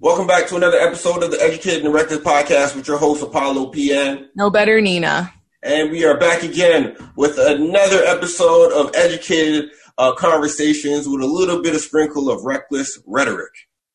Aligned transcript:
Welcome 0.00 0.28
back 0.28 0.46
to 0.48 0.56
another 0.56 0.78
episode 0.78 1.24
of 1.24 1.32
the 1.32 1.42
Educated 1.42 1.78
and 1.78 1.86
the 1.86 1.90
Reckless 1.90 2.20
Podcast 2.20 2.76
with 2.76 2.86
your 2.86 2.98
host 2.98 3.20
Apollo 3.20 3.72
PN. 3.72 4.28
No 4.36 4.48
better, 4.48 4.80
Nina. 4.80 5.34
And 5.60 5.90
we 5.90 6.04
are 6.04 6.16
back 6.16 6.44
again 6.44 6.96
with 7.16 7.36
another 7.36 8.04
episode 8.04 8.72
of 8.72 8.94
Educated 8.94 9.70
uh, 9.98 10.14
Conversations 10.14 11.08
with 11.08 11.20
a 11.20 11.26
little 11.26 11.62
bit 11.62 11.74
of 11.74 11.80
sprinkle 11.80 12.30
of 12.30 12.44
reckless 12.44 13.00
rhetoric. 13.06 13.50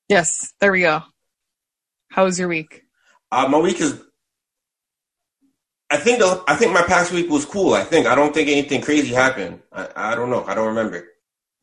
Yes, 0.09 0.53
there 0.59 0.73
we 0.73 0.81
go. 0.81 1.03
How 2.09 2.25
was 2.25 2.37
your 2.37 2.49
week? 2.49 2.83
Uh, 3.31 3.47
my 3.47 3.59
week 3.59 3.79
is. 3.79 3.97
I 5.89 5.95
think 5.95 6.19
the, 6.19 6.43
I 6.49 6.55
think 6.57 6.73
my 6.73 6.81
past 6.81 7.13
week 7.13 7.29
was 7.29 7.45
cool. 7.45 7.75
I 7.75 7.85
think 7.85 8.07
I 8.07 8.15
don't 8.15 8.33
think 8.33 8.49
anything 8.49 8.81
crazy 8.81 9.13
happened. 9.13 9.61
I, 9.71 9.87
I 9.95 10.15
don't 10.15 10.29
know. 10.29 10.43
I 10.43 10.53
don't 10.53 10.67
remember. 10.67 11.07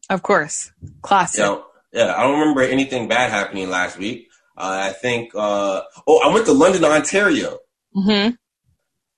Of 0.08 0.22
course, 0.22 0.72
classic. 1.02 1.40
Yeah, 1.40 1.58
yeah, 1.92 2.14
I 2.16 2.22
don't 2.22 2.40
remember 2.40 2.62
anything 2.62 3.06
bad 3.06 3.30
happening 3.30 3.68
last 3.68 3.98
week. 3.98 4.28
I 4.68 4.92
think. 4.92 5.34
Uh, 5.34 5.82
oh, 6.06 6.20
I 6.24 6.32
went 6.32 6.46
to 6.46 6.52
London, 6.52 6.84
Ontario. 6.84 7.58
Mm-hmm. 7.96 8.34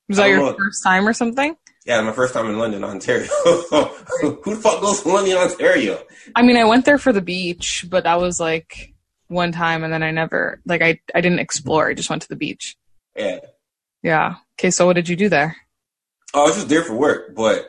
Was 0.09 0.17
that 0.19 0.29
your 0.29 0.39
know. 0.39 0.55
first 0.57 0.83
time 0.83 1.07
or 1.07 1.13
something? 1.13 1.57
Yeah, 1.85 2.01
my 2.03 2.13
first 2.13 2.33
time 2.35 2.47
in 2.47 2.59
London, 2.59 2.85
Ontario. 2.85 3.27
Who 3.45 4.41
the 4.45 4.61
fuck 4.63 4.81
goes 4.81 5.03
to 5.03 5.09
London, 5.09 5.37
Ontario? 5.37 6.03
I 6.37 6.43
mean, 6.43 6.57
I 6.57 6.65
went 6.65 6.85
there 6.85 6.99
for 6.99 7.13
the 7.13 7.21
beach, 7.21 7.87
but 7.89 8.05
that 8.05 8.21
was 8.21 8.39
like 8.39 8.95
one 9.27 9.53
time, 9.53 9.83
and 9.83 9.93
then 9.93 10.03
I 10.03 10.11
never 10.11 10.61
like 10.65 10.83
I 10.83 11.01
I 11.15 11.21
didn't 11.21 11.41
explore. 11.41 11.89
I 11.89 11.95
just 11.95 12.11
went 12.11 12.23
to 12.23 12.29
the 12.29 12.37
beach. 12.37 12.77
Yeah. 13.17 13.41
Yeah. 14.03 14.35
Okay. 14.59 14.71
So 14.71 14.87
what 14.87 14.95
did 14.95 15.09
you 15.09 15.17
do 15.17 15.29
there? 15.29 15.57
Oh, 16.35 16.45
I 16.45 16.47
was 16.47 16.57
just 16.57 16.69
there 16.69 16.85
for 16.85 16.95
work, 16.95 17.35
but 17.35 17.69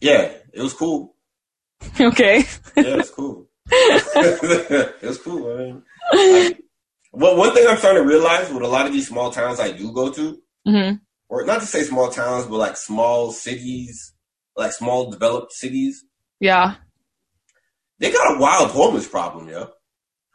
yeah, 0.00 0.32
it 0.52 0.60
was 0.60 0.74
cool. 0.74 1.14
okay. 2.00 2.38
yeah, 2.76 2.98
it's 2.98 3.10
cool. 3.10 3.48
it 3.70 5.02
was 5.02 5.18
cool. 5.18 5.82
I 6.12 6.16
mean, 6.16 6.44
like, 6.44 6.60
well, 7.12 7.36
one 7.36 7.52
thing 7.52 7.66
I'm 7.68 7.76
starting 7.76 8.02
to 8.02 8.08
realize 8.08 8.50
with 8.50 8.62
a 8.62 8.68
lot 8.68 8.86
of 8.86 8.92
these 8.92 9.08
small 9.08 9.30
towns 9.30 9.58
I 9.58 9.72
do 9.72 9.92
go 9.92 10.12
to, 10.12 10.38
mm-hmm. 10.66 10.96
or 11.28 11.44
not 11.44 11.60
to 11.60 11.66
say 11.66 11.82
small 11.82 12.10
towns, 12.10 12.46
but 12.46 12.56
like 12.56 12.76
small 12.76 13.32
cities, 13.32 14.14
like 14.56 14.72
small 14.72 15.10
developed 15.10 15.52
cities. 15.52 16.04
Yeah. 16.38 16.76
They 17.98 18.12
got 18.12 18.36
a 18.36 18.38
wild 18.38 18.70
homeless 18.70 19.08
problem, 19.08 19.48
yo. 19.48 19.70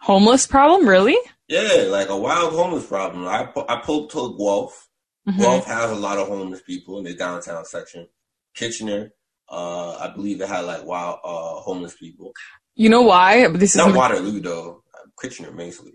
Homeless 0.01 0.45
problem, 0.45 0.87
really? 0.87 1.17
Yeah, 1.47 1.85
like 1.87 2.09
a 2.09 2.17
wild 2.17 2.53
homeless 2.53 2.85
problem. 2.85 3.25
I 3.25 3.47
I 3.69 3.81
pulled 3.81 4.11
to 4.11 4.35
Guelph. 4.37 4.87
Mm-hmm. 5.27 5.41
Guelph 5.41 5.65
has 5.65 5.89
a 5.89 5.95
lot 5.95 6.19
of 6.19 6.27
homeless 6.27 6.61
people 6.61 6.99
in 6.99 7.05
the 7.05 7.15
downtown 7.15 7.65
section. 7.65 8.07
Kitchener, 8.53 9.11
uh, 9.49 9.95
I 9.97 10.13
believe 10.13 10.41
it 10.41 10.47
had 10.47 10.61
like 10.61 10.85
wild 10.85 11.19
uh, 11.23 11.61
homeless 11.61 11.95
people. 11.95 12.33
You 12.75 12.89
know 12.89 13.01
why? 13.01 13.47
This 13.47 13.75
not 13.75 13.89
is 13.89 13.95
Waterloo 13.95 14.41
though. 14.41 14.83
Kitchener 15.19 15.51
mainly 15.51 15.93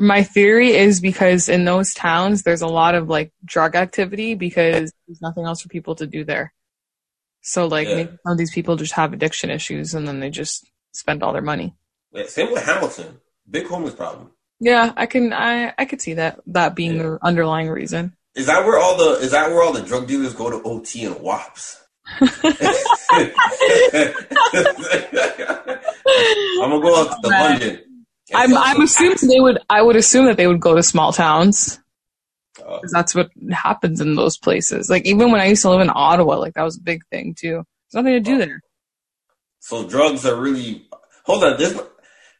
my 0.00 0.22
theory 0.22 0.70
is 0.70 1.00
because 1.00 1.48
in 1.48 1.64
those 1.64 1.92
towns 1.92 2.42
there's 2.42 2.62
a 2.62 2.66
lot 2.66 2.94
of 2.94 3.08
like 3.08 3.32
drug 3.44 3.76
activity 3.76 4.34
because 4.34 4.92
there's 5.06 5.20
nothing 5.20 5.44
else 5.44 5.60
for 5.60 5.68
people 5.68 5.94
to 5.96 6.06
do 6.06 6.24
there. 6.24 6.52
So 7.42 7.66
like 7.66 7.86
yeah. 7.86 7.96
maybe 7.96 8.10
some 8.24 8.32
of 8.32 8.38
these 8.38 8.52
people 8.52 8.76
just 8.76 8.94
have 8.94 9.12
addiction 9.12 9.50
issues 9.50 9.94
and 9.94 10.08
then 10.08 10.20
they 10.20 10.30
just 10.30 10.66
spend 10.92 11.22
all 11.22 11.32
their 11.32 11.42
money. 11.42 11.74
Yeah, 12.12 12.24
same 12.26 12.50
with 12.50 12.64
Hamilton. 12.64 13.20
Big 13.48 13.66
homeless 13.66 13.94
problem. 13.94 14.30
Yeah, 14.58 14.92
I 14.96 15.06
can 15.06 15.32
I 15.32 15.74
I 15.76 15.84
could 15.84 16.00
see 16.00 16.14
that 16.14 16.40
that 16.46 16.74
being 16.74 16.96
yeah. 16.96 17.02
the 17.02 17.18
underlying 17.22 17.68
reason. 17.68 18.16
Is 18.34 18.46
that 18.46 18.64
where 18.64 18.78
all 18.78 18.96
the 18.96 19.20
is 19.20 19.32
that 19.32 19.50
where 19.50 19.62
all 19.62 19.72
the 19.72 19.82
drug 19.82 20.06
dealers 20.06 20.34
go 20.34 20.50
to 20.50 20.62
OT 20.62 21.04
and 21.04 21.16
WAPs? 21.16 21.76
I'm 22.20 22.30
gonna 26.70 26.80
go 26.80 27.00
out 27.00 27.10
to 27.10 27.18
the 27.22 27.28
London 27.28 27.89
I'm 28.34 28.56
I'm 28.56 28.80
assuming 28.82 29.16
they 29.22 29.40
would. 29.40 29.58
I 29.68 29.82
would 29.82 29.96
assume 29.96 30.26
that 30.26 30.36
they 30.36 30.46
would 30.46 30.60
go 30.60 30.74
to 30.74 30.82
small 30.82 31.12
towns. 31.12 31.80
Uh, 32.64 32.80
that's 32.92 33.14
what 33.14 33.30
happens 33.50 34.00
in 34.00 34.14
those 34.14 34.36
places. 34.38 34.90
Like 34.90 35.06
even 35.06 35.30
when 35.30 35.40
I 35.40 35.46
used 35.46 35.62
to 35.62 35.70
live 35.70 35.80
in 35.80 35.90
Ottawa, 35.92 36.36
like 36.36 36.54
that 36.54 36.62
was 36.62 36.76
a 36.76 36.82
big 36.82 37.02
thing 37.10 37.34
too. 37.34 37.64
There's 37.92 38.04
nothing 38.04 38.12
to 38.12 38.20
do 38.20 38.36
uh, 38.36 38.38
there. 38.38 38.60
So 39.60 39.86
drugs 39.86 40.24
are 40.26 40.36
really. 40.36 40.86
Hold 41.24 41.44
on, 41.44 41.58
this. 41.58 41.78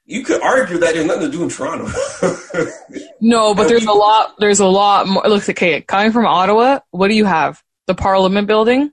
You 0.07 0.25
could 0.25 0.43
argue 0.43 0.79
that 0.79 0.95
there's 0.95 1.07
nothing 1.07 1.31
to 1.31 1.31
do 1.31 1.45
in 1.45 1.49
Toronto. 1.49 1.87
no, 3.21 3.55
but 3.55 3.69
there's 3.69 3.87
a 3.87 3.93
lot. 3.93 4.35
There's 4.39 4.61
a 4.61 4.67
lot 4.67 5.07
more. 5.07 5.23
Look, 5.27 5.49
okay, 5.49 5.83
coming 5.83 6.13
from 6.13 6.27
Ottawa, 6.27 6.81
what 6.91 7.09
do 7.09 7.15
you 7.15 7.25
have? 7.25 7.63
The 7.87 7.95
Parliament 7.95 8.47
Building. 8.47 8.91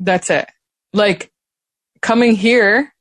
That's 0.00 0.30
it. 0.30 0.48
Like 0.92 1.30
coming 2.00 2.34
here, 2.34 2.91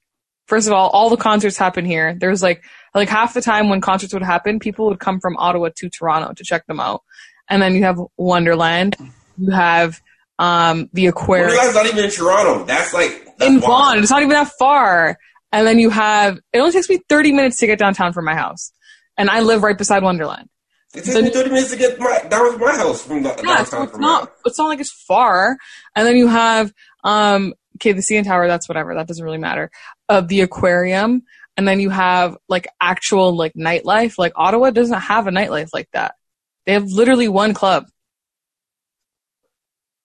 First 0.51 0.67
of 0.67 0.73
all, 0.73 0.89
all 0.89 1.09
the 1.09 1.15
concerts 1.15 1.57
happen 1.57 1.85
here. 1.85 2.13
There's 2.13 2.43
like 2.43 2.61
like 2.93 3.07
half 3.07 3.33
the 3.33 3.39
time 3.39 3.69
when 3.69 3.79
concerts 3.79 4.13
would 4.13 4.21
happen, 4.21 4.59
people 4.59 4.89
would 4.89 4.99
come 4.99 5.21
from 5.21 5.37
Ottawa 5.37 5.69
to 5.77 5.89
Toronto 5.89 6.33
to 6.33 6.43
check 6.43 6.67
them 6.67 6.77
out. 6.77 7.03
And 7.49 7.61
then 7.61 7.73
you 7.73 7.85
have 7.85 7.97
Wonderland. 8.17 8.97
You 9.37 9.51
have 9.51 10.01
um, 10.39 10.89
the 10.91 11.07
aquarium. 11.07 11.55
Wonderland's 11.55 11.75
not 11.75 11.85
even 11.85 12.03
in 12.03 12.11
Toronto. 12.11 12.65
That's 12.65 12.93
like 12.93 13.27
that's 13.37 13.49
in 13.49 13.61
Vaughan. 13.61 13.99
It's 13.99 14.11
not 14.11 14.23
even 14.23 14.33
that 14.33 14.51
far. 14.59 15.17
And 15.53 15.65
then 15.65 15.79
you 15.79 15.89
have. 15.89 16.37
It 16.51 16.59
only 16.59 16.73
takes 16.73 16.89
me 16.89 16.99
30 17.07 17.31
minutes 17.31 17.59
to 17.59 17.65
get 17.65 17.79
downtown 17.79 18.11
from 18.11 18.25
my 18.25 18.35
house, 18.35 18.73
and 19.15 19.29
I 19.29 19.39
live 19.39 19.63
right 19.63 19.77
beside 19.77 20.03
Wonderland. 20.03 20.49
It 20.93 21.05
takes 21.05 21.15
me 21.15 21.29
30 21.29 21.49
minutes 21.49 21.71
to 21.71 21.77
get 21.77 21.97
my 21.97 22.25
that 22.29 22.41
was 22.41 22.59
my 22.59 22.75
house 22.75 23.03
from 23.03 23.23
the 23.23 23.29
yeah, 23.29 23.41
downtown. 23.41 23.65
So 23.65 23.83
it's 23.83 23.97
not. 23.97 24.33
It's 24.45 24.59
not 24.59 24.67
like 24.67 24.81
it's 24.81 24.91
far. 24.91 25.55
And 25.95 26.05
then 26.05 26.17
you 26.17 26.27
have 26.27 26.73
um, 27.05 27.53
okay, 27.81 27.93
the 27.93 28.01
CN 28.01 28.23
Tower, 28.23 28.47
that's 28.47 28.67
whatever. 28.67 28.93
That 28.95 29.07
doesn't 29.07 29.23
really 29.23 29.37
matter. 29.37 29.71
Of 30.11 30.27
the 30.27 30.41
aquarium. 30.41 31.23
And 31.55 31.67
then 31.67 31.79
you 31.79 31.89
have 31.89 32.37
like 32.49 32.67
actual 32.81 33.35
like 33.35 33.53
nightlife. 33.53 34.15
Like 34.17 34.33
Ottawa 34.35 34.71
doesn't 34.71 34.99
have 34.99 35.27
a 35.27 35.31
nightlife 35.31 35.69
like 35.73 35.89
that. 35.93 36.15
They 36.65 36.73
have 36.73 36.85
literally 36.85 37.27
one 37.27 37.53
club. 37.53 37.87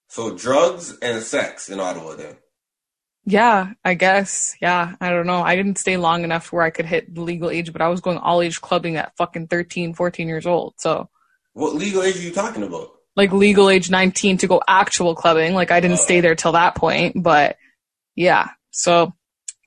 So 0.09 0.37
drugs 0.37 0.97
and 1.03 1.23
sex 1.23 1.69
in 1.69 1.81
Ottawa 1.81 2.15
then. 2.15 2.37
Yeah, 3.25 3.73
I 3.85 3.95
guess. 3.95 4.55
Yeah, 4.61 4.95
I 5.01 5.11
don't 5.11 5.27
know. 5.27 5.43
I 5.43 5.57
didn't 5.57 5.79
stay 5.79 5.97
long 5.97 6.23
enough 6.23 6.53
where 6.53 6.63
I 6.63 6.71
could 6.71 6.87
hit 6.87 7.13
the 7.13 7.23
legal 7.23 7.51
age, 7.51 7.73
but 7.73 7.83
I 7.83 7.89
was 7.89 8.01
going 8.01 8.19
all 8.19 8.41
age 8.41 8.61
clubbing 8.61 8.97
at 8.97 9.17
fucking 9.17 9.49
13, 9.49 9.95
14 9.95 10.29
years 10.29 10.47
old. 10.47 10.75
So. 10.79 11.09
What 11.53 11.75
legal 11.75 12.05
age 12.05 12.17
are 12.17 12.23
you 12.23 12.33
talking 12.33 12.63
about? 12.63 12.91
Like 13.17 13.33
legal 13.33 13.69
age 13.69 13.91
19 13.91 14.39
to 14.39 14.47
go 14.47 14.63
actual 14.69 15.17
clubbing. 15.17 15.55
Like 15.55 15.73
I 15.73 15.81
didn't 15.81 15.95
uh, 15.95 16.03
stay 16.03 16.21
there 16.21 16.37
till 16.37 16.53
that 16.53 16.77
point, 16.77 17.21
but 17.21 17.57
yeah. 18.15 18.51
So 18.71 19.13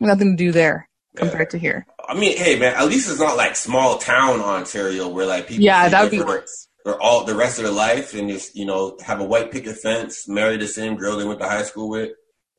nothing 0.08 0.38
to 0.38 0.44
do 0.44 0.52
there 0.52 0.90
compared 1.16 1.48
yeah. 1.48 1.52
to 1.52 1.58
here. 1.58 1.88
I 2.08 2.14
mean, 2.14 2.38
hey 2.38 2.58
man, 2.58 2.76
at 2.76 2.88
least 2.88 3.10
it's 3.10 3.20
not 3.20 3.38
like 3.38 3.56
small 3.56 3.98
town 3.98 4.42
Ontario 4.42 5.08
where 5.10 5.26
like 5.26 5.48
people 5.48 5.64
yeah 5.64 5.90
that 5.90 6.02
would 6.04 6.12
be 6.12 6.22
worse. 6.22 6.68
For 6.84 7.00
all 7.02 7.26
the 7.26 7.36
rest 7.36 7.60
of 7.60 7.66
their 7.66 7.74
life 7.74 8.14
and 8.14 8.30
just 8.30 8.56
you 8.56 8.66
know 8.66 8.98
have 9.06 9.20
a 9.20 9.26
white 9.26 9.52
picket 9.52 9.78
fence, 9.78 10.28
marry 10.28 10.58
the 10.58 10.68
same 10.68 10.96
girl 10.96 11.18
they 11.18 11.26
went 11.26 11.40
to 11.40 11.48
high 11.48 11.64
school 11.64 11.90
with. 11.90 12.12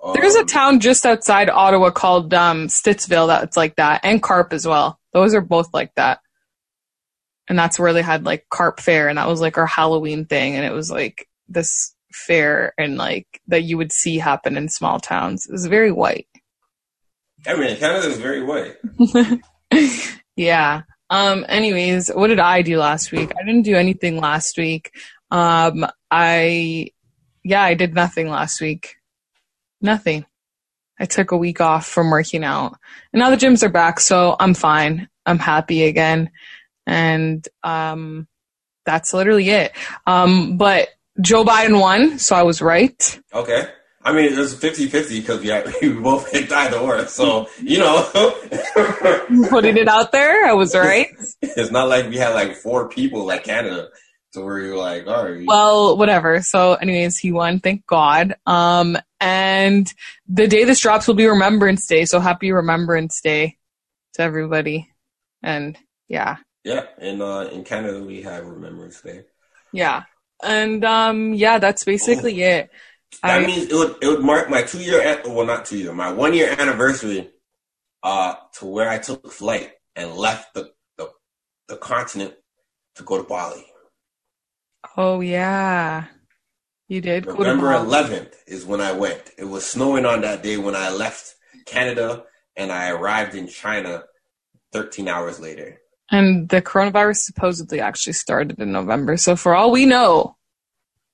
Um, 0.03 0.15
There's 0.15 0.35
a 0.35 0.45
town 0.45 0.81
just 0.81 1.05
outside 1.05 1.51
Ottawa 1.51 1.91
called 1.91 2.33
um, 2.33 2.69
Stittsville 2.69 3.29
that's 3.29 3.57
like 3.57 3.77
that, 3.77 4.01
and 4.03 4.23
Carp 4.23 4.53
as 4.53 4.67
well. 4.67 4.99
Those 5.13 5.35
are 5.35 5.41
both 5.41 5.75
like 5.75 5.95
that. 5.97 6.21
And 7.49 7.59
that's 7.59 7.79
where 7.79 7.93
they 7.93 8.03
had 8.03 8.25
like 8.25 8.47
Carp 8.49 8.81
Fair, 8.81 9.09
and 9.09 9.19
that 9.19 9.29
was 9.29 9.41
like 9.41 9.59
our 9.59 9.67
Halloween 9.67 10.25
thing, 10.25 10.55
and 10.55 10.65
it 10.65 10.73
was 10.73 10.91
like 10.91 11.27
this 11.49 11.95
fair 12.13 12.73
and 12.77 12.97
like 12.97 13.27
that 13.47 13.63
you 13.63 13.77
would 13.77 13.93
see 13.93 14.19
happen 14.19 14.57
in 14.57 14.69
small 14.69 15.01
towns. 15.01 15.47
It 15.47 15.53
was 15.53 15.67
very 15.67 15.93
white. 15.93 16.27
I 17.47 17.57
mean, 17.57 17.77
Canada 17.77 18.09
is 18.09 18.19
very 18.19 18.43
white. 18.43 18.77
yeah. 20.37 20.83
Um. 21.09 21.45
Anyways, 21.49 22.09
what 22.09 22.29
did 22.29 22.39
I 22.41 22.63
do 22.63 22.79
last 22.79 23.13
week? 23.13 23.33
I 23.39 23.45
didn't 23.45 23.63
do 23.63 23.77
anything 23.77 24.19
last 24.19 24.57
week. 24.57 24.93
Um. 25.31 25.87
I, 26.11 26.91
yeah, 27.45 27.63
I 27.63 27.75
did 27.75 27.95
nothing 27.95 28.29
last 28.29 28.61
week. 28.61 28.97
Nothing. 29.81 30.27
I 30.99 31.07
took 31.07 31.33
a 31.33 31.37
week 31.37 31.61
off 31.61 31.87
from 31.87 32.11
working 32.11 32.45
out, 32.45 32.77
and 33.13 33.21
now 33.21 33.31
the 33.31 33.37
gyms 33.37 33.63
are 33.63 33.71
back, 33.71 34.01
so 34.01 34.37
I'm 34.39 34.53
fine. 34.53 35.09
I'm 35.25 35.39
happy 35.39 35.85
again, 35.85 36.31
and 36.87 37.47
um, 37.63 38.29
that's 38.85 39.15
literally 39.15 39.49
it. 39.49 39.73
Um, 40.07 40.59
but 40.59 40.89
Joe 41.21 41.45
Biden 41.45 41.81
won, 41.81 42.19
so 42.19 42.37
I 42.37 42.43
was 42.43 42.61
right. 42.61 43.21
Okay. 43.33 43.69
I 44.03 44.13
mean, 44.13 44.33
it 44.33 44.39
was 44.39 44.55
50-50 44.55 45.21
because 45.21 45.41
we, 45.83 45.89
we 45.89 46.01
both 46.01 46.33
picked 46.33 46.53
either 46.53 46.79
or. 46.79 47.07
So, 47.07 47.49
you 47.63 47.79
know. 47.79 48.09
Putting 49.51 49.77
it 49.77 49.89
out 49.89 50.11
there, 50.11 50.47
I 50.47 50.55
was 50.55 50.75
right. 50.75 51.09
It's 51.43 51.71
not 51.71 51.89
like 51.89 52.09
we 52.09 52.17
had 52.17 52.31
like 52.31 52.57
four 52.57 52.89
people 52.89 53.27
like 53.27 53.45
Canada 53.45 53.89
to 54.33 54.41
where 54.41 54.59
you're 54.59 54.77
like, 54.77 55.07
all 55.07 55.25
right. 55.25 55.45
Well, 55.47 55.99
whatever. 55.99 56.41
So 56.41 56.75
anyways, 56.75 57.19
he 57.19 57.31
won, 57.31 57.61
thank 57.61 57.87
God. 57.87 58.37
Um, 58.47 58.97
and 59.21 59.93
the 60.29 60.49
day 60.49 60.65
this 60.65 60.81
drops 60.81 61.07
will 61.07 61.15
be 61.15 61.27
Remembrance 61.27 61.87
Day. 61.87 62.07
So 62.07 62.21
happy 62.21 62.53
Remembrance 62.53 63.21
Day 63.21 63.59
to 64.15 64.23
everybody. 64.23 64.91
And 65.43 65.77
yeah. 66.09 66.39
Yeah. 66.65 66.87
And, 66.99 67.21
uh, 67.21 67.51
in 67.53 67.65
Canada, 67.65 68.03
we 68.03 68.23
have 68.23 68.47
Remembrance 68.47 69.03
Day. 69.03 69.25
Yeah 69.73 70.05
and 70.43 70.85
um, 70.85 71.35
yeah, 71.35 71.59
that's 71.59 71.85
basically 71.85 72.43
it. 72.43 72.71
That 73.23 73.43
I, 73.43 73.47
means 73.47 73.67
it 73.67 73.75
would 73.75 73.97
it 74.03 74.07
would 74.07 74.21
mark 74.21 74.49
my 74.49 74.63
two 74.63 74.81
year 74.81 75.21
well 75.27 75.47
not 75.47 75.67
two 75.67 75.79
year 75.79 75.93
my 75.93 76.13
one 76.13 76.33
year 76.33 76.55
anniversary 76.59 77.31
uh 78.03 78.35
to 78.59 78.67
where 78.67 78.89
I 78.89 78.99
took 78.99 79.31
flight 79.33 79.73
and 79.97 80.15
left 80.15 80.55
the 80.55 80.71
the, 80.97 81.11
the 81.69 81.77
continent 81.77 82.35
to 82.97 83.03
go 83.03 83.19
to 83.19 83.29
Bali. 83.29 83.65
Oh 84.97 85.21
yeah, 85.21 86.07
you 86.89 87.01
did. 87.01 87.27
November 87.27 87.69
11th 87.69 88.35
is 88.47 88.65
when 88.65 88.81
I 88.81 88.93
went. 88.93 89.31
It 89.39 89.45
was 89.45 89.65
snowing 89.67 90.07
on 90.07 90.23
that 90.23 90.43
day 90.43 90.57
when 90.57 90.75
I 90.75 90.91
left 90.91 91.35
Canada, 91.67 92.25
and 92.57 92.73
I 92.73 92.91
arrived 92.91 93.35
in 93.35 93.47
China 93.47 94.05
13 94.73 95.09
hours 95.09 95.41
later. 95.41 95.81
And 96.11 96.49
the 96.49 96.61
coronavirus 96.61 97.19
supposedly 97.19 97.81
actually 97.81 98.15
started 98.15 98.59
in 98.59 98.73
November. 98.73 99.17
So 99.17 99.37
for 99.37 99.55
all 99.55 99.71
we 99.71 99.87
know, 99.87 100.37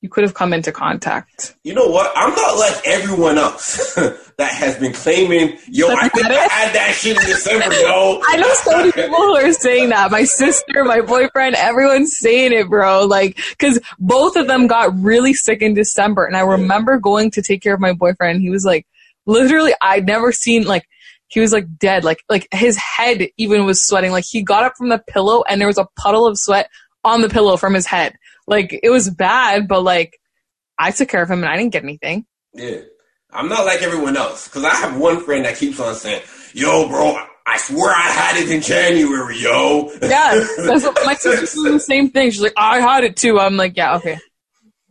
you 0.03 0.09
could 0.09 0.25
have 0.25 0.35
come 0.35 0.53
into 0.53 0.73
contact. 0.73 1.57
You 1.65 1.75
know 1.75 1.87
what? 1.87 2.13
I'm 2.15 2.35
not 2.35 2.59
like 2.59 2.87
everyone 2.87 3.39
else 3.39 3.95
that 4.39 4.53
has 4.53 4.79
been 4.79 4.93
claiming, 4.93 5.59
yo, 5.69 5.89
I 5.89 6.09
think 6.09 6.27
I 6.27 6.35
had 6.35 6.75
that 6.75 6.95
shit 6.95 7.17
in 7.17 7.27
December, 7.27 7.75
yo. 7.75 8.21
I 8.29 8.37
know 8.37 8.53
so 8.55 8.77
many 8.77 8.93
people 8.93 9.17
who 9.17 9.37
are 9.37 9.53
saying 9.53 9.89
that. 9.89 10.11
My 10.11 10.25
sister, 10.25 10.85
my 10.85 11.01
boyfriend, 11.01 11.57
everyone's 11.57 12.17
saying 12.17 12.53
it, 12.53 12.69
bro. 12.69 13.05
Like, 13.05 13.39
cause 13.59 13.81
both 13.99 14.37
of 14.37 14.47
them 14.47 14.67
got 14.67 14.95
really 14.97 15.33
sick 15.33 15.63
in 15.63 15.75
December. 15.75 16.27
And 16.27 16.37
I 16.37 16.41
remember 16.41 16.99
going 16.99 17.31
to 17.33 17.43
take 17.43 17.63
care 17.63 17.75
of 17.75 17.81
my 17.81 17.95
boyfriend. 17.95 18.43
He 18.43 18.51
was 18.51 18.65
like, 18.65 18.87
literally, 19.25 19.73
I'd 19.81 20.07
never 20.07 20.31
seen 20.31 20.65
like, 20.65 20.87
he 21.29 21.41
was 21.41 21.53
like 21.53 21.67
dead. 21.79 22.05
Like, 22.05 22.23
like 22.29 22.47
his 22.53 22.77
head 22.77 23.29
even 23.39 23.65
was 23.65 23.83
sweating. 23.83 24.13
Like 24.13 24.25
he 24.25 24.43
got 24.43 24.63
up 24.63 24.77
from 24.77 24.91
the 24.91 25.03
pillow 25.09 25.43
and 25.49 25.61
there 25.61 25.69
was 25.69 25.79
a 25.79 25.89
puddle 25.97 26.27
of 26.27 26.39
sweat 26.39 26.71
on 27.03 27.23
the 27.23 27.29
pillow 27.29 27.57
from 27.57 27.73
his 27.75 27.87
head. 27.87 28.15
Like 28.47 28.79
it 28.83 28.91
was 28.91 29.11
bad, 29.11 29.69
but 29.69 29.83
like 29.83 30.19
I 30.79 30.91
took 30.91 31.09
care 31.09 31.23
of 31.23 31.31
him 31.31 31.43
and 31.43 31.49
I 31.53 31.57
didn't 31.57 31.73
get 31.73 31.83
anything. 31.83 32.27
Yeah. 32.55 32.81
I'm 33.33 33.49
not 33.49 33.67
like 33.67 33.83
everyone 33.83 34.17
else 34.17 34.49
because 34.49 34.65
I 34.65 34.75
have 34.75 34.99
one 34.99 35.21
friend 35.21 35.45
that 35.45 35.57
keeps 35.57 35.81
on 35.81 35.95
saying, 35.95 36.23
"Yo, 36.55 36.89
bro, 36.89 37.19
I 37.47 37.59
swear 37.59 37.91
I 37.91 38.09
had 38.09 38.37
it 38.43 38.51
in 38.51 38.63
January, 38.63 39.39
yo." 39.39 39.91
Yeah, 40.03 40.47
that's 40.59 40.85
what, 40.85 40.99
my 41.05 41.15
sister's 41.15 41.53
doing 41.53 41.73
the 41.75 41.81
same 41.81 42.11
thing. 42.11 42.31
She's 42.31 42.41
like, 42.41 42.55
"I 42.57 42.81
had 42.81 43.05
it 43.05 43.17
too." 43.17 43.39
I'm 43.39 43.57
like, 43.57 43.77
"Yeah, 43.77 43.97
okay." 43.97 44.19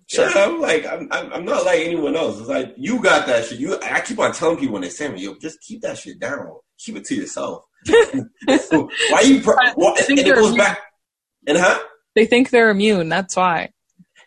Sure. 0.07 0.29
Yeah, 0.29 0.45
I'm 0.45 0.61
like, 0.61 0.85
I'm, 0.85 1.07
I'm 1.11 1.45
not 1.45 1.65
like 1.65 1.79
anyone 1.79 2.15
else. 2.15 2.39
It's 2.39 2.47
like 2.47 2.75
you 2.77 3.01
got 3.01 3.25
that 3.25 3.45
shit. 3.45 3.57
You, 3.59 3.79
I 3.81 4.01
keep 4.01 4.19
on 4.19 4.33
telling 4.33 4.57
people 4.57 4.73
when 4.73 4.83
they 4.83 4.89
say 4.89 5.07
me, 5.07 5.23
"Yo, 5.23 5.35
just 5.41 5.59
keep 5.61 5.81
that 5.81 5.97
shit 5.97 6.19
down. 6.19 6.47
Keep 6.77 6.97
it 6.97 7.05
to 7.05 7.15
yourself." 7.15 7.63
why 7.87 9.21
you? 9.23 9.41
Why, 9.41 10.03
and 10.07 10.19
it 10.19 10.35
goes 10.35 10.55
back. 10.55 10.79
And 11.47 11.57
huh? 11.57 11.79
They 12.15 12.25
think 12.25 12.49
they're 12.49 12.69
immune. 12.69 13.09
That's 13.09 13.35
why. 13.35 13.69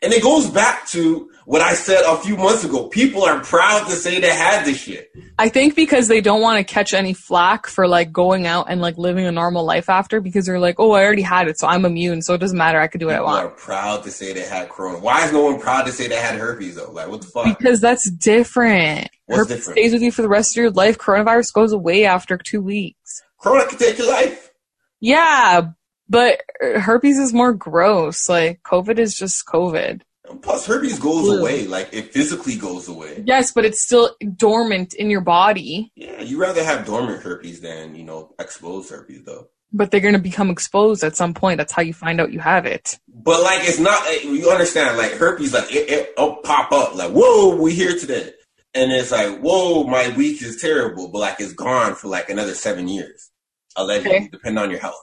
And 0.01 0.13
it 0.13 0.23
goes 0.23 0.49
back 0.49 0.87
to 0.91 1.29
what 1.45 1.61
I 1.61 1.75
said 1.75 2.03
a 2.07 2.17
few 2.19 2.37
months 2.37 2.63
ago. 2.63 2.87
People 2.87 3.25
are 3.25 3.41
proud 3.41 3.87
to 3.89 3.93
say 3.97 4.21
they 4.21 4.29
had 4.33 4.65
this 4.65 4.79
shit. 4.79 5.11
I 5.41 5.49
think 5.49 5.75
because 5.75 6.07
they 6.07 6.21
don't 6.21 6.41
want 6.41 6.59
to 6.59 6.73
catch 6.73 6.95
any 6.95 7.15
flack 7.15 7.67
for 7.67 7.89
like 7.89 8.13
going 8.13 8.47
out 8.47 8.67
and 8.69 8.81
like 8.81 8.97
living 8.97 9.27
a 9.27 9.33
normal 9.33 9.65
life 9.65 9.89
after 9.89 10.21
because 10.21 10.47
they're 10.47 10.61
like, 10.61 10.77
oh, 10.79 10.93
I 10.93 11.03
already 11.03 11.23
had 11.23 11.49
it, 11.49 11.59
so 11.59 11.67
I'm 11.67 11.85
immune, 11.85 12.23
so 12.23 12.35
it 12.35 12.39
doesn't 12.39 12.57
matter. 12.57 12.79
I 12.81 12.87
could 12.87 13.01
do 13.01 13.07
what 13.07 13.15
People 13.15 13.27
I 13.27 13.33
want. 13.33 13.47
are 13.47 13.51
proud 13.57 14.05
to 14.05 14.11
say 14.13 14.33
they 14.33 14.43
had 14.47 14.69
corona. 14.69 14.99
Why 14.99 15.25
is 15.25 15.33
no 15.33 15.43
one 15.43 15.59
proud 15.59 15.87
to 15.87 15.93
say 15.93 16.07
they 16.07 16.15
had 16.21 16.39
herpes 16.39 16.77
though? 16.77 16.93
Like, 16.93 17.09
what 17.09 17.23
the 17.23 17.27
fuck? 17.27 17.59
Because 17.59 17.81
that's 17.81 18.09
different. 18.09 19.09
What's 19.27 19.39
herpes 19.41 19.57
different? 19.57 19.79
stays 19.79 19.93
with 19.95 20.03
you 20.03 20.13
for 20.13 20.23
the 20.23 20.29
rest 20.29 20.53
of 20.57 20.61
your 20.61 20.71
life. 20.71 20.97
Coronavirus 20.99 21.53
goes 21.55 21.73
away 21.73 22.05
after 22.05 22.37
two 22.37 22.61
weeks. 22.63 23.23
Corona 23.41 23.67
can 23.67 23.79
take 23.79 23.99
your 23.99 24.09
life. 24.09 24.53
Yeah, 25.01 25.71
but 26.09 26.41
herpes 26.61 27.19
is 27.19 27.33
more 27.33 27.53
gross. 27.53 28.29
Like 28.29 28.63
COVID 28.63 28.99
is 28.99 29.17
just 29.17 29.45
COVID. 29.47 30.03
Plus, 30.43 30.67
herpes 30.67 30.99
goes 30.99 31.25
Flu. 31.25 31.39
away. 31.41 31.67
Like, 31.67 31.89
it 31.91 32.13
physically 32.13 32.57
goes 32.57 32.87
away. 32.87 33.23
Yes, 33.27 33.51
but 33.51 33.65
it's 33.65 33.81
still 33.83 34.15
dormant 34.37 34.93
in 34.93 35.09
your 35.09 35.23
body. 35.23 35.91
Yeah, 35.97 36.21
you 36.21 36.39
rather 36.39 36.63
have 36.63 36.85
dormant 36.85 37.23
herpes 37.23 37.61
than 37.63 37.95
you 37.95 38.05
know 38.05 38.35
exposed 38.39 38.91
herpes 38.91 39.23
though. 39.25 39.49
But 39.73 39.91
they're 39.91 40.01
gonna 40.03 40.19
become 40.19 40.51
exposed 40.51 41.03
at 41.03 41.17
some 41.17 41.33
point. 41.35 41.57
That's 41.59 41.73
how 41.73 41.81
you 41.83 41.95
find 41.95 42.21
out 42.21 42.31
you 42.33 42.41
have 42.41 42.67
it. 42.67 42.99
But 43.09 43.43
like, 43.43 43.61
it's 43.69 43.79
not. 43.79 44.07
eh, 44.09 44.21
You 44.25 44.51
understand? 44.51 44.99
Like 44.99 45.13
herpes, 45.13 45.55
like 45.55 45.75
it, 45.75 45.89
it, 45.91 46.11
it'll 46.17 46.37
pop 46.37 46.73
up. 46.73 46.95
Like, 46.95 47.13
whoa, 47.13 47.57
we 47.57 47.73
here 47.75 47.99
today, 47.99 48.31
and 48.75 48.93
it's 48.93 49.11
like, 49.11 49.39
whoa, 49.41 49.85
my 49.85 50.09
week 50.15 50.43
is 50.43 50.61
terrible, 50.61 51.09
but 51.11 51.21
like 51.21 51.41
it's 51.41 51.55
gone 51.55 51.95
for 51.95 52.09
like 52.09 52.29
another 52.29 52.53
seven 52.55 52.87
years, 52.87 53.31
allegedly, 53.77 54.11
Okay. 54.17 54.29
depending 54.31 54.63
on 54.63 54.71
your 54.71 54.81
health. 54.81 55.03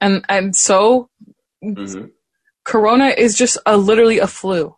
And 0.00 0.24
and 0.28 0.56
so 0.56 1.08
hmm 1.62 2.06
corona 2.64 3.06
is 3.08 3.36
just 3.36 3.58
a 3.66 3.76
literally 3.76 4.18
a 4.18 4.26
flu. 4.26 4.74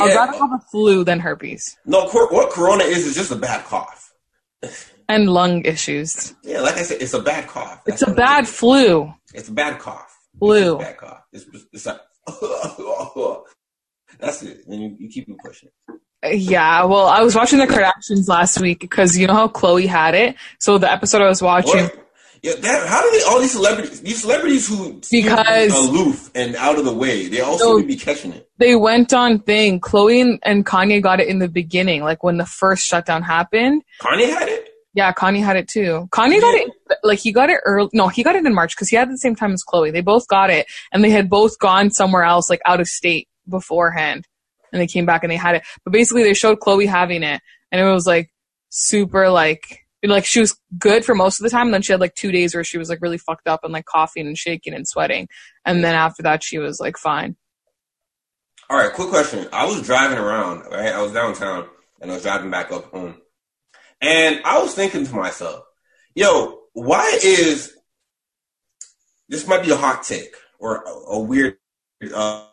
I'd 0.00 0.14
rather 0.16 0.32
have 0.38 0.52
a 0.52 0.58
flu 0.70 1.04
than 1.04 1.20
herpes 1.20 1.76
No, 1.86 2.08
cor- 2.08 2.28
what 2.32 2.50
corona 2.50 2.84
is 2.84 3.06
is 3.06 3.14
just 3.14 3.30
a 3.30 3.36
bad 3.36 3.64
cough. 3.64 4.12
and 5.08 5.28
lung 5.30 5.64
issues. 5.64 6.34
Yeah, 6.42 6.60
like 6.62 6.76
I 6.76 6.82
said, 6.82 7.00
it's 7.02 7.14
a 7.14 7.20
bad 7.22 7.46
cough. 7.46 7.82
It's 7.86 8.02
a 8.02 8.06
what 8.06 8.12
it 8.14 8.16
bad 8.16 8.48
flu. 8.48 9.12
It's 9.34 9.48
a 9.48 9.52
bad 9.52 9.78
cough. 9.78 10.18
Flu. 10.38 10.78
Bad 10.78 10.96
cough. 10.96 11.22
It's, 11.32 11.46
it's 11.72 11.86
like, 11.86 12.00
that's 14.18 14.42
it. 14.42 14.64
Then 14.66 14.80
you, 14.80 14.96
you 14.98 15.08
keep 15.08 15.28
it 15.28 15.36
pushing. 15.44 15.68
Yeah, 16.24 16.84
well, 16.84 17.06
I 17.06 17.20
was 17.22 17.34
watching 17.34 17.58
the 17.58 17.66
Kardashians 17.66 18.28
last 18.28 18.58
week 18.60 18.80
because 18.80 19.16
you 19.18 19.26
know 19.26 19.34
how 19.34 19.48
Khloé 19.48 19.86
had 19.86 20.14
it. 20.14 20.36
So 20.58 20.78
the 20.78 20.90
episode 20.90 21.20
I 21.22 21.28
was 21.28 21.42
watching, 21.42 21.84
What? 21.84 22.03
Yeah, 22.44 22.52
that, 22.60 22.86
how 22.86 23.00
do 23.02 23.10
they, 23.10 23.22
all 23.24 23.40
these 23.40 23.52
celebrities, 23.52 24.02
these 24.02 24.20
celebrities 24.20 24.68
who 24.68 25.00
Because- 25.10 25.72
aloof 25.72 26.30
and 26.34 26.54
out 26.56 26.78
of 26.78 26.84
the 26.84 26.92
way, 26.92 27.26
they 27.28 27.40
also 27.40 27.64
So- 27.64 27.78
seem 27.78 27.86
be 27.86 27.96
catching 27.96 28.32
it. 28.32 28.46
they 28.58 28.76
went 28.76 29.14
on 29.14 29.38
thing. 29.38 29.80
Khloé 29.80 30.38
and, 30.42 30.66
Kanye 30.66 31.00
got 31.02 31.20
it 31.20 31.28
in 31.28 31.38
the 31.38 31.48
beginning, 31.48 32.02
like 32.02 32.22
when 32.22 32.36
the 32.36 32.44
first 32.44 32.86
shutdown 32.86 33.22
happened. 33.22 33.82
Kanye 34.02 34.28
had 34.28 34.48
it? 34.48 34.68
Yeah, 34.92 35.12
Kanye 35.12 35.42
had 35.42 35.56
it 35.56 35.68
too. 35.68 36.06
Kanye 36.12 36.38
got 36.40 36.54
it 36.54 36.70
like 37.02 37.18
he 37.18 37.32
got 37.32 37.48
it 37.48 37.60
early. 37.64 37.88
No, 37.94 38.08
he 38.08 38.22
got 38.22 38.36
it 38.36 38.44
in 38.44 38.54
March 38.54 38.76
because 38.76 38.88
he 38.90 38.96
had 38.96 39.08
it 39.08 39.12
the 39.12 39.18
same 39.18 39.34
time 39.34 39.52
as 39.52 39.64
Khloé. 39.66 39.90
They 39.90 40.02
both 40.02 40.28
got 40.28 40.50
it, 40.50 40.66
and 40.92 41.02
they 41.02 41.10
had 41.10 41.30
both 41.30 41.58
gone 41.58 41.90
somewhere 41.90 42.24
else, 42.24 42.48
like 42.50 42.60
out 42.66 42.78
of 42.80 42.86
state 42.86 43.26
beforehand, 43.48 44.26
and 44.72 44.80
they 44.82 44.86
came 44.86 45.06
back 45.06 45.24
and 45.24 45.32
they 45.32 45.36
had 45.36 45.56
it. 45.56 45.62
But 45.82 45.92
basically, 45.92 46.22
they 46.22 46.34
showed 46.34 46.60
Khloé 46.60 46.86
having 46.86 47.22
it, 47.22 47.40
and 47.72 47.80
it 47.80 47.90
was 47.90 48.06
like 48.06 48.30
super 48.68 49.30
like 49.30 49.80
like 50.10 50.24
she 50.24 50.40
was 50.40 50.58
good 50.78 51.04
for 51.04 51.14
most 51.14 51.40
of 51.40 51.44
the 51.44 51.50
time. 51.50 51.68
And 51.68 51.74
then 51.74 51.82
she 51.82 51.92
had 51.92 52.00
like 52.00 52.14
two 52.14 52.32
days 52.32 52.54
where 52.54 52.64
she 52.64 52.78
was 52.78 52.88
like 52.88 53.00
really 53.00 53.18
fucked 53.18 53.48
up 53.48 53.60
and 53.64 53.72
like 53.72 53.86
coughing 53.86 54.26
and 54.26 54.36
shaking 54.36 54.74
and 54.74 54.86
sweating, 54.86 55.28
and 55.64 55.82
then 55.84 55.94
after 55.94 56.22
that, 56.22 56.42
she 56.42 56.58
was 56.58 56.80
like 56.80 56.96
fine. 56.96 57.36
All 58.70 58.78
right, 58.78 58.92
quick 58.92 59.08
question. 59.08 59.46
I 59.52 59.66
was 59.66 59.82
driving 59.82 60.18
around, 60.18 60.62
right? 60.70 60.92
I 60.92 61.02
was 61.02 61.12
downtown 61.12 61.68
and 62.00 62.10
I 62.10 62.14
was 62.14 62.22
driving 62.22 62.50
back 62.50 62.72
up 62.72 62.86
home. 62.86 63.16
And 64.00 64.40
I 64.44 64.58
was 64.58 64.74
thinking 64.74 65.06
to 65.06 65.14
myself, 65.14 65.64
yo, 66.14 66.60
why 66.72 67.18
is 67.22 67.74
this 69.28 69.46
might 69.46 69.62
be 69.62 69.70
a 69.70 69.76
hot 69.76 70.02
take 70.02 70.34
or 70.58 70.82
a, 70.82 70.90
a 70.90 71.20
weird 71.20 71.56
uh, 72.14 72.46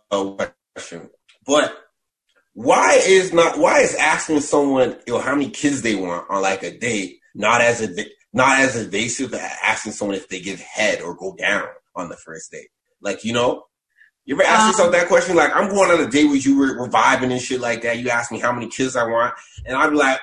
question, 0.76 1.10
but 1.46 1.78
why 2.54 3.00
is 3.06 3.32
not 3.32 3.58
why 3.58 3.80
is 3.80 3.96
asking 3.96 4.42
someone 4.42 4.98
yo 5.08 5.20
how 5.20 5.34
many 5.34 5.50
kids 5.50 5.82
they 5.82 5.96
want 5.96 6.30
on 6.30 6.42
like 6.42 6.64
a 6.64 6.78
date 6.78 7.21
not 7.36 7.62
as 7.62 7.82
a 7.82 8.06
not 8.34 8.60
as 8.60 8.76
evasive 8.76 9.34
as 9.34 9.52
asking 9.64 9.92
someone 9.94 10.16
if 10.16 10.28
they 10.30 10.40
give 10.40 10.60
head 10.60 11.02
or 11.02 11.16
go 11.16 11.36
down 11.36 11.66
on 11.96 12.10
the 12.10 12.16
first 12.18 12.52
date? 12.52 12.70
Like 13.02 13.24
you 13.24 13.34
know, 13.34 13.64
you 14.26 14.36
ever 14.36 14.44
ask 14.44 14.62
Um, 14.62 14.68
yourself 14.70 14.92
that 14.94 15.08
question? 15.08 15.36
Like, 15.36 15.56
I'm 15.56 15.70
going 15.70 15.92
on 15.92 16.00
a 16.00 16.10
date 16.10 16.30
with 16.30 16.46
you, 16.46 16.58
we're, 16.58 16.80
we're 16.80 16.90
vibing 16.90 17.32
and 17.32 17.42
shit 17.42 17.60
like 17.60 17.82
that. 17.82 17.98
You 18.00 18.10
ask 18.10 18.32
me 18.32 18.40
how 18.40 18.52
many 18.52 18.68
kids 18.68 18.96
I 18.96 19.04
want, 19.06 19.34
and 19.66 19.76
I'm 19.76 19.94
like, 19.96 20.20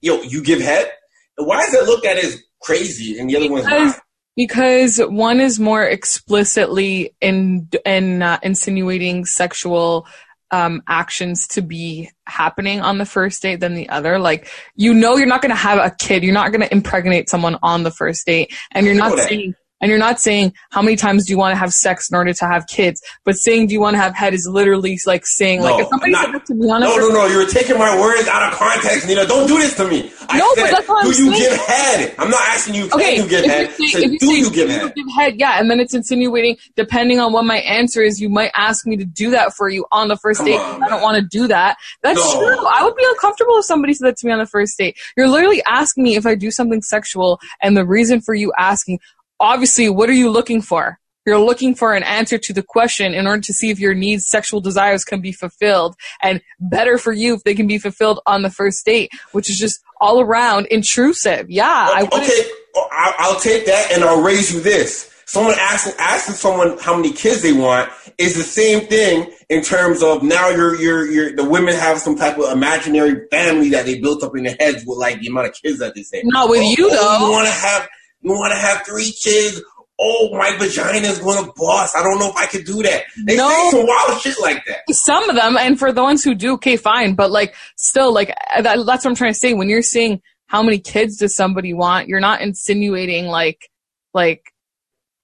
yo, 0.00 0.20
you 0.22 0.42
give 0.42 0.60
head? 0.60 0.90
And 1.38 1.46
why 1.46 1.62
is 1.62 1.72
it 1.74 1.84
looked 1.84 2.04
at 2.06 2.18
as 2.18 2.42
crazy 2.60 3.18
and 3.18 3.28
the 3.30 3.36
other 3.36 3.50
one's 3.50 3.64
Because- 3.64 3.94
not? 3.94 4.02
Because 4.34 4.96
one 4.98 5.40
is 5.40 5.60
more 5.60 5.84
explicitly 5.84 7.14
in 7.20 7.68
in 7.84 8.22
uh, 8.22 8.38
insinuating 8.42 9.26
sexual 9.26 10.06
um, 10.52 10.82
actions 10.86 11.48
to 11.48 11.62
be 11.62 12.10
happening 12.26 12.80
on 12.80 12.98
the 12.98 13.06
first 13.06 13.42
date 13.42 13.60
than 13.60 13.74
the 13.74 13.88
other. 13.88 14.18
Like 14.18 14.48
you 14.76 14.94
know, 14.94 15.16
you're 15.16 15.26
not 15.26 15.42
going 15.42 15.50
to 15.50 15.56
have 15.56 15.78
a 15.78 15.94
kid. 15.98 16.22
You're 16.22 16.34
not 16.34 16.52
going 16.52 16.60
to 16.60 16.72
impregnate 16.72 17.28
someone 17.28 17.58
on 17.62 17.82
the 17.82 17.90
first 17.90 18.26
date, 18.26 18.54
and 18.70 18.86
you're 18.86 18.94
not 18.94 19.18
saying. 19.18 19.54
And 19.82 19.90
you're 19.90 19.98
not 19.98 20.20
saying 20.20 20.54
how 20.70 20.80
many 20.80 20.96
times 20.96 21.26
do 21.26 21.32
you 21.32 21.38
want 21.38 21.52
to 21.52 21.56
have 21.58 21.74
sex 21.74 22.08
in 22.10 22.16
order 22.16 22.32
to 22.32 22.46
have 22.46 22.66
kids, 22.68 23.02
but 23.24 23.34
saying 23.34 23.66
do 23.66 23.74
you 23.74 23.80
want 23.80 23.94
to 23.94 24.00
have 24.00 24.14
head 24.14 24.32
is 24.32 24.48
literally 24.50 24.98
like 25.06 25.26
saying 25.26 25.58
No, 25.58 25.64
like 25.66 25.80
if 25.82 25.88
somebody 25.88 26.14
I'm 26.14 26.24
said 26.26 26.34
that 26.34 26.46
to 26.46 26.54
me 26.54 26.70
on 26.70 26.82
a 26.82 26.86
No, 26.86 26.96
no, 26.96 27.08
no, 27.08 27.26
you're 27.26 27.46
taking 27.48 27.76
my 27.78 28.00
words 28.00 28.28
out 28.28 28.44
of 28.52 28.58
context, 28.58 29.06
Nina. 29.08 29.26
Don't 29.26 29.48
do 29.48 29.58
this 29.58 29.74
to 29.76 29.88
me. 29.88 30.10
I 30.28 30.38
No, 30.38 30.46
but 30.54 30.66
said, 30.66 30.74
that's 30.76 30.88
what 30.88 31.02
do 31.02 31.08
I'm 31.10 31.14
you 31.26 31.34
saying. 31.34 31.50
give 31.50 31.58
head? 31.66 32.14
I'm 32.18 32.30
not 32.30 32.40
asking 32.48 32.74
you, 32.76 32.84
Okay, 32.92 33.16
can 33.16 33.24
you 33.24 33.28
give 33.30 33.44
head? 33.44 33.68
you 33.78 33.86
say, 33.88 33.98
Say, 34.00 34.04
if 34.06 34.12
you 34.12 34.18
do 34.20 34.26
say, 34.26 34.34
you 34.38 34.50
give 34.50 34.68
do 34.68 34.72
head? 34.72 34.82
you 34.96 35.04
give 35.04 35.14
head, 35.16 35.34
yeah, 35.40 35.58
and 35.60 35.68
then 35.70 35.80
it's 35.80 35.94
insinuating, 35.94 36.56
depending 36.76 37.18
on 37.18 37.32
what 37.32 37.44
my 37.44 37.56
answer 37.58 38.02
is, 38.02 38.20
you 38.20 38.28
might 38.28 38.52
ask 38.54 38.86
me 38.86 38.96
to 38.96 39.04
do 39.04 39.30
that 39.30 39.52
for 39.54 39.68
you 39.68 39.84
on 39.90 40.06
the 40.08 40.16
first 40.16 40.38
Come 40.38 40.46
date. 40.46 40.60
on, 40.60 40.82
I 40.84 40.88
don't 40.90 41.02
want 41.02 41.16
to 41.16 41.22
do 41.22 41.48
that. 41.48 41.76
That's 42.02 42.18
No. 42.18 42.38
true. 42.38 42.66
I 42.68 42.84
would 42.84 42.94
be 42.94 43.04
uncomfortable 43.08 43.58
if 43.58 43.64
somebody 43.64 43.94
said 43.94 44.06
that 44.06 44.16
to 44.18 44.26
me 44.26 44.32
on 44.32 44.38
the 44.38 44.46
first 44.46 44.78
date. 44.78 44.96
You're 45.16 45.28
literally 45.28 45.60
asking 45.66 46.04
me 46.04 46.14
if 46.14 46.24
I 46.24 46.36
do 46.36 46.52
something 46.52 46.82
sexual, 46.82 47.40
and 47.60 47.76
the 47.76 47.84
reason 47.84 48.20
for 48.20 48.34
you 48.34 48.52
asking, 48.56 49.00
obviously, 49.42 49.90
what 49.90 50.08
are 50.08 50.14
you 50.14 50.30
looking 50.30 50.62
for? 50.62 50.98
You're 51.26 51.38
looking 51.38 51.74
for 51.74 51.94
an 51.94 52.02
answer 52.02 52.38
to 52.38 52.52
the 52.52 52.62
question 52.62 53.14
in 53.14 53.26
order 53.26 53.42
to 53.42 53.52
see 53.52 53.70
if 53.70 53.78
your 53.78 53.94
needs, 53.94 54.26
sexual 54.26 54.60
desires 54.60 55.04
can 55.04 55.20
be 55.20 55.30
fulfilled 55.30 55.94
and 56.20 56.40
better 56.58 56.98
for 56.98 57.12
you 57.12 57.34
if 57.34 57.44
they 57.44 57.54
can 57.54 57.66
be 57.68 57.78
fulfilled 57.78 58.20
on 58.26 58.42
the 58.42 58.50
first 58.50 58.84
date, 58.84 59.10
which 59.32 59.48
is 59.48 59.58
just 59.58 59.80
all 60.00 60.20
around 60.20 60.66
intrusive. 60.66 61.48
Yeah. 61.48 61.66
I 61.66 62.02
wouldn't- 62.02 62.24
okay, 62.24 62.50
I'll, 62.92 63.14
I'll 63.18 63.40
take 63.40 63.66
that 63.66 63.92
and 63.92 64.02
I'll 64.02 64.22
raise 64.22 64.52
you 64.52 64.60
this. 64.60 65.10
someone 65.26 65.54
asking 65.58 65.94
asking 65.98 66.34
someone 66.34 66.76
how 66.78 66.94
many 66.94 67.12
kids 67.12 67.40
they 67.42 67.52
want 67.52 67.88
is 68.18 68.36
the 68.36 68.42
same 68.42 68.86
thing 68.86 69.32
in 69.48 69.62
terms 69.62 70.02
of 70.02 70.22
now 70.22 70.50
you're 70.50 70.74
you're 70.76 71.10
you're 71.10 71.36
the 71.36 71.44
women 71.44 71.74
have 71.74 71.98
some 71.98 72.16
type 72.16 72.36
of 72.36 72.50
imaginary 72.52 73.26
family 73.30 73.70
that 73.70 73.86
they 73.86 73.98
built 73.98 74.22
up 74.22 74.36
in 74.36 74.42
their 74.42 74.56
heads 74.60 74.84
with 74.86 74.98
like 74.98 75.20
the 75.20 75.28
amount 75.28 75.46
of 75.46 75.54
kids 75.54 75.78
that 75.78 75.94
they 75.94 76.02
say. 76.02 76.20
Not 76.24 76.50
with 76.50 76.60
oh, 76.62 76.74
you 76.76 76.90
oh, 76.90 76.90
though. 76.90 77.26
You 77.26 77.32
want 77.32 77.46
to 77.46 77.52
have 77.52 77.88
you 78.22 78.30
want 78.32 78.52
to 78.52 78.58
have 78.58 78.84
three 78.86 79.12
kids. 79.12 79.60
Oh, 80.00 80.30
my 80.32 80.56
vagina 80.58 81.06
is 81.06 81.18
going 81.18 81.44
to 81.44 81.52
bust. 81.56 81.94
I 81.96 82.02
don't 82.02 82.18
know 82.18 82.30
if 82.30 82.36
I 82.36 82.46
could 82.46 82.64
do 82.64 82.82
that. 82.82 83.04
They 83.24 83.36
No. 83.36 83.48
say 83.48 83.70
some 83.78 83.86
wild 83.86 84.20
shit 84.20 84.40
like 84.40 84.64
that. 84.66 84.80
Some 84.90 85.28
of 85.30 85.36
them, 85.36 85.56
and 85.56 85.78
for 85.78 85.92
the 85.92 86.02
ones 86.02 86.24
who 86.24 86.34
do, 86.34 86.54
okay, 86.54 86.76
fine. 86.76 87.14
But 87.14 87.30
like, 87.30 87.54
still, 87.76 88.12
like 88.12 88.28
that, 88.56 88.64
that's 88.64 89.04
what 89.04 89.06
I'm 89.06 89.14
trying 89.14 89.32
to 89.32 89.38
say. 89.38 89.52
When 89.54 89.68
you're 89.68 89.82
saying 89.82 90.20
how 90.46 90.62
many 90.62 90.78
kids 90.78 91.18
does 91.18 91.36
somebody 91.36 91.72
want, 91.72 92.08
you're 92.08 92.20
not 92.20 92.40
insinuating 92.40 93.26
like, 93.26 93.68
like, 94.12 94.42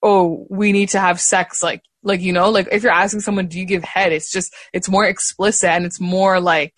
oh, 0.03 0.47
we 0.49 0.71
need 0.71 0.91
to 0.91 1.01
have 1.01 1.21
sex. 1.21 1.61
Like, 1.63 1.83
like 2.05 2.21
you 2.21 2.33
know, 2.33 2.51
like 2.51 2.69
if 2.71 2.83
you're 2.85 2.93
asking 2.93 3.21
someone, 3.21 3.49
do 3.49 3.59
you 3.59 3.65
give 3.65 3.83
head? 3.83 4.13
It's 4.13 4.31
just, 4.31 4.55
it's 4.73 4.89
more 4.89 5.05
explicit 5.05 5.71
and 5.71 5.85
it's 5.87 5.99
more 6.01 6.41
like, 6.41 6.75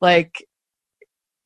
like, 0.00 0.46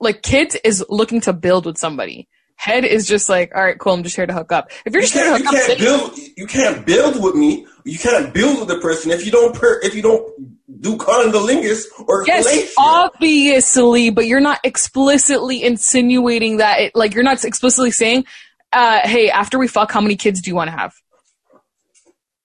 like 0.01 0.23
kids 0.23 0.55
is 0.65 0.85
looking 0.91 1.23
to 1.23 1.33
build 1.33 1.65
with 1.67 1.79
somebody. 1.79 2.29
Head 2.57 2.85
is 2.85 3.07
just 3.07 3.29
like, 3.29 3.53
all 3.55 3.63
right, 3.63 3.79
cool. 3.79 3.93
I'm 3.93 4.03
just 4.03 4.17
here 4.17 4.27
to 4.27 4.33
hook 4.33 4.53
up. 4.53 4.71
If 4.87 4.93
you're 4.93 5.03
You 5.03 5.09
just 5.09 5.15
here 5.15 5.25
to 5.25 5.31
hook 5.33 5.53
you 5.53 5.59
up, 5.59 5.67
can't 5.67 5.79
build. 5.79 6.19
You 6.37 6.47
can't 6.47 6.87
build 6.87 7.23
with 7.23 7.35
me. 7.35 7.67
You 7.85 7.99
can't 7.99 8.33
build 8.33 8.61
with 8.61 8.69
the 8.69 8.79
person 8.79 9.11
if 9.11 9.27
you 9.27 9.33
don't. 9.33 9.55
Per, 9.55 9.81
if 9.83 9.95
you 9.95 10.03
don't 10.03 10.81
do 10.81 10.97
cunnilingus 10.97 11.85
or 12.07 12.27
Yes, 12.27 12.75
obviously, 12.79 14.11
but 14.11 14.27
you're 14.27 14.41
not 14.41 14.61
explicitly 14.65 15.63
insinuating 15.63 16.59
that 16.59 16.81
it, 16.81 16.97
like 16.97 17.15
you're 17.15 17.25
not 17.25 17.45
explicitly 17.45 17.91
saying, 17.91 18.25
uh, 18.73 19.01
hey, 19.05 19.31
after 19.31 19.59
we 19.59 19.69
fuck, 19.69 19.93
how 19.93 20.01
many 20.01 20.17
kids 20.17 20.41
do 20.41 20.51
you 20.51 20.55
want 20.55 20.69
to 20.69 20.77
have? 20.77 20.95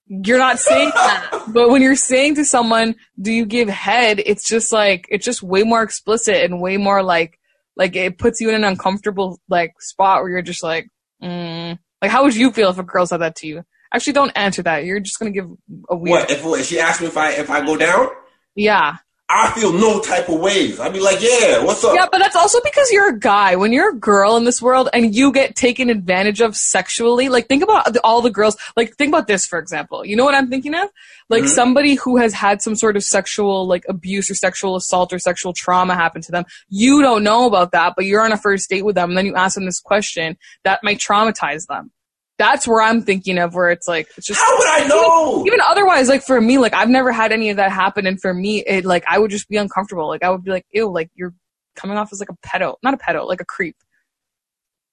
You're 0.07 0.39
not 0.39 0.59
saying 0.59 0.89
that. 0.95 1.43
But 1.49 1.69
when 1.69 1.81
you're 1.81 1.95
saying 1.95 2.35
to 2.35 2.45
someone, 2.45 2.95
do 3.21 3.31
you 3.31 3.45
give 3.45 3.69
head? 3.69 4.21
It's 4.25 4.47
just 4.47 4.71
like, 4.73 5.07
it's 5.09 5.25
just 5.25 5.43
way 5.43 5.63
more 5.63 5.83
explicit 5.83 6.43
and 6.43 6.59
way 6.59 6.77
more 6.77 7.03
like, 7.03 7.39
like 7.79 7.95
it 7.95 8.17
puts 8.17 8.41
you 8.41 8.49
in 8.49 8.55
an 8.55 8.65
uncomfortable 8.65 9.39
like 9.47 9.73
spot 9.81 10.21
where 10.21 10.29
you're 10.29 10.41
just 10.41 10.61
like, 10.61 10.89
mm. 11.23 11.79
like 12.01 12.11
how 12.11 12.23
would 12.23 12.35
you 12.35 12.51
feel 12.51 12.69
if 12.69 12.77
a 12.77 12.83
girl 12.83 13.07
said 13.07 13.21
that 13.21 13.37
to 13.37 13.47
you? 13.47 13.63
Actually, 13.91 14.13
don't 14.13 14.31
answer 14.35 14.61
that. 14.61 14.83
You're 14.83 14.99
just 14.99 15.17
gonna 15.17 15.31
give 15.31 15.49
a 15.89 15.95
weird. 15.95 16.11
what 16.11 16.29
if, 16.29 16.45
if 16.45 16.65
she 16.65 16.79
asked 16.79 16.99
me 17.01 17.07
if 17.07 17.17
I 17.17 17.31
if 17.31 17.49
I 17.49 17.65
go 17.65 17.77
down? 17.77 18.09
Yeah. 18.53 18.97
I 19.31 19.51
feel 19.51 19.71
no 19.71 19.99
type 19.99 20.27
of 20.27 20.39
ways. 20.39 20.79
I'd 20.79 20.91
be 20.91 20.99
like, 20.99 21.21
yeah, 21.21 21.63
what's 21.63 21.83
up? 21.83 21.93
Yeah, 21.93 22.07
but 22.11 22.17
that's 22.17 22.35
also 22.35 22.59
because 22.63 22.89
you're 22.91 23.09
a 23.09 23.19
guy. 23.19 23.55
When 23.55 23.71
you're 23.71 23.91
a 23.91 23.95
girl 23.95 24.37
in 24.37 24.43
this 24.43 24.59
world 24.59 24.89
and 24.91 25.13
you 25.13 25.31
get 25.31 25.55
taken 25.55 25.91
advantage 25.91 26.41
of 26.41 26.55
sexually, 26.55 27.29
like 27.29 27.47
think 27.47 27.61
about 27.61 27.95
all 28.03 28.21
the 28.21 28.31
girls. 28.31 28.57
Like 28.75 28.95
think 28.95 29.09
about 29.09 29.27
this, 29.27 29.45
for 29.45 29.59
example. 29.59 30.03
You 30.03 30.15
know 30.15 30.25
what 30.25 30.33
I'm 30.33 30.49
thinking 30.49 30.73
of? 30.73 30.89
Like 31.29 31.43
Mhm. 31.43 31.49
somebody 31.49 31.93
who 31.93 32.17
has 32.17 32.33
had 32.33 32.63
some 32.63 32.75
sort 32.75 32.97
of 32.97 33.03
sexual 33.03 33.67
like 33.67 33.83
abuse 33.87 34.31
or 34.31 34.35
sexual 34.35 34.75
assault 34.75 35.13
or 35.13 35.19
sexual 35.19 35.53
trauma 35.53 35.93
happen 35.93 36.23
to 36.23 36.31
them. 36.31 36.45
You 36.69 37.03
don't 37.03 37.23
know 37.23 37.45
about 37.45 37.71
that, 37.73 37.93
but 37.95 38.05
you're 38.05 38.21
on 38.21 38.31
a 38.31 38.37
first 38.37 38.67
date 38.67 38.83
with 38.83 38.95
them, 38.95 39.09
and 39.11 39.17
then 39.17 39.27
you 39.27 39.35
ask 39.35 39.53
them 39.53 39.65
this 39.65 39.79
question 39.79 40.37
that 40.63 40.79
might 40.83 40.97
traumatize 40.97 41.67
them. 41.67 41.91
That's 42.39 42.65
where 42.65 42.81
I'm 42.81 43.01
thinking 43.01 43.37
of, 43.37 43.53
where 43.53 43.69
it's 43.69 43.85
like 43.85 44.07
it's 44.17 44.25
just 44.25 44.39
How 44.39 44.57
would 44.57 44.67
I 44.67 44.87
know? 44.87 45.45
even 45.45 45.59
otherwise, 45.67 46.07
like 46.07 46.23
for 46.23 46.39
me, 46.39 46.57
like 46.57 46.73
I've 46.73 46.89
never 46.89 47.11
had 47.11 47.33
any 47.33 47.49
of 47.49 47.57
that 47.57 47.71
happen, 47.71 48.07
and 48.07 48.19
for 48.19 48.33
me, 48.33 48.63
it 48.65 48.85
like 48.85 49.03
I 49.07 49.19
would 49.19 49.29
just 49.29 49.49
be 49.49 49.57
uncomfortable. 49.57 50.07
Like 50.07 50.23
I 50.23 50.29
would 50.29 50.43
be 50.43 50.49
like, 50.49 50.65
ew, 50.71 50.89
like 50.89 51.11
you're 51.13 51.33
coming 51.75 51.97
off 51.97 52.13
as 52.13 52.21
like 52.21 52.29
a 52.29 52.47
pedo, 52.47 52.75
not 52.81 52.93
a 52.93 52.97
pedo, 52.97 53.27
like 53.27 53.41
a 53.41 53.45
creep. 53.45 53.75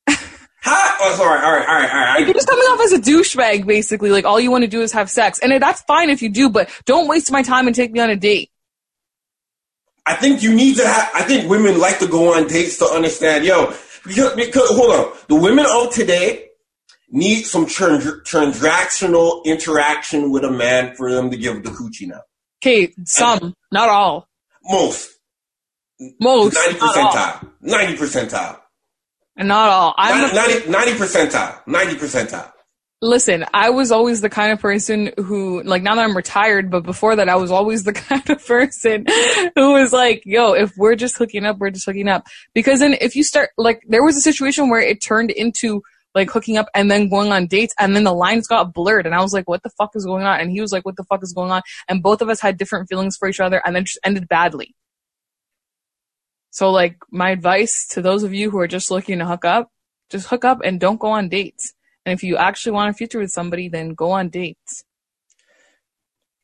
How? 0.08 0.96
Oh, 1.00 1.14
sorry. 1.14 1.40
All 1.44 1.52
right, 1.52 1.68
all 1.68 1.74
right, 1.76 1.88
all 1.88 2.00
right. 2.00 2.14
Like, 2.16 2.24
you're 2.24 2.34
just 2.34 2.48
coming 2.48 2.64
off 2.64 2.80
as 2.80 2.92
a 2.92 2.98
douchebag, 2.98 3.64
basically. 3.64 4.10
Like 4.10 4.24
all 4.24 4.40
you 4.40 4.50
want 4.50 4.64
to 4.64 4.68
do 4.68 4.82
is 4.82 4.90
have 4.92 5.08
sex, 5.08 5.38
and 5.38 5.52
that's 5.62 5.82
fine 5.82 6.10
if 6.10 6.22
you 6.22 6.28
do, 6.28 6.50
but 6.50 6.68
don't 6.84 7.06
waste 7.06 7.30
my 7.30 7.42
time 7.42 7.68
and 7.68 7.76
take 7.76 7.92
me 7.92 8.00
on 8.00 8.10
a 8.10 8.16
date. 8.16 8.50
I 10.04 10.16
think 10.16 10.42
you 10.42 10.52
need 10.52 10.78
to 10.78 10.86
have. 10.86 11.10
I 11.14 11.22
think 11.22 11.48
women 11.48 11.78
like 11.78 12.00
to 12.00 12.08
go 12.08 12.34
on 12.34 12.48
dates 12.48 12.78
to 12.78 12.86
understand. 12.86 13.44
Yo, 13.44 13.72
because, 14.04 14.34
because 14.34 14.68
hold 14.70 14.90
on, 14.90 15.16
the 15.28 15.36
women 15.36 15.66
of 15.68 15.92
today 15.92 16.48
need 17.08 17.44
some 17.44 17.66
trans- 17.66 18.22
transactional 18.22 19.44
interaction 19.44 20.30
with 20.30 20.44
a 20.44 20.50
man 20.50 20.94
for 20.96 21.10
them 21.12 21.30
to 21.30 21.36
give 21.36 21.62
the 21.62 21.70
coochie 21.70 22.08
now. 22.08 22.22
Okay, 22.62 22.92
some, 23.04 23.54
not 23.70 23.88
all, 23.88 24.28
Most 24.64 25.16
most, 26.20 26.54
ninety 26.54 26.78
percentile, 26.78 27.50
ninety 27.60 27.96
percentile, 27.96 28.58
and 29.36 29.48
not 29.48 29.68
all. 29.68 29.94
I'm 29.96 30.34
90 30.34 30.70
90 30.70 30.92
percentile, 30.92 31.66
ninety 31.66 31.94
percentile. 31.94 32.52
Listen, 33.02 33.44
I 33.52 33.70
was 33.70 33.92
always 33.92 34.22
the 34.22 34.30
kind 34.30 34.52
of 34.52 34.58
person 34.58 35.12
who, 35.18 35.62
like, 35.64 35.82
now 35.82 35.94
that 35.94 36.04
I'm 36.04 36.16
retired, 36.16 36.70
but 36.70 36.82
before 36.82 37.16
that, 37.16 37.28
I 37.28 37.36
was 37.36 37.50
always 37.50 37.84
the 37.84 37.92
kind 37.92 38.28
of 38.30 38.44
person 38.44 39.04
who 39.54 39.72
was 39.72 39.92
like, 39.92 40.22
yo, 40.24 40.54
if 40.54 40.74
we're 40.78 40.96
just 40.96 41.18
hooking 41.18 41.44
up, 41.44 41.58
we're 41.58 41.70
just 41.70 41.84
hooking 41.84 42.08
up. 42.08 42.26
Because 42.54 42.80
then 42.80 42.94
if 42.98 43.14
you 43.14 43.22
start, 43.22 43.50
like, 43.58 43.82
there 43.86 44.02
was 44.02 44.16
a 44.16 44.22
situation 44.22 44.70
where 44.70 44.80
it 44.80 45.02
turned 45.02 45.30
into, 45.30 45.82
like, 46.16 46.30
hooking 46.30 46.56
up 46.56 46.66
and 46.74 46.90
then 46.90 47.08
going 47.08 47.30
on 47.30 47.46
dates, 47.46 47.74
and 47.78 47.94
then 47.94 48.02
the 48.02 48.12
lines 48.12 48.48
got 48.48 48.74
blurred, 48.74 49.06
and 49.06 49.14
I 49.14 49.20
was 49.20 49.32
like, 49.32 49.48
what 49.48 49.62
the 49.62 49.70
fuck 49.70 49.94
is 49.94 50.04
going 50.04 50.24
on? 50.24 50.40
And 50.40 50.50
he 50.50 50.60
was 50.60 50.72
like, 50.72 50.84
what 50.84 50.96
the 50.96 51.04
fuck 51.04 51.22
is 51.22 51.32
going 51.32 51.52
on? 51.52 51.62
And 51.88 52.02
both 52.02 52.22
of 52.22 52.28
us 52.28 52.40
had 52.40 52.56
different 52.56 52.88
feelings 52.88 53.16
for 53.16 53.28
each 53.28 53.38
other, 53.38 53.62
and 53.64 53.76
then 53.76 53.84
just 53.84 54.00
ended 54.02 54.26
badly. 54.26 54.74
So, 56.50 56.70
like, 56.70 56.96
my 57.10 57.30
advice 57.30 57.86
to 57.88 58.02
those 58.02 58.22
of 58.22 58.32
you 58.32 58.50
who 58.50 58.58
are 58.58 58.66
just 58.66 58.90
looking 58.90 59.18
to 59.18 59.26
hook 59.26 59.44
up, 59.44 59.70
just 60.10 60.26
hook 60.26 60.44
up 60.44 60.60
and 60.64 60.80
don't 60.80 60.98
go 60.98 61.08
on 61.08 61.28
dates. 61.28 61.74
And 62.06 62.14
if 62.14 62.22
you 62.22 62.38
actually 62.38 62.72
want 62.72 62.90
a 62.90 62.94
future 62.94 63.18
with 63.18 63.30
somebody, 63.30 63.68
then 63.68 63.90
go 63.90 64.12
on 64.12 64.30
dates. 64.30 64.84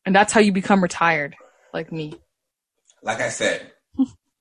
And 0.04 0.14
that's 0.14 0.32
how 0.32 0.40
you 0.40 0.52
become 0.52 0.82
retired, 0.82 1.34
like 1.72 1.90
me. 1.90 2.12
Like 3.02 3.20
I 3.20 3.30
said, 3.30 3.72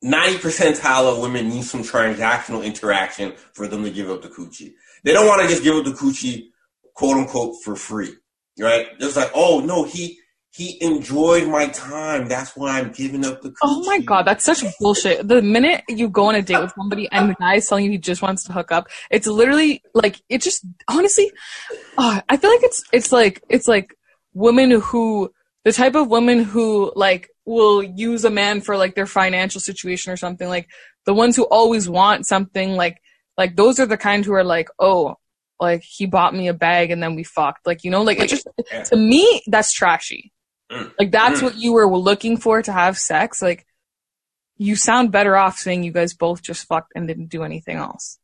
ninety 0.01 0.39
percentile 0.39 1.13
of 1.13 1.19
women 1.21 1.47
need 1.47 1.63
some 1.63 1.83
transactional 1.83 2.65
interaction 2.65 3.33
for 3.53 3.67
them 3.67 3.83
to 3.83 3.91
give 3.91 4.09
up 4.09 4.23
the 4.23 4.27
coochie. 4.27 4.73
They 5.03 5.13
don't 5.13 5.27
want 5.27 5.41
to 5.41 5.47
just 5.47 5.63
give 5.63 5.75
up 5.75 5.85
the 5.85 5.91
coochie, 5.91 6.47
quote 6.93 7.17
unquote, 7.17 7.55
for 7.63 7.75
free, 7.75 8.13
right? 8.59 8.87
It's 8.99 9.15
like, 9.15 9.31
oh 9.33 9.59
no, 9.59 9.83
he 9.83 10.17
he 10.53 10.77
enjoyed 10.83 11.47
my 11.47 11.67
time. 11.67 12.27
That's 12.27 12.55
why 12.57 12.79
I'm 12.79 12.91
giving 12.91 13.25
up 13.25 13.41
the 13.41 13.49
coochie. 13.49 13.57
Oh 13.63 13.83
my 13.85 13.99
god, 13.99 14.23
that's 14.23 14.43
such 14.43 14.63
bullshit. 14.79 15.27
The 15.27 15.41
minute 15.41 15.83
you 15.87 16.09
go 16.09 16.25
on 16.25 16.35
a 16.35 16.41
date 16.41 16.59
with 16.59 16.73
somebody 16.77 17.07
and 17.11 17.29
the 17.29 17.35
guy 17.39 17.55
is 17.55 17.67
telling 17.67 17.85
you 17.85 17.91
he 17.91 17.97
just 17.97 18.21
wants 18.21 18.43
to 18.45 18.53
hook 18.53 18.71
up, 18.71 18.87
it's 19.09 19.27
literally 19.27 19.81
like 19.93 20.21
it 20.29 20.41
just 20.41 20.65
honestly, 20.87 21.31
uh, 21.97 22.21
I 22.27 22.37
feel 22.37 22.51
like 22.51 22.63
it's 22.63 22.83
it's 22.91 23.11
like 23.11 23.41
it's 23.49 23.67
like 23.67 23.95
women 24.33 24.71
who 24.71 25.31
the 25.63 25.71
type 25.71 25.95
of 25.95 26.09
women 26.09 26.43
who 26.43 26.91
like 26.95 27.29
will 27.45 27.81
use 27.81 28.23
a 28.25 28.29
man 28.29 28.61
for 28.61 28.77
like 28.77 28.95
their 28.95 29.05
financial 29.05 29.61
situation 29.61 30.11
or 30.11 30.17
something 30.17 30.47
like 30.47 30.67
the 31.05 31.13
ones 31.13 31.35
who 31.35 31.43
always 31.43 31.89
want 31.89 32.27
something 32.27 32.75
like 32.75 33.00
like 33.37 33.55
those 33.55 33.79
are 33.79 33.85
the 33.85 33.97
kind 33.97 34.23
who 34.25 34.33
are 34.33 34.43
like 34.43 34.69
oh 34.79 35.15
like 35.59 35.83
he 35.83 36.05
bought 36.05 36.33
me 36.33 36.47
a 36.47 36.53
bag 36.53 36.91
and 36.91 37.01
then 37.03 37.15
we 37.15 37.23
fucked 37.23 37.65
like 37.67 37.83
you 37.83 37.91
know 37.91 38.01
like 38.03 38.19
it 38.19 38.29
just 38.29 38.47
Yeah. 38.71 38.83
to 38.83 38.95
me 38.95 39.41
that's 39.47 39.73
trashy 39.73 40.31
Mm. 40.71 40.91
like 40.97 41.11
that's 41.11 41.39
Mm. 41.41 41.43
what 41.43 41.55
you 41.57 41.73
were 41.73 41.85
looking 41.97 42.37
for 42.37 42.61
to 42.61 42.71
have 42.71 42.97
sex 42.97 43.41
like 43.41 43.65
you 44.57 44.75
sound 44.77 45.11
better 45.11 45.35
off 45.35 45.57
saying 45.57 45.83
you 45.83 45.91
guys 45.91 46.13
both 46.13 46.41
just 46.41 46.65
fucked 46.65 46.93
and 46.95 47.07
didn't 47.07 47.27
do 47.27 47.43
anything 47.43 47.75
else 47.77 48.17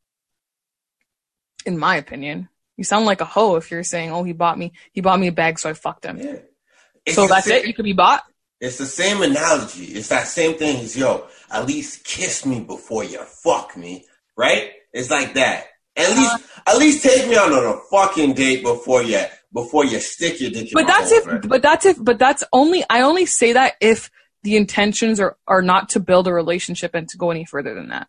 in 1.66 1.78
my 1.78 1.96
opinion 1.98 2.48
you 2.78 2.84
sound 2.84 3.06
like 3.06 3.22
a 3.22 3.26
hoe 3.26 3.56
if 3.56 3.70
you're 3.72 3.84
saying 3.84 4.12
oh 4.12 4.24
he 4.24 4.34
bought 4.34 4.58
me 4.58 4.72
he 4.94 5.02
bought 5.02 5.20
me 5.20 5.28
a 5.28 5.32
bag 5.32 5.60
so 5.60 5.70
i 5.70 5.74
fucked 5.74 6.06
him 6.06 6.18
Yeah. 6.20 7.14
So 7.14 7.28
that's 7.28 7.48
same- 7.48 7.64
it 7.64 7.68
you 7.68 7.74
could 7.74 7.86
be 7.86 7.94
bought 7.94 8.24
It's 8.60 8.78
the 8.80 8.86
same 8.88 9.22
analogy. 9.22 9.86
It's 9.86 10.10
that 10.10 10.28
same 10.28 10.58
thing 10.58 10.78
as 10.84 10.98
yo, 10.98 11.28
at 11.52 11.66
least 11.68 12.04
kiss 12.04 12.46
me 12.46 12.60
before 12.60 13.04
you 13.04 13.20
fuck 13.24 13.78
me, 13.78 14.06
right? 14.36 14.72
It's 14.98 15.10
like 15.12 15.34
that. 15.36 15.68
At 15.96 16.10
least, 16.18 16.34
Uh-huh. 16.36 16.62
at 16.74 16.77
least 16.77 17.04
take 17.04 17.27
me 17.27 17.36
on 17.38 17.51
a 17.54 17.80
fucking 17.92 18.34
date 18.34 18.63
before 18.63 19.01
you 19.04 19.22
before 19.54 19.86
you 19.86 20.00
stick 20.00 20.39
your 20.42 20.51
dick 20.51 20.68
in 20.68 20.74
but 20.74 20.86
that's 20.86 21.12
if 21.12 21.24
but 21.48 21.62
that's 21.62 21.86
if 21.86 21.98
but 22.04 22.20
that's 22.20 22.44
only 22.51 22.84
i 22.89 23.01
only 23.01 23.25
say 23.25 23.54
that 23.54 23.75
if 23.82 24.12
the 24.44 24.58
intentions 24.58 25.20
are 25.20 25.38
are 25.48 25.62
not 25.62 25.89
to 25.89 26.00
build 26.01 26.27
a 26.27 26.34
relationship 26.34 26.94
and 26.94 27.08
to 27.10 27.18
go 27.18 27.32
any 27.32 27.46
further 27.46 27.74
than 27.74 27.88
that 27.88 28.08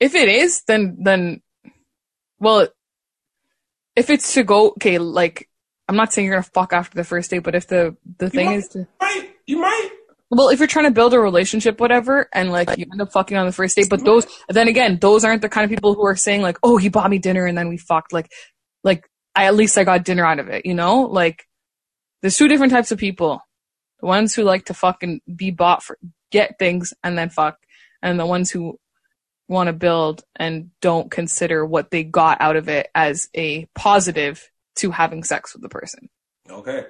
if 0.00 0.14
it 0.14 0.28
is 0.28 0.62
then 0.66 0.96
then 1.02 1.42
well 2.40 2.66
if 3.94 4.08
it's 4.10 4.32
to 4.34 4.42
go 4.42 4.70
okay 4.70 4.98
like 4.98 5.48
i'm 5.88 5.94
not 5.96 6.10
saying 6.12 6.24
you're 6.26 6.34
gonna 6.34 6.42
fuck 6.54 6.72
after 6.72 6.96
the 6.96 7.04
first 7.04 7.30
date 7.30 7.40
but 7.40 7.54
if 7.54 7.68
the 7.68 7.94
the 8.18 8.30
thing 8.30 8.46
might. 8.46 8.56
is 8.56 8.68
to 8.68 8.86
Right? 9.00 9.30
You 9.46 9.58
might. 9.60 9.90
Well 10.30 10.48
if 10.48 10.58
you're 10.58 10.68
trying 10.68 10.84
to 10.86 10.90
build 10.90 11.12
a 11.12 11.20
relationship 11.20 11.80
whatever 11.80 12.28
and 12.32 12.50
like 12.50 12.76
you 12.78 12.86
end 12.92 13.02
up 13.02 13.12
fucking 13.12 13.36
on 13.36 13.46
the 13.46 13.52
first 13.52 13.76
date 13.76 13.88
but 13.90 14.04
those 14.04 14.26
then 14.48 14.68
again 14.68 14.98
those 15.00 15.24
aren't 15.24 15.42
the 15.42 15.48
kind 15.48 15.64
of 15.64 15.70
people 15.70 15.94
who 15.94 16.04
are 16.06 16.16
saying 16.16 16.40
like 16.40 16.56
oh 16.62 16.76
he 16.76 16.88
bought 16.88 17.10
me 17.10 17.18
dinner 17.18 17.46
and 17.46 17.58
then 17.58 17.68
we 17.68 17.76
fucked 17.76 18.12
like 18.12 18.30
like 18.84 19.10
I 19.34 19.46
at 19.46 19.54
least 19.54 19.78
I 19.78 19.84
got 19.84 20.04
dinner 20.04 20.26
out 20.26 20.38
of 20.38 20.48
it, 20.48 20.66
you 20.66 20.74
know? 20.74 21.02
Like 21.02 21.46
there's 22.20 22.36
two 22.36 22.48
different 22.48 22.72
types 22.72 22.92
of 22.92 22.98
people. 22.98 23.40
The 24.00 24.06
ones 24.06 24.34
who 24.34 24.42
like 24.42 24.66
to 24.66 24.74
fucking 24.74 25.20
be 25.34 25.50
bought 25.50 25.82
for 25.82 25.98
get 26.30 26.58
things 26.58 26.94
and 27.02 27.18
then 27.18 27.30
fuck 27.30 27.58
and 28.02 28.18
the 28.18 28.26
ones 28.26 28.50
who 28.50 28.78
want 29.48 29.66
to 29.66 29.72
build 29.72 30.22
and 30.36 30.70
don't 30.80 31.10
consider 31.10 31.66
what 31.66 31.90
they 31.90 32.04
got 32.04 32.40
out 32.40 32.56
of 32.56 32.68
it 32.68 32.88
as 32.94 33.28
a 33.36 33.66
positive 33.74 34.50
to 34.76 34.90
having 34.90 35.24
sex 35.24 35.52
with 35.52 35.62
the 35.62 35.68
person. 35.68 36.08
Okay. 36.48 36.86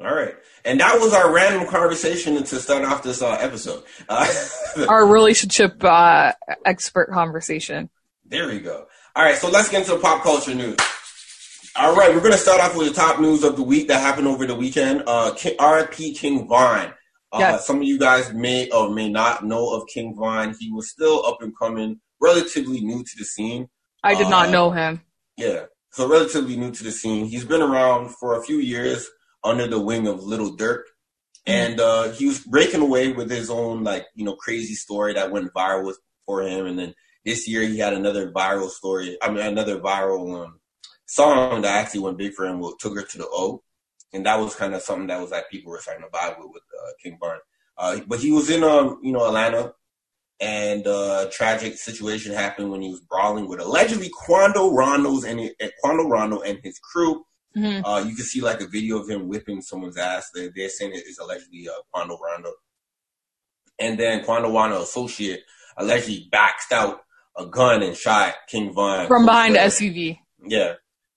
All 0.00 0.14
right. 0.14 0.34
And 0.64 0.78
that 0.78 1.00
was 1.00 1.12
our 1.12 1.32
random 1.32 1.66
conversation 1.66 2.36
to 2.36 2.56
start 2.60 2.84
off 2.84 3.02
this 3.02 3.20
uh, 3.20 3.32
episode. 3.32 3.82
Uh, 4.08 4.32
our 4.88 5.06
relationship 5.06 5.82
uh, 5.82 6.32
expert 6.64 7.10
conversation. 7.10 7.90
There 8.24 8.46
we 8.46 8.60
go. 8.60 8.86
All 9.16 9.24
right. 9.24 9.34
So 9.34 9.50
let's 9.50 9.68
get 9.68 9.88
into 9.88 10.00
pop 10.00 10.22
culture 10.22 10.54
news. 10.54 10.76
All 11.74 11.96
right. 11.96 12.14
We're 12.14 12.20
going 12.20 12.32
to 12.32 12.38
start 12.38 12.60
off 12.60 12.76
with 12.76 12.88
the 12.88 12.94
top 12.94 13.20
news 13.20 13.42
of 13.42 13.56
the 13.56 13.64
week 13.64 13.88
that 13.88 14.00
happened 14.00 14.28
over 14.28 14.46
the 14.46 14.54
weekend. 14.54 15.02
Uh, 15.04 15.34
King, 15.34 15.56
RIP 15.60 16.14
King 16.16 16.46
Von. 16.46 16.92
Uh, 17.32 17.38
yes. 17.40 17.66
Some 17.66 17.78
of 17.78 17.82
you 17.82 17.98
guys 17.98 18.32
may 18.32 18.70
or 18.70 18.90
may 18.90 19.08
not 19.08 19.44
know 19.44 19.74
of 19.74 19.88
King 19.92 20.14
Von. 20.16 20.54
He 20.60 20.70
was 20.70 20.88
still 20.88 21.26
up 21.26 21.42
and 21.42 21.52
coming, 21.58 22.00
relatively 22.20 22.80
new 22.82 23.02
to 23.02 23.16
the 23.18 23.24
scene. 23.24 23.68
I 24.04 24.14
did 24.14 24.30
not 24.30 24.48
uh, 24.48 24.52
know 24.52 24.70
him. 24.70 25.00
Yeah. 25.36 25.64
So 25.90 26.08
relatively 26.08 26.56
new 26.56 26.70
to 26.70 26.84
the 26.84 26.92
scene. 26.92 27.26
He's 27.26 27.44
been 27.44 27.62
around 27.62 28.10
for 28.14 28.38
a 28.38 28.42
few 28.44 28.58
years 28.58 29.10
under 29.48 29.66
the 29.66 29.80
wing 29.80 30.06
of 30.06 30.22
Little. 30.22 30.56
Mm-hmm. 30.56 30.82
And 31.46 31.80
uh, 31.80 32.10
he 32.10 32.26
was 32.26 32.40
breaking 32.40 32.82
away 32.82 33.12
with 33.12 33.30
his 33.30 33.48
own 33.50 33.82
like, 33.84 34.06
you 34.14 34.24
know, 34.24 34.34
crazy 34.34 34.74
story 34.74 35.14
that 35.14 35.30
went 35.30 35.52
viral 35.54 35.94
for 36.26 36.42
him. 36.42 36.66
And 36.66 36.78
then 36.78 36.94
this 37.24 37.48
year 37.48 37.62
he 37.62 37.78
had 37.78 37.94
another 37.94 38.30
viral 38.30 38.68
story. 38.68 39.16
I 39.22 39.30
mean, 39.30 39.44
another 39.44 39.80
viral 39.80 40.44
um, 40.44 40.60
song 41.06 41.62
that 41.62 41.74
actually 41.74 42.00
went 42.00 42.18
big 42.18 42.34
for 42.34 42.46
him. 42.46 42.62
Took 42.78 42.96
her 42.96 43.02
to 43.02 43.18
the 43.18 43.26
O, 43.30 43.62
and 44.12 44.24
that 44.26 44.38
was 44.38 44.54
kind 44.54 44.74
of 44.74 44.82
something 44.82 45.08
that 45.08 45.20
was 45.20 45.30
like 45.30 45.50
people 45.50 45.72
were 45.72 45.80
starting 45.80 46.04
to 46.04 46.10
vibe 46.10 46.38
with 46.38 46.50
with 46.52 46.62
uh, 46.62 46.90
King 47.02 47.18
Von. 47.20 47.38
Uh, 47.76 48.00
but 48.06 48.18
he 48.18 48.30
was 48.30 48.50
in 48.50 48.62
um, 48.64 48.98
you 49.02 49.12
know, 49.12 49.26
Atlanta, 49.26 49.72
and 50.40 50.86
uh, 50.86 51.26
a 51.26 51.30
tragic 51.30 51.76
situation 51.76 52.32
happened 52.32 52.70
when 52.70 52.80
he 52.80 52.90
was 52.90 53.00
brawling 53.00 53.48
with 53.48 53.60
allegedly 53.60 54.10
Quando 54.12 54.72
Rondo's 54.72 55.24
and 55.24 55.40
Quando 55.80 56.08
Rondo 56.08 56.40
and 56.40 56.58
his 56.62 56.78
crew. 56.78 57.24
Mm-hmm. 57.56 57.84
Uh, 57.84 58.00
you 58.00 58.14
can 58.14 58.24
see 58.24 58.40
like 58.40 58.60
a 58.60 58.66
video 58.66 58.98
of 58.98 59.08
him 59.08 59.28
whipping 59.28 59.62
someone's 59.62 59.96
ass. 59.96 60.30
They're, 60.34 60.50
they're 60.54 60.68
saying 60.68 60.92
it 60.92 61.06
is 61.06 61.18
allegedly 61.18 61.68
uh, 61.68 61.80
Quando 61.92 62.18
Rondo. 62.18 62.52
And 63.78 63.98
then 63.98 64.24
Quando 64.24 64.52
Rondo 64.52 64.82
associate 64.82 65.42
allegedly 65.76 66.28
baxed 66.30 66.72
out 66.72 67.00
a 67.36 67.46
gun 67.46 67.82
and 67.82 67.96
shot 67.96 68.34
King 68.48 68.72
Von 68.72 69.06
from 69.06 69.24
behind 69.24 69.54
the 69.54 69.60
SUV. 69.60 70.18
Yeah. 70.44 70.74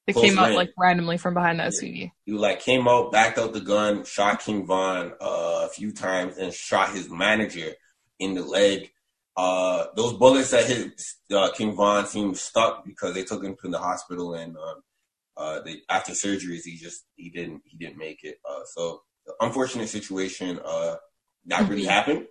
It 0.07 0.15
came 0.15 0.37
out 0.39 0.53
like 0.53 0.71
randomly 0.77 1.17
from 1.17 1.33
behind 1.33 1.59
the 1.59 1.63
SUV. 1.63 2.11
He 2.25 2.31
like 2.31 2.59
came 2.59 2.87
out, 2.87 3.11
backed 3.11 3.37
out 3.37 3.53
the 3.53 3.61
gun, 3.61 4.03
shot 4.03 4.41
King 4.41 4.65
Von 4.65 5.13
uh, 5.21 5.65
a 5.65 5.69
few 5.69 5.93
times, 5.93 6.37
and 6.37 6.53
shot 6.53 6.91
his 6.91 7.09
manager 7.09 7.73
in 8.19 8.33
the 8.33 8.41
leg. 8.41 8.91
Uh, 9.37 9.85
those 9.95 10.13
bullets 10.13 10.51
that 10.51 10.65
hit 10.65 11.01
uh, 11.33 11.51
King 11.51 11.75
Von 11.75 12.05
seemed 12.07 12.37
stuck 12.37 12.83
because 12.83 13.13
they 13.13 13.23
took 13.23 13.43
him 13.43 13.55
to 13.61 13.69
the 13.69 13.77
hospital, 13.77 14.33
and 14.33 14.57
um, 14.57 14.81
uh, 15.37 15.61
they, 15.61 15.77
after 15.89 16.13
surgeries, 16.13 16.61
he 16.65 16.77
just 16.77 17.05
he 17.15 17.29
didn't 17.29 17.61
he 17.65 17.77
didn't 17.77 17.97
make 17.97 18.19
it. 18.23 18.37
Uh, 18.47 18.63
so 18.73 19.01
unfortunate 19.39 19.89
situation. 19.89 20.59
Uh, 20.63 20.95
that 21.45 21.67
really 21.69 21.83
mm-hmm. 21.83 21.91
happened. 21.91 22.25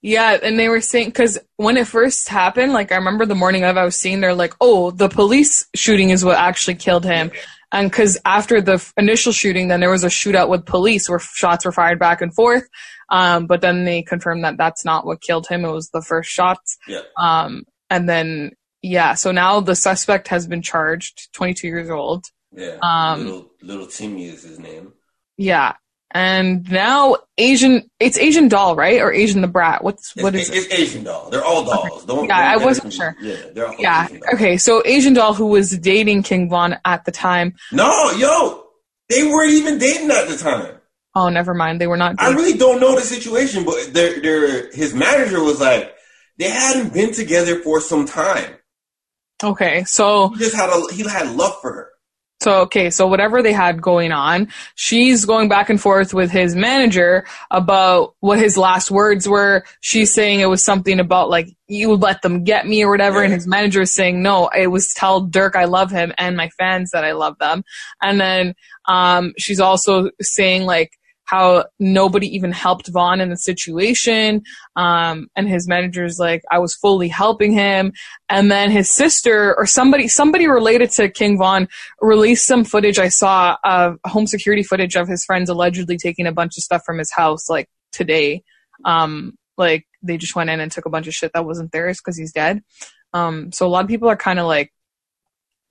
Yeah, 0.00 0.38
and 0.42 0.58
they 0.58 0.68
were 0.68 0.80
saying 0.80 1.08
because 1.08 1.38
when 1.56 1.76
it 1.76 1.86
first 1.86 2.28
happened, 2.28 2.72
like 2.72 2.92
I 2.92 2.96
remember 2.96 3.26
the 3.26 3.34
morning 3.34 3.64
of, 3.64 3.76
I 3.76 3.84
was 3.84 3.96
seeing 3.96 4.20
they're 4.20 4.34
like, 4.34 4.54
"Oh, 4.60 4.90
the 4.90 5.08
police 5.08 5.66
shooting 5.74 6.10
is 6.10 6.24
what 6.24 6.38
actually 6.38 6.76
killed 6.76 7.04
him," 7.04 7.32
and 7.72 7.90
because 7.90 8.16
after 8.24 8.60
the 8.60 8.74
f- 8.74 8.92
initial 8.96 9.32
shooting, 9.32 9.68
then 9.68 9.80
there 9.80 9.90
was 9.90 10.04
a 10.04 10.08
shootout 10.08 10.48
with 10.48 10.66
police 10.66 11.08
where 11.08 11.18
shots 11.18 11.64
were 11.64 11.72
fired 11.72 11.98
back 11.98 12.22
and 12.22 12.34
forth. 12.34 12.64
Um, 13.10 13.46
but 13.46 13.60
then 13.60 13.84
they 13.84 14.02
confirmed 14.02 14.44
that 14.44 14.56
that's 14.56 14.84
not 14.84 15.04
what 15.04 15.20
killed 15.20 15.48
him; 15.48 15.64
it 15.64 15.72
was 15.72 15.90
the 15.90 16.02
first 16.02 16.30
shots. 16.30 16.78
Yeah. 16.86 17.02
Um, 17.18 17.64
and 17.90 18.08
then 18.08 18.52
yeah, 18.82 19.14
so 19.14 19.32
now 19.32 19.60
the 19.60 19.74
suspect 19.74 20.28
has 20.28 20.46
been 20.46 20.62
charged, 20.62 21.32
22 21.32 21.66
years 21.66 21.90
old. 21.90 22.26
Yeah. 22.52 22.78
Um, 22.82 23.24
little 23.24 23.50
little 23.62 23.86
Timmy 23.86 24.26
is 24.26 24.42
his 24.42 24.58
name. 24.58 24.92
Yeah, 25.36 25.74
and 26.10 26.70
now 26.70 27.16
Asian, 27.36 27.90
it's 28.00 28.16
Asian 28.16 28.48
doll, 28.48 28.74
right? 28.76 29.00
Or 29.00 29.12
Asian 29.12 29.42
the 29.42 29.48
brat? 29.48 29.84
What's 29.84 30.16
it's, 30.16 30.22
what 30.22 30.34
is 30.34 30.48
it's, 30.48 30.66
it? 30.66 30.72
It's 30.72 30.74
Asian 30.74 31.04
doll. 31.04 31.28
They're 31.28 31.44
all 31.44 31.64
dolls. 31.64 32.04
Okay. 32.04 32.06
Don't, 32.06 32.28
yeah, 32.28 32.52
don't 32.52 32.62
I 32.62 32.64
wasn't 32.64 32.92
sure. 32.94 33.14
Yeah, 33.20 33.36
they're 33.52 33.68
all 33.68 33.74
yeah. 33.78 34.08
Okay, 34.34 34.56
so 34.56 34.82
Asian 34.86 35.12
doll 35.12 35.34
who 35.34 35.46
was 35.46 35.76
dating 35.78 36.22
King 36.22 36.48
Von 36.48 36.76
at 36.84 37.04
the 37.04 37.12
time. 37.12 37.54
No, 37.72 38.10
yo, 38.12 38.64
they 39.10 39.24
weren't 39.24 39.52
even 39.52 39.78
dating 39.78 40.10
at 40.10 40.28
the 40.28 40.38
time. 40.38 40.76
Oh, 41.14 41.28
never 41.28 41.52
mind. 41.52 41.80
They 41.80 41.86
were 41.86 41.96
not. 41.96 42.16
Dating. 42.16 42.32
I 42.32 42.36
really 42.36 42.56
don't 42.56 42.80
know 42.80 42.94
the 42.94 43.02
situation, 43.02 43.64
but 43.64 43.92
their 43.92 44.20
their 44.20 44.72
his 44.72 44.94
manager 44.94 45.42
was 45.42 45.60
like 45.60 45.94
they 46.38 46.48
hadn't 46.48 46.94
been 46.94 47.12
together 47.12 47.60
for 47.60 47.82
some 47.82 48.06
time. 48.06 48.54
Okay, 49.42 49.84
so 49.84 50.28
he 50.30 50.38
just 50.38 50.56
had 50.56 50.70
a 50.70 50.92
he 50.92 51.02
had 51.08 51.34
love 51.36 51.60
for 51.60 51.72
her. 51.72 51.88
So, 52.40 52.60
okay, 52.62 52.90
so 52.90 53.08
whatever 53.08 53.42
they 53.42 53.52
had 53.52 53.82
going 53.82 54.12
on, 54.12 54.48
she's 54.76 55.24
going 55.24 55.48
back 55.48 55.70
and 55.70 55.80
forth 55.80 56.14
with 56.14 56.30
his 56.30 56.54
manager 56.54 57.26
about 57.50 58.14
what 58.20 58.38
his 58.38 58.56
last 58.56 58.92
words 58.92 59.28
were. 59.28 59.64
She's 59.80 60.14
saying 60.14 60.38
it 60.38 60.46
was 60.46 60.64
something 60.64 61.00
about 61.00 61.30
like, 61.30 61.48
you 61.66 61.88
would 61.90 62.00
let 62.00 62.22
them 62.22 62.44
get 62.44 62.64
me 62.64 62.84
or 62.84 62.90
whatever. 62.90 63.18
Yeah. 63.18 63.24
And 63.24 63.32
his 63.34 63.48
manager 63.48 63.80
is 63.80 63.92
saying, 63.92 64.22
no, 64.22 64.48
it 64.56 64.68
was 64.68 64.94
tell 64.94 65.26
Durk 65.26 65.56
I 65.56 65.64
love 65.64 65.90
him 65.90 66.12
and 66.16 66.36
my 66.36 66.48
fans 66.50 66.92
that 66.92 67.04
I 67.04 67.10
love 67.10 67.36
them. 67.38 67.64
And 68.00 68.20
then, 68.20 68.54
um, 68.84 69.32
she's 69.36 69.58
also 69.58 70.10
saying 70.20 70.62
like, 70.62 70.92
how 71.28 71.66
nobody 71.78 72.26
even 72.34 72.52
helped 72.52 72.88
Von 72.88 73.20
in 73.20 73.28
the 73.28 73.36
situation. 73.36 74.42
Um, 74.76 75.28
and 75.36 75.46
his 75.46 75.68
manager's 75.68 76.18
like, 76.18 76.42
I 76.50 76.58
was 76.58 76.74
fully 76.74 77.08
helping 77.08 77.52
him. 77.52 77.92
And 78.30 78.50
then 78.50 78.70
his 78.70 78.90
sister 78.90 79.54
or 79.58 79.66
somebody, 79.66 80.08
somebody 80.08 80.48
related 80.48 80.90
to 80.92 81.10
King 81.10 81.36
Von 81.36 81.68
released 82.00 82.46
some 82.46 82.64
footage 82.64 82.98
I 82.98 83.10
saw 83.10 83.58
of 83.62 83.98
home 84.06 84.26
security 84.26 84.62
footage 84.62 84.96
of 84.96 85.06
his 85.06 85.22
friends 85.22 85.50
allegedly 85.50 85.98
taking 85.98 86.26
a 86.26 86.32
bunch 86.32 86.56
of 86.56 86.62
stuff 86.62 86.82
from 86.86 86.96
his 86.96 87.12
house 87.12 87.50
like 87.50 87.68
today. 87.92 88.42
Um, 88.86 89.36
like 89.58 89.86
they 90.02 90.16
just 90.16 90.34
went 90.34 90.48
in 90.48 90.60
and 90.60 90.72
took 90.72 90.86
a 90.86 90.90
bunch 90.90 91.08
of 91.08 91.14
shit 91.14 91.32
that 91.34 91.44
wasn't 91.44 91.72
theirs 91.72 91.98
because 91.98 92.16
he's 92.16 92.32
dead. 92.32 92.62
Um, 93.12 93.52
so 93.52 93.66
a 93.66 93.68
lot 93.68 93.84
of 93.84 93.90
people 93.90 94.08
are 94.08 94.16
kind 94.16 94.38
of 94.38 94.46
like, 94.46 94.72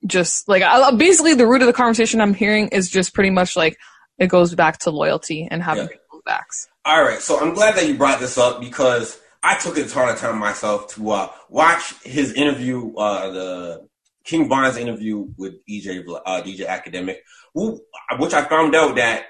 just 0.06 0.48
like 0.48 0.62
basically 1.00 1.34
the 1.34 1.48
root 1.48 1.63
of 1.63 1.67
the 1.67 1.74
conversation 1.74 2.22
I'm 2.22 2.36
hearing 2.36 2.67
is 2.67 2.91
just 2.91 3.15
pretty 3.15 3.32
much 3.32 3.56
like 3.56 3.76
it 4.17 4.27
goes 4.27 4.56
back 4.56 4.80
to 4.80 4.91
loyalty 4.91 5.47
and 5.49 5.62
having 5.62 5.89
yeah. 5.89 6.19
backs. 6.25 6.67
All 6.86 7.03
right, 7.03 7.19
so 7.19 7.39
I'm 7.39 7.53
glad 7.53 7.75
that 7.75 7.88
you 7.88 7.95
brought 7.95 8.19
this 8.19 8.38
up 8.38 8.60
because 8.60 9.19
I 9.43 9.58
took 9.58 9.77
a 9.77 9.86
ton 9.86 10.10
of 10.10 10.19
time 10.19 10.38
myself 10.38 10.93
to 10.95 11.12
uh, 11.12 11.32
watch 11.49 11.93
his 12.03 12.34
interview, 12.34 12.95
uh, 12.95 13.32
the 13.32 13.88
King 14.23 14.49
Von's 14.49 14.77
interview 14.77 15.27
with 15.38 15.53
EJ 15.69 16.03
uh, 16.25 16.41
DJ 16.41 16.67
Academic, 16.67 17.23
who, 17.53 17.80
which 18.19 18.34
I 18.34 18.43
found 18.43 18.75
out 18.75 18.95
that 18.97 19.25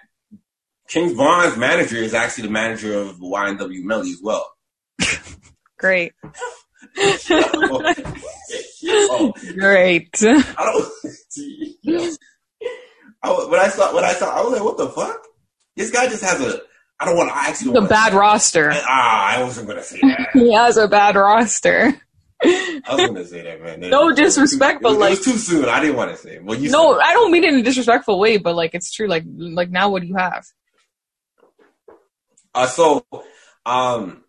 King 0.88 1.16
Von's 1.16 1.58
manager 1.58 1.98
is 1.98 2.14
actually 2.14 2.46
the 2.46 2.52
manager 2.52 2.98
of 2.98 3.18
YNW 3.18 3.84
Melly 3.84 4.12
as 4.12 4.22
well. 4.24 4.50
Great. 5.78 6.14
Great. 9.58 10.24
I 13.24 13.30
when 13.50 13.60
I 13.60 13.68
saw 13.68 13.94
when 13.94 14.04
I 14.04 14.14
saw, 14.14 14.38
I 14.38 14.44
was 14.44 14.54
like, 14.54 14.64
"What 14.64 14.78
the 14.78 14.90
fuck? 14.90 15.26
This 15.76 15.92
guy 15.92 16.08
just 16.08 16.24
has 16.24 16.42
a." 16.42 16.62
I 17.00 17.06
don't 17.06 17.16
want 17.16 17.30
to 17.30 17.38
actually. 17.38 17.78
A 17.78 17.88
bad 17.88 18.14
roster. 18.14 18.72
ah, 18.74 19.38
I 19.38 19.44
wasn't 19.44 19.68
gonna 19.68 19.84
say 19.84 20.00
that. 20.02 20.30
he 20.34 20.54
has 20.54 20.78
a 20.78 20.88
bad 20.88 21.16
roster. 21.16 22.02
I 22.44 22.82
was 22.90 23.08
gonna 23.08 23.26
say 23.26 23.44
that, 23.44 23.62
man. 23.62 23.80
no 23.90 24.14
disrespect, 24.14 24.82
but 24.82 24.98
like 24.98 25.14
it 25.14 25.18
was 25.18 25.26
too 25.26 25.38
soon. 25.38 25.66
I 25.66 25.80
didn't 25.80 25.96
want 25.96 26.12
to 26.12 26.18
say. 26.18 26.36
It. 26.36 26.44
Well, 26.44 26.58
you 26.58 26.70
no, 26.70 27.00
I 27.00 27.14
don't 27.14 27.32
mean 27.32 27.44
it 27.44 27.54
in 27.54 27.60
a 27.60 27.64
disrespectful 27.64 28.20
way, 28.20 28.38
but 28.38 28.56
like 28.56 28.74
it's 28.74 28.92
true. 28.92 29.08
Like, 29.08 29.24
like 29.28 29.70
now, 29.70 29.90
what 29.90 30.02
do 30.02 30.08
you 30.08 30.16
have? 30.16 30.46
Uh, 32.54 32.68
so, 32.68 33.06
um, 33.66 34.24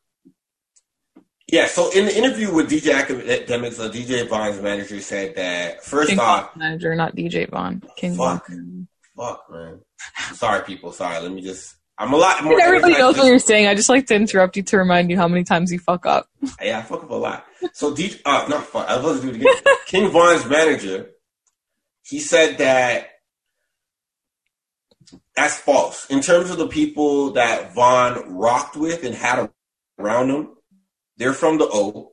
yeah, 1.51 1.67
so 1.67 1.91
in 1.93 2.05
the 2.05 2.17
interview 2.17 2.53
with 2.53 2.71
DJ 2.71 2.93
Akademiks, 2.93 3.81
uh, 3.81 3.91
DJ 3.91 4.29
Von's 4.29 4.61
manager 4.61 5.01
said 5.01 5.35
that 5.37 5.83
first 5.83 6.11
King 6.11 6.21
off, 6.21 6.55
manager, 6.57 6.95
not 6.95 7.17
DJ 7.17 7.49
Von, 7.49 7.83
King 7.97 8.15
fuck, 8.17 8.47
Von. 8.47 8.89
Fuck, 9.17 9.51
man. 9.51 9.81
Sorry, 10.35 10.63
people. 10.63 10.93
Sorry. 10.93 11.19
Let 11.21 11.33
me 11.33 11.41
just. 11.41 11.75
I'm 11.97 12.13
a 12.13 12.17
lot 12.17 12.45
more. 12.45 12.61
Everybody 12.61 12.93
knows 12.95 13.17
what 13.17 13.27
you're 13.27 13.39
saying. 13.39 13.67
I 13.67 13.75
just 13.75 13.89
like 13.89 14.07
to 14.09 14.15
interrupt 14.15 14.57
you 14.57 14.63
to 14.65 14.79
remind 14.79 15.11
you 15.11 15.17
how 15.17 15.27
many 15.27 15.43
times 15.43 15.73
you 15.73 15.79
fuck 15.79 16.07
up. 16.07 16.29
Yeah, 16.63 16.79
I 16.79 16.83
fuck 16.83 17.03
up 17.03 17.11
a 17.11 17.15
lot. 17.15 17.45
So 17.73 17.95
DJ, 17.95 18.21
uh, 18.25 18.47
not 18.49 18.65
fuck. 18.65 18.87
I 18.87 19.01
was 19.01 19.21
to 19.21 19.27
do 19.27 19.31
it 19.31 19.37
again. 19.37 19.75
King 19.87 20.11
Von's 20.11 20.47
manager, 20.47 21.11
he 22.03 22.21
said 22.21 22.59
that 22.59 23.09
that's 25.35 25.59
false 25.59 26.07
in 26.11 26.21
terms 26.21 26.51
of 26.51 26.59
the 26.59 26.69
people 26.69 27.31
that 27.33 27.75
Von 27.75 28.37
rocked 28.37 28.77
with 28.77 29.03
and 29.03 29.15
had 29.15 29.51
around 29.99 30.31
him 30.31 30.51
they're 31.19 31.35
from 31.35 31.59
the 31.59 31.69
O. 31.71 32.13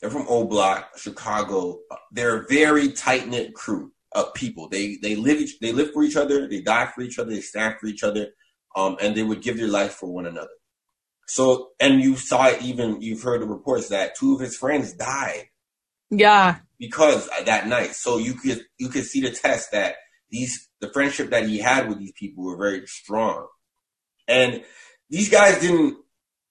They're 0.00 0.10
from 0.10 0.26
O 0.28 0.44
Block, 0.44 0.98
Chicago. 0.98 1.78
They're 2.10 2.40
a 2.40 2.46
very 2.48 2.90
tight 2.90 3.28
knit 3.28 3.54
crew 3.54 3.92
of 4.10 4.34
people. 4.34 4.68
They 4.68 4.96
they 5.00 5.14
live 5.14 5.40
they 5.60 5.72
live 5.72 5.92
for 5.92 6.02
each 6.02 6.16
other. 6.16 6.48
They 6.48 6.60
die 6.60 6.86
for 6.86 7.02
each 7.02 7.18
other. 7.18 7.30
They 7.30 7.40
stand 7.40 7.76
for 7.80 7.86
each 7.86 8.02
other, 8.02 8.28
um, 8.74 8.96
and 9.00 9.14
they 9.14 9.22
would 9.22 9.42
give 9.42 9.58
their 9.58 9.68
life 9.68 9.92
for 9.92 10.12
one 10.12 10.26
another. 10.26 10.50
So, 11.28 11.68
and 11.80 12.00
you 12.00 12.16
saw 12.16 12.48
it 12.48 12.62
even. 12.62 13.00
You've 13.00 13.22
heard 13.22 13.42
the 13.42 13.46
reports 13.46 13.88
that 13.88 14.16
two 14.16 14.34
of 14.34 14.40
his 14.40 14.56
friends 14.56 14.92
died. 14.92 15.44
Yeah. 16.10 16.56
Because 16.78 17.28
that 17.46 17.68
night, 17.68 17.94
so 17.94 18.18
you 18.18 18.34
could 18.34 18.64
you 18.78 18.88
could 18.88 19.04
see 19.04 19.20
the 19.20 19.30
test 19.30 19.72
that 19.72 19.94
these 20.30 20.68
the 20.80 20.92
friendship 20.92 21.30
that 21.30 21.48
he 21.48 21.58
had 21.58 21.88
with 21.88 21.98
these 21.98 22.12
people 22.12 22.44
were 22.44 22.56
very 22.56 22.86
strong, 22.86 23.46
and 24.26 24.64
these 25.08 25.30
guys 25.30 25.60
didn't, 25.60 25.96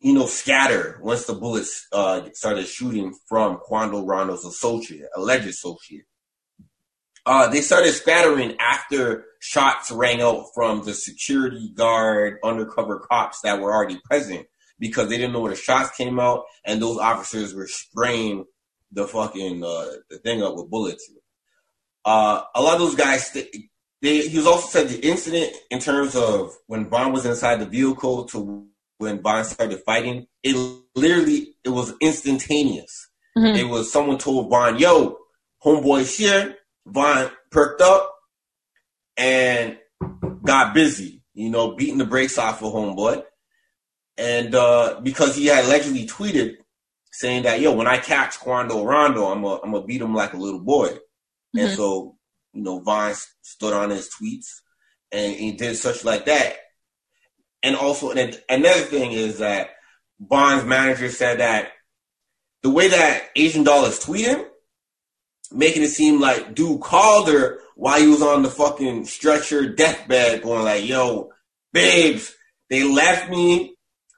you 0.02 0.14
know, 0.14 0.26
scatter 0.26 1.00
once 1.02 1.26
the 1.26 1.34
bullets 1.34 1.88
uh, 1.94 2.28
started 2.34 2.66
shooting 2.66 3.14
from 3.30 3.58
Quando 3.58 4.04
Rondo's 4.04 4.44
associate, 4.44 5.08
alleged 5.16 5.48
associate. 5.48 6.06
Uh, 7.24 7.48
they 7.48 7.62
started 7.62 7.94
scattering 7.94 8.56
after 8.60 9.26
shots 9.40 9.92
rang 9.92 10.22
out 10.22 10.46
from 10.56 10.84
the 10.84 10.94
security 10.96 11.72
guard, 11.76 12.40
undercover 12.44 13.00
cops 13.00 13.42
that 13.42 13.62
were 13.62 13.72
already 13.72 14.00
present 14.04 14.48
because 14.80 15.08
they 15.08 15.18
didn't 15.18 15.34
know 15.34 15.42
where 15.42 15.52
the 15.52 15.58
shots 15.58 15.96
came 15.96 16.20
out, 16.20 16.46
and 16.66 16.82
those 16.82 16.98
officers 16.98 17.54
were 17.54 17.68
spraying 17.68 18.44
the 18.92 19.08
fucking 19.08 19.64
uh, 19.64 19.86
the 20.10 20.18
thing 20.18 20.42
up 20.42 20.56
with 20.56 20.72
bullets. 20.72 21.12
Uh, 22.04 22.42
a 22.56 22.62
lot 22.62 22.74
of 22.74 22.80
those 22.80 22.96
guys, 22.96 23.32
they, 24.02 24.28
he 24.28 24.36
was 24.36 24.48
also 24.48 24.68
said 24.68 24.90
the 24.90 25.08
incident 25.08 25.56
in 25.70 25.78
terms 25.78 26.16
of 26.16 26.56
when 26.66 26.90
Von 26.90 27.14
was 27.14 27.28
inside 27.28 27.58
the 27.58 27.68
vehicle 27.68 28.26
to 28.26 28.68
when 29.02 29.22
Von 29.22 29.44
started 29.44 29.82
fighting, 29.86 30.28
it 30.44 30.56
literally 30.96 31.56
it 31.64 31.70
was 31.70 31.94
instantaneous. 32.02 33.10
Mm-hmm. 33.38 33.58
It 33.58 33.70
was 33.70 33.92
someone 33.92 34.18
told 34.18 34.50
Von, 34.50 34.80
"Yo, 34.80 35.18
homeboy 35.64 36.16
here." 36.16 36.56
Von 36.86 37.30
perked 37.52 37.82
up 37.82 38.12
and 39.18 39.78
got 40.44 40.74
busy, 40.74 41.22
you 41.34 41.50
know, 41.50 41.76
beating 41.76 41.98
the 41.98 42.06
brakes 42.06 42.38
off 42.38 42.64
of 42.64 42.74
homeboy. 42.74 43.24
And 44.18 44.54
uh, 44.56 45.00
because 45.02 45.36
he 45.36 45.48
had 45.48 45.66
allegedly 45.66 46.08
tweeted 46.08 46.56
saying 47.12 47.44
that, 47.44 47.60
yo, 47.60 47.74
when 47.74 47.88
I 47.88 47.98
catch 47.98 48.40
Quando 48.40 48.84
Rondo, 48.84 49.26
I'm 49.26 49.42
going 49.42 49.60
I'm 49.64 49.74
to 49.74 49.82
beat 49.82 50.02
him 50.02 50.16
like 50.16 50.34
a 50.34 50.38
little 50.38 50.60
boy. 50.60 50.90
Mm-hmm. 50.90 51.60
And 51.60 51.72
so, 51.72 52.16
you 52.54 52.64
know, 52.64 52.80
Von 52.80 53.14
stood 53.42 53.74
on 53.74 53.90
his 53.90 54.10
tweets 54.10 54.48
and 55.12 55.36
he 55.36 55.54
did 55.54 55.76
such 55.78 56.04
like 56.04 56.26
that. 56.26 56.56
And 57.64 57.76
also, 57.76 58.12
and 58.12 58.40
another 58.50 58.82
thing 58.82 59.12
is 59.12 59.40
that 59.40 59.72
Von's 60.20 60.66
manager 60.66 61.10
said 61.10 61.40
that 61.40 61.70
the 62.64 62.70
way 62.70 62.88
that 62.90 63.24
Asian 63.36 63.64
Doll 63.64 63.86
is 63.86 64.00
tweeting, 64.00 64.46
making 65.52 65.84
it 65.84 65.90
seem 65.90 66.20
like 66.20 66.54
dude 66.54 66.82
called 66.82 67.28
her 67.30 67.60
while 67.76 68.00
he 68.00 68.08
was 68.08 68.22
on 68.22 68.44
the 68.44 68.50
fucking 68.50 69.06
stretcher 69.06 69.74
deathbed, 69.74 70.44
going 70.44 70.64
like, 70.64 70.88
"Yo, 70.88 71.32
babes, 71.74 72.34
they 72.70 72.84
left 72.84 73.30
me. 73.30 73.76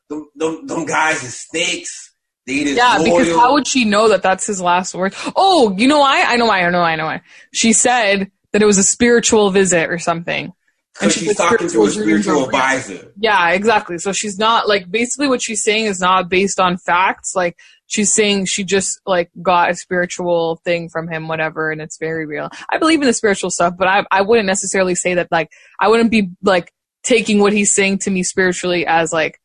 Them, 0.09 0.29
them, 0.35 0.67
them 0.67 0.85
guys 0.85 1.23
are 1.23 1.27
snakes." 1.27 2.13
yeah, 2.45 2.97
loyal. 2.97 3.19
because 3.19 3.35
how 3.35 3.53
would 3.53 3.67
she 3.67 3.85
know 3.85 4.09
that 4.09 4.21
that's 4.21 4.45
his 4.45 4.61
last 4.61 4.93
word? 4.93 5.13
Oh, 5.35 5.73
you 5.77 5.87
know 5.87 5.99
why? 5.99 6.23
I 6.23 6.35
know 6.35 6.45
why. 6.45 6.63
I 6.63 6.69
know 6.69 6.79
why. 6.79 6.91
I 6.91 6.95
know 6.95 7.05
why. 7.05 7.21
She 7.53 7.73
said 7.73 8.31
that 8.51 8.61
it 8.61 8.65
was 8.65 8.77
a 8.77 8.83
spiritual 8.83 9.49
visit 9.51 9.89
or 9.89 9.97
something. 9.97 10.53
And 11.01 11.11
she's, 11.11 11.35
talking 11.35 11.67
to 11.69 11.83
a 11.83 11.89
spiritual 11.89 12.45
advisor. 12.45 13.11
Yeah, 13.17 13.49
exactly. 13.51 13.97
So 13.97 14.11
she's 14.11 14.37
not 14.37 14.67
like 14.67 14.91
basically 14.91 15.27
what 15.27 15.41
she's 15.41 15.63
saying 15.63 15.85
is 15.85 15.99
not 15.99 16.29
based 16.29 16.59
on 16.59 16.77
facts. 16.77 17.35
Like 17.35 17.57
she's 17.87 18.13
saying 18.13 18.45
she 18.45 18.63
just 18.63 19.01
like 19.05 19.31
got 19.41 19.71
a 19.71 19.75
spiritual 19.75 20.57
thing 20.63 20.89
from 20.89 21.07
him, 21.07 21.27
whatever, 21.27 21.71
and 21.71 21.81
it's 21.81 21.97
very 21.97 22.27
real. 22.27 22.49
I 22.69 22.77
believe 22.77 23.01
in 23.01 23.07
the 23.07 23.13
spiritual 23.13 23.49
stuff, 23.49 23.73
but 23.77 23.87
I 23.87 24.05
I 24.11 24.21
wouldn't 24.21 24.45
necessarily 24.45 24.93
say 24.93 25.15
that 25.15 25.31
like 25.31 25.51
I 25.79 25.87
wouldn't 25.87 26.11
be 26.11 26.29
like 26.43 26.71
taking 27.03 27.39
what 27.39 27.53
he's 27.53 27.73
saying 27.73 27.99
to 27.99 28.11
me 28.11 28.21
spiritually 28.21 28.85
as 28.85 29.11
like 29.11 29.39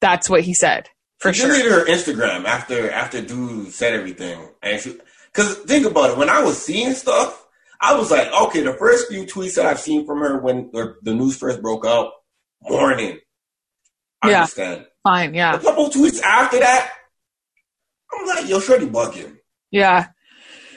that's 0.00 0.28
what 0.28 0.42
he 0.42 0.52
said 0.52 0.88
for 1.22 1.32
she 1.32 1.42
sure. 1.42 1.50
deleted 1.50 1.72
her 1.72 1.84
Instagram 1.86 2.44
after 2.44 2.90
after 2.90 3.22
dude 3.22 3.72
said 3.72 3.94
everything, 3.94 4.40
and 4.60 4.80
she 4.80 4.98
because 5.32 5.54
think 5.58 5.86
about 5.86 6.10
it 6.10 6.18
when 6.18 6.28
I 6.28 6.42
was 6.42 6.60
seeing 6.60 6.92
stuff. 6.94 7.41
I 7.82 7.96
was 7.96 8.12
like, 8.12 8.32
okay, 8.32 8.62
the 8.62 8.74
first 8.74 9.08
few 9.08 9.24
tweets 9.24 9.56
that 9.56 9.66
I've 9.66 9.80
seen 9.80 10.06
from 10.06 10.20
her 10.20 10.38
when 10.38 10.70
the 10.70 11.14
news 11.14 11.36
first 11.36 11.60
broke 11.60 11.84
out, 11.84 12.12
morning. 12.62 13.18
I 14.22 14.30
yeah. 14.30 14.36
understand. 14.42 14.86
Fine, 15.02 15.34
yeah. 15.34 15.56
A 15.56 15.58
couple 15.58 15.90
tweets 15.90 16.22
after 16.22 16.60
that, 16.60 16.92
I'm 18.12 18.26
like, 18.26 18.48
yo, 18.48 18.60
Shorty 18.60 18.86
bugging. 18.86 19.38
Yeah. 19.72 20.08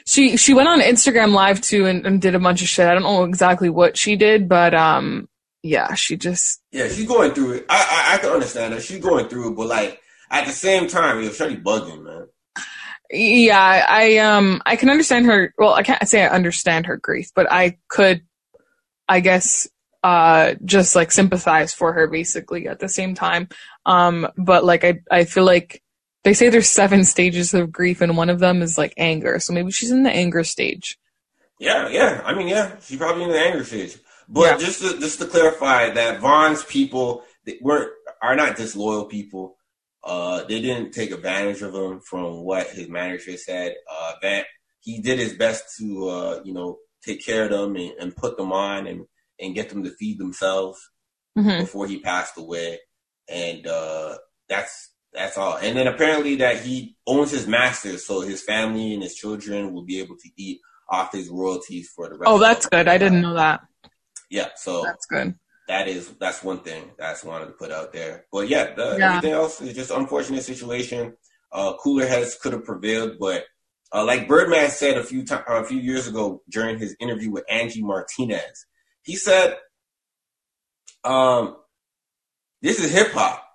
She 0.07 0.37
she 0.37 0.53
went 0.53 0.67
on 0.67 0.81
Instagram 0.81 1.31
live 1.31 1.61
too 1.61 1.85
and, 1.85 2.05
and 2.05 2.21
did 2.21 2.35
a 2.35 2.39
bunch 2.39 2.61
of 2.61 2.67
shit. 2.67 2.87
I 2.87 2.93
don't 2.93 3.03
know 3.03 3.23
exactly 3.23 3.69
what 3.69 3.97
she 3.97 4.15
did, 4.15 4.47
but 4.47 4.73
um 4.73 5.27
yeah, 5.63 5.95
she 5.95 6.15
just 6.15 6.61
Yeah, 6.71 6.87
she's 6.87 7.07
going 7.07 7.33
through 7.33 7.53
it. 7.53 7.65
I 7.69 7.75
I, 8.11 8.15
I 8.15 8.17
can 8.19 8.29
understand 8.29 8.73
that. 8.73 8.83
She's 8.83 8.99
going 8.99 9.27
through 9.27 9.51
it, 9.51 9.55
but 9.55 9.67
like 9.67 9.99
at 10.29 10.45
the 10.45 10.51
same 10.51 10.87
time, 10.87 11.21
yo, 11.23 11.29
Shorty 11.29 11.57
bugging, 11.57 12.03
man. 12.03 12.24
Yeah, 13.11 13.85
I 13.87 14.17
um 14.17 14.61
I 14.65 14.75
can 14.75 14.89
understand 14.89 15.25
her 15.27 15.53
well, 15.57 15.73
I 15.73 15.83
can't 15.83 16.07
say 16.07 16.23
I 16.23 16.29
understand 16.29 16.87
her 16.87 16.97
grief, 16.97 17.31
but 17.35 17.51
I 17.51 17.77
could 17.87 18.21
I 19.07 19.19
guess 19.19 19.67
uh 20.03 20.55
just 20.63 20.95
like 20.95 21.11
sympathize 21.11 21.73
for 21.73 21.93
her 21.93 22.07
basically 22.07 22.67
at 22.67 22.79
the 22.79 22.89
same 22.89 23.15
time. 23.15 23.49
Um 23.85 24.27
but 24.37 24.63
like 24.63 24.83
I 24.83 25.01
I 25.11 25.25
feel 25.25 25.45
like 25.45 25.83
they 26.25 26.33
say 26.33 26.49
there's 26.49 26.67
seven 26.67 27.05
stages 27.05 27.53
of 27.53 27.71
grief, 27.71 28.01
and 28.01 28.17
one 28.17 28.31
of 28.31 28.39
them 28.39 28.63
is 28.63 28.79
like 28.79 28.93
anger. 28.97 29.39
So 29.39 29.53
maybe 29.53 29.71
she's 29.71 29.91
in 29.91 30.03
the 30.03 30.09
anger 30.09 30.43
stage. 30.43 30.97
Yeah, 31.59 31.87
yeah. 31.87 32.21
I 32.25 32.33
mean, 32.33 32.47
yeah, 32.47 32.77
she's 32.81 32.97
probably 32.97 33.23
in 33.23 33.29
the 33.29 33.39
anger 33.39 33.63
stage. 33.63 33.95
But 34.27 34.41
yeah. 34.41 34.57
just 34.57 34.81
to 34.81 34.99
just 34.99 35.19
to 35.19 35.27
clarify 35.27 35.91
that 35.91 36.19
Von's 36.19 36.63
people 36.65 37.23
weren't 37.61 37.91
are 38.23 38.35
not 38.35 38.57
disloyal 38.57 39.05
people. 39.05 39.54
Uh, 40.05 40.43
they 40.43 40.61
didn't 40.61 40.91
take 40.91 41.11
advantage 41.11 41.61
of 41.63 41.73
him 41.73 41.99
from 41.99 42.43
what 42.43 42.67
his 42.67 42.87
manager 42.87 43.35
said. 43.37 43.73
Uh, 43.91 44.13
that 44.21 44.45
he 44.81 45.01
did 45.01 45.17
his 45.17 45.33
best 45.33 45.75
to 45.77 46.07
uh, 46.09 46.41
you 46.43 46.53
know 46.53 46.77
take 47.03 47.25
care 47.25 47.45
of 47.45 47.51
them 47.51 47.75
and, 47.75 47.91
and, 47.99 48.15
put 48.15 48.37
them 48.37 48.51
on 48.51 48.87
and 48.87 49.05
and 49.39 49.55
get 49.55 49.69
them 49.69 49.83
to 49.83 49.89
feed 49.91 50.17
themselves 50.17 50.79
mm-hmm. 51.37 51.61
before 51.61 51.87
he 51.87 51.99
passed 51.99 52.37
away. 52.37 52.79
And 53.27 53.65
uh, 53.65 54.17
that's 54.47 54.91
that's 55.11 55.37
all. 55.37 55.57
And 55.57 55.75
then 55.75 55.87
apparently 55.87 56.35
that 56.37 56.61
he 56.61 56.95
owns 57.07 57.31
his 57.31 57.47
masters, 57.47 58.05
so 58.05 58.21
his 58.21 58.43
family 58.43 58.93
and 58.93 59.01
his 59.01 59.15
children 59.15 59.73
will 59.73 59.85
be 59.85 59.99
able 59.99 60.17
to 60.17 60.29
eat 60.37 60.59
off 60.89 61.13
his 61.13 61.29
royalties 61.29 61.89
for 61.95 62.09
the 62.09 62.17
rest. 62.17 62.29
Oh, 62.29 62.37
that's 62.37 62.67
good. 62.67 62.87
I 62.87 62.97
didn't 62.97 63.21
know 63.21 63.33
that. 63.33 63.61
Yeah, 64.29 64.49
so 64.55 64.83
that's 64.83 65.05
good. 65.07 65.35
That 65.67 65.87
is 65.87 66.09
that's 66.19 66.43
one 66.43 66.59
thing 66.59 66.91
that's 66.97 67.23
wanted 67.23 67.47
to 67.47 67.51
put 67.53 67.71
out 67.71 67.91
there. 67.91 68.25
But 68.31 68.49
yeah, 68.49 68.73
the, 68.75 68.97
yeah. 68.97 69.09
everything 69.09 69.33
else 69.33 69.61
is 69.61 69.73
just 69.73 69.91
unfortunate 69.91 70.43
situation. 70.43 71.15
Uh, 71.51 71.73
cooler 71.81 72.05
heads 72.05 72.35
could 72.35 72.53
have 72.53 72.65
prevailed, 72.65 73.13
but 73.19 73.45
uh, 73.93 74.03
like 74.03 74.27
Birdman 74.27 74.69
said 74.69 74.97
a 74.97 75.03
few 75.03 75.25
time, 75.25 75.43
a 75.47 75.63
few 75.63 75.79
years 75.79 76.07
ago 76.07 76.41
during 76.49 76.77
his 76.77 76.95
interview 76.99 77.31
with 77.31 77.45
Angie 77.49 77.83
Martinez, 77.83 78.65
he 79.03 79.15
said, 79.15 79.57
um, 81.03 81.55
"This 82.61 82.79
is 82.79 82.91
hip 82.91 83.11
hop 83.13 83.45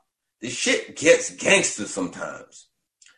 the 0.41 0.49
shit 0.49 0.97
gets 0.97 1.35
gangster 1.35 1.87
sometimes. 1.87 2.69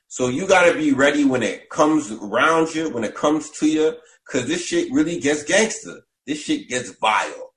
So 0.09 0.29
you 0.29 0.47
gotta 0.47 0.75
be 0.75 0.93
ready 0.93 1.25
when 1.25 1.43
it 1.43 1.71
comes 1.71 2.11
around 2.11 2.75
you, 2.75 2.91
when 2.91 3.05
it 3.05 3.15
comes 3.15 3.51
to 3.61 3.67
you, 3.67 3.95
cause 4.29 4.47
this 4.47 4.65
shit 4.65 4.93
really 4.93 5.19
gets 5.19 5.45
gangster. 5.45 6.03
This 6.27 6.43
shit 6.43 6.69
gets 6.69 6.91
vile. 7.01 7.52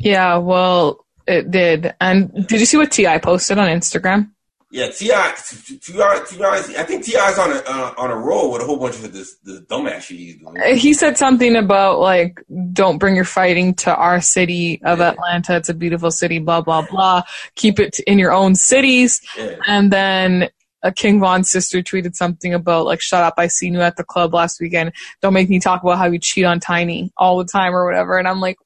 Yeah, 0.00 0.38
well, 0.38 1.04
it 1.26 1.50
did. 1.50 1.94
And 2.00 2.46
did 2.46 2.60
you 2.60 2.66
see 2.66 2.76
what 2.76 2.90
T.I. 2.90 3.18
posted 3.18 3.58
on 3.58 3.68
Instagram? 3.68 4.30
Yeah, 4.72 4.88
T.I. 4.88 5.34
T.I. 5.36 6.24
T.I. 6.28 6.54
I 6.78 6.84
think 6.84 7.04
T.I.'s 7.04 7.38
on 7.38 7.50
a 7.50 7.56
uh, 7.56 7.94
on 7.98 8.10
a 8.10 8.16
roll 8.16 8.52
with 8.52 8.62
a 8.62 8.64
whole 8.64 8.76
bunch 8.76 8.94
of 8.96 9.12
this 9.12 9.36
this 9.42 9.60
dumbass 9.62 10.02
shit 10.02 10.18
he's 10.18 10.36
doing. 10.36 10.56
Uh, 10.58 10.76
he 10.76 10.94
said 10.94 11.18
something 11.18 11.56
about 11.56 11.98
like, 11.98 12.40
"Don't 12.72 12.98
bring 12.98 13.16
your 13.16 13.24
fighting 13.24 13.74
to 13.74 13.94
our 13.94 14.20
city 14.20 14.80
of 14.84 15.00
yeah. 15.00 15.10
Atlanta. 15.10 15.56
It's 15.56 15.68
a 15.68 15.74
beautiful 15.74 16.12
city." 16.12 16.38
Blah 16.38 16.60
blah 16.60 16.86
blah. 16.88 17.22
Keep 17.56 17.80
it 17.80 17.98
in 18.06 18.20
your 18.20 18.32
own 18.32 18.54
cities. 18.54 19.20
Yeah. 19.36 19.56
And 19.66 19.92
then 19.92 20.50
a 20.84 20.92
King 20.92 21.18
Von 21.18 21.42
sister 21.42 21.82
tweeted 21.82 22.14
something 22.14 22.54
about 22.54 22.86
like, 22.86 23.00
"Shut 23.00 23.24
up! 23.24 23.34
I 23.38 23.48
seen 23.48 23.74
you 23.74 23.80
at 23.80 23.96
the 23.96 24.04
club 24.04 24.32
last 24.32 24.60
weekend. 24.60 24.92
Don't 25.20 25.34
make 25.34 25.48
me 25.48 25.58
talk 25.58 25.82
about 25.82 25.98
how 25.98 26.06
you 26.06 26.20
cheat 26.20 26.44
on 26.44 26.60
Tiny 26.60 27.10
all 27.16 27.38
the 27.38 27.44
time 27.44 27.74
or 27.74 27.84
whatever." 27.84 28.18
And 28.18 28.28
I'm 28.28 28.40
like, 28.40 28.56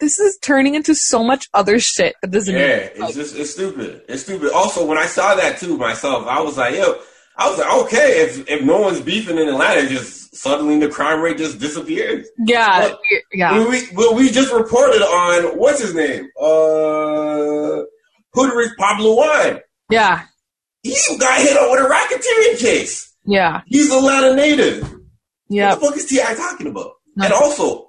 this 0.00 0.18
is 0.18 0.38
turning 0.42 0.74
into 0.74 0.94
so 0.94 1.22
much 1.22 1.48
other 1.54 1.78
shit 1.78 2.14
that 2.22 2.30
doesn't. 2.30 2.54
Yeah, 2.54 2.88
it's 2.94 3.14
just 3.14 3.36
it's 3.36 3.50
stupid. 3.52 4.02
It's 4.08 4.22
stupid. 4.22 4.52
Also, 4.52 4.84
when 4.86 4.98
I 4.98 5.06
saw 5.06 5.34
that 5.34 5.58
too 5.58 5.76
myself, 5.76 6.26
I 6.26 6.40
was 6.40 6.56
like, 6.56 6.74
yo, 6.74 7.00
I 7.36 7.50
was 7.50 7.58
like, 7.58 7.72
okay, 7.86 8.22
if 8.22 8.48
if 8.48 8.62
no 8.62 8.80
one's 8.80 9.00
beefing 9.00 9.38
in 9.38 9.48
Atlanta, 9.48 9.88
just 9.88 10.36
suddenly 10.36 10.78
the 10.78 10.88
crime 10.88 11.20
rate 11.20 11.38
just 11.38 11.58
disappears. 11.58 12.28
Yeah, 12.38 12.88
but 12.88 13.00
yeah. 13.32 13.68
We, 13.68 13.88
well, 13.94 14.14
we 14.14 14.30
just 14.30 14.52
reported 14.52 15.02
on 15.02 15.58
what's 15.58 15.80
his 15.80 15.94
name, 15.94 16.28
uh, 16.40 17.82
Hoodrich 18.34 18.76
Pablo 18.78 19.16
Juan. 19.16 19.60
Yeah, 19.90 20.22
he 20.82 20.96
got 21.18 21.40
hit 21.40 21.56
up 21.56 21.70
with 21.70 21.80
a 21.80 21.88
racketeering 21.88 22.60
case. 22.60 23.12
Yeah, 23.24 23.62
he's 23.66 23.90
a 23.90 23.96
Atlanta 23.96 24.34
native. 24.36 24.94
Yeah, 25.48 25.70
what 25.70 25.80
the 25.80 25.86
fuck 25.86 25.96
is 25.96 26.06
T.I. 26.06 26.34
talking 26.34 26.66
about? 26.68 26.92
And 27.16 27.32
also, 27.32 27.83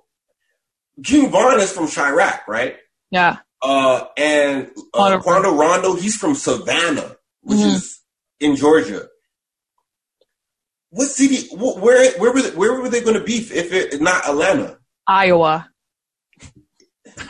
King 1.03 1.29
Von 1.29 1.59
is 1.59 1.71
from 1.71 1.87
Chiraq, 1.87 2.47
right? 2.47 2.77
Yeah. 3.11 3.37
Uh, 3.61 4.05
and 4.17 4.69
uh, 4.93 5.19
Quando 5.19 5.55
Rondo, 5.55 5.95
he's 5.95 6.15
from 6.15 6.35
Savannah, 6.35 7.15
which 7.41 7.59
mm-hmm. 7.59 7.75
is 7.75 7.99
in 8.39 8.55
Georgia. 8.55 9.07
What 10.89 11.07
city? 11.07 11.47
Where 11.55 12.11
where 12.19 12.33
were 12.33 12.41
they, 12.41 12.55
where 12.55 12.79
were 12.79 12.89
they 12.89 13.01
going 13.01 13.17
to 13.17 13.23
beef 13.23 13.51
if 13.51 13.73
it 13.73 14.01
not 14.01 14.27
Atlanta? 14.27 14.77
Iowa. 15.07 15.69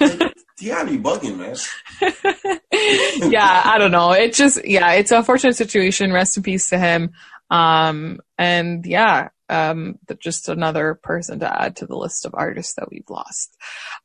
T.I. 0.57 0.83
be 0.85 0.97
bugging, 0.97 1.37
man. 1.37 1.55
yeah, 3.31 3.61
I 3.65 3.77
don't 3.77 3.91
know. 3.91 4.11
It 4.11 4.33
just 4.33 4.65
yeah, 4.65 4.93
it's 4.93 5.11
a 5.11 5.17
unfortunate 5.17 5.55
situation. 5.55 6.13
Rest 6.13 6.37
in 6.37 6.43
peace 6.43 6.69
to 6.69 6.77
him. 6.77 7.11
Um, 7.49 8.19
and 8.37 8.85
yeah, 8.85 9.29
um, 9.49 9.99
just 10.19 10.49
another 10.49 10.95
person 10.95 11.39
to 11.39 11.61
add 11.61 11.77
to 11.77 11.85
the 11.85 11.95
list 11.95 12.25
of 12.25 12.33
artists 12.33 12.73
that 12.75 12.89
we've 12.89 13.09
lost. 13.09 13.55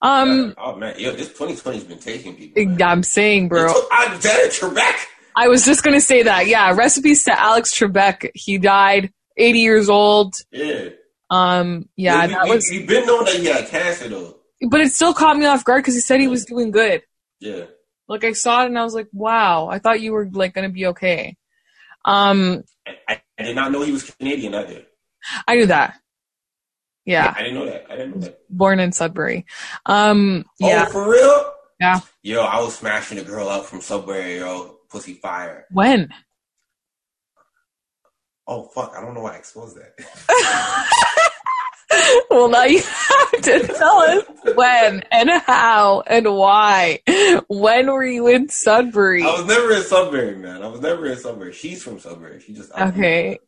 Um, 0.02 0.54
oh 0.58 0.76
man, 0.76 0.98
yo, 0.98 1.12
this 1.12 1.28
2020 1.28 1.78
has 1.78 1.86
been 1.86 1.98
taking 1.98 2.36
people. 2.36 2.64
Man. 2.64 2.82
I'm 2.82 3.02
saying, 3.02 3.48
bro. 3.48 3.72
Alexander 3.90 4.48
Trebek. 4.48 5.06
I 5.36 5.48
was 5.48 5.64
just 5.64 5.82
gonna 5.82 6.00
say 6.00 6.24
that. 6.24 6.46
Yeah, 6.46 6.72
recipes 6.74 7.24
to 7.24 7.38
Alex 7.38 7.76
Trebek. 7.78 8.30
He 8.34 8.58
died 8.58 9.12
80 9.36 9.58
years 9.58 9.88
old. 9.88 10.34
Yeah. 10.50 10.90
Um. 11.30 11.88
Yeah, 11.96 12.26
that 12.26 12.48
was. 12.48 12.68
We've 12.70 12.86
been 12.86 13.06
knowing 13.06 13.26
that 13.26 13.36
he 13.36 13.46
had 13.46 13.68
cancer 13.68 14.08
though. 14.08 14.36
But 14.68 14.80
it 14.80 14.92
still 14.92 15.14
caught 15.14 15.38
me 15.38 15.46
off 15.46 15.64
guard 15.64 15.82
because 15.82 15.94
he 15.94 16.00
said 16.00 16.20
he 16.20 16.28
was 16.28 16.44
doing 16.44 16.70
good. 16.70 17.02
Yeah. 17.38 17.64
Like 18.08 18.24
I 18.24 18.32
saw 18.32 18.64
it 18.64 18.66
and 18.66 18.78
I 18.78 18.84
was 18.84 18.94
like, 18.94 19.06
wow, 19.12 19.68
I 19.68 19.78
thought 19.78 20.00
you 20.00 20.12
were 20.12 20.28
like 20.30 20.54
gonna 20.54 20.68
be 20.68 20.86
okay. 20.86 21.36
Um. 22.04 22.64
I, 23.08 23.22
I 23.38 23.42
did 23.44 23.54
not 23.54 23.70
know 23.70 23.82
he 23.82 23.92
was 23.92 24.10
Canadian 24.10 24.54
either. 24.54 24.82
I 25.46 25.56
knew 25.56 25.66
that. 25.66 25.94
Yeah. 27.04 27.34
I 27.36 27.42
didn't 27.42 27.58
know 27.58 27.66
that. 27.66 27.86
I 27.90 27.96
didn't 27.96 28.16
know 28.16 28.20
that. 28.22 28.40
Born 28.50 28.80
in 28.80 28.92
Sudbury. 28.92 29.46
Um. 29.86 30.44
Yeah. 30.58 30.84
Oh, 30.88 30.92
for 30.92 31.10
real? 31.10 31.52
Yeah. 31.80 32.00
Yo, 32.22 32.42
I 32.42 32.60
was 32.60 32.76
smashing 32.76 33.18
a 33.18 33.24
girl 33.24 33.48
out 33.48 33.66
from 33.66 33.80
Sudbury, 33.80 34.38
yo. 34.38 34.76
Pussy 34.90 35.14
fire. 35.14 35.66
When? 35.70 36.12
Oh 38.46 38.64
fuck! 38.64 38.94
I 38.96 39.00
don't 39.00 39.14
know 39.14 39.20
why 39.20 39.34
I 39.34 39.36
exposed 39.36 39.76
that. 39.76 39.94
well, 42.30 42.48
now 42.48 42.64
you 42.64 42.80
have 42.82 43.42
to 43.42 43.66
tell 43.68 43.98
us 44.00 44.24
when 44.56 45.04
and 45.12 45.30
how 45.30 46.02
and 46.06 46.34
why. 46.34 46.98
When 47.48 47.92
were 47.92 48.04
you 48.04 48.26
in 48.26 48.48
Sudbury? 48.48 49.22
I 49.22 49.26
was 49.26 49.46
never 49.46 49.72
in 49.72 49.82
Sudbury, 49.82 50.36
man. 50.36 50.62
I 50.64 50.66
was 50.66 50.80
never 50.80 51.06
in 51.06 51.16
Sudbury. 51.16 51.52
She's 51.52 51.82
from 51.82 52.00
Sudbury. 52.00 52.40
She 52.40 52.52
just 52.52 52.72
okay. 52.72 53.38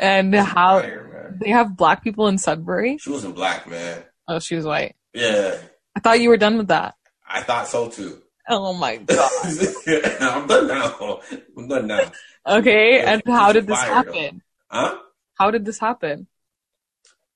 And 0.00 0.34
how 0.34 0.80
fire, 0.80 1.36
they 1.38 1.50
have 1.50 1.76
black 1.76 2.02
people 2.02 2.26
in 2.26 2.38
Sudbury? 2.38 2.96
She 2.98 3.10
wasn't 3.10 3.34
black, 3.34 3.68
man. 3.68 4.02
Oh, 4.26 4.38
she 4.38 4.56
was 4.56 4.64
white. 4.64 4.96
Yeah, 5.12 5.58
I 5.94 6.00
thought 6.00 6.20
you 6.20 6.30
were 6.30 6.38
done 6.38 6.56
with 6.56 6.68
that. 6.68 6.94
I 7.28 7.42
thought 7.42 7.68
so 7.68 7.88
too. 7.90 8.22
Oh 8.48 8.72
my 8.72 8.96
god. 8.96 9.30
I'm 10.20 10.46
done 10.46 10.66
now. 10.66 11.20
I'm 11.56 11.68
done 11.68 11.86
now. 11.86 12.10
Okay, 12.46 13.00
and 13.02 13.22
how 13.26 13.52
did 13.52 13.66
this 13.66 13.78
fire, 13.78 13.94
happen? 13.94 14.42
Huh? 14.68 14.98
How 15.34 15.50
did 15.50 15.64
this 15.66 15.78
happen? 15.78 16.26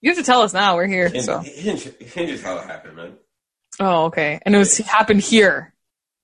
You 0.00 0.10
have 0.10 0.18
to 0.18 0.24
tell 0.24 0.40
us 0.42 0.54
now. 0.54 0.76
We're 0.76 0.86
here. 0.86 1.08
Hinge, 1.08 1.24
So. 1.24 1.38
hinge, 1.40 1.84
hinge 1.98 2.30
is 2.30 2.42
how 2.42 2.56
it 2.58 2.66
happened, 2.66 2.96
man. 2.96 3.12
Oh, 3.78 4.04
okay. 4.06 4.40
And 4.42 4.54
it 4.54 4.58
was 4.58 4.78
happened 4.78 5.20
here. 5.20 5.74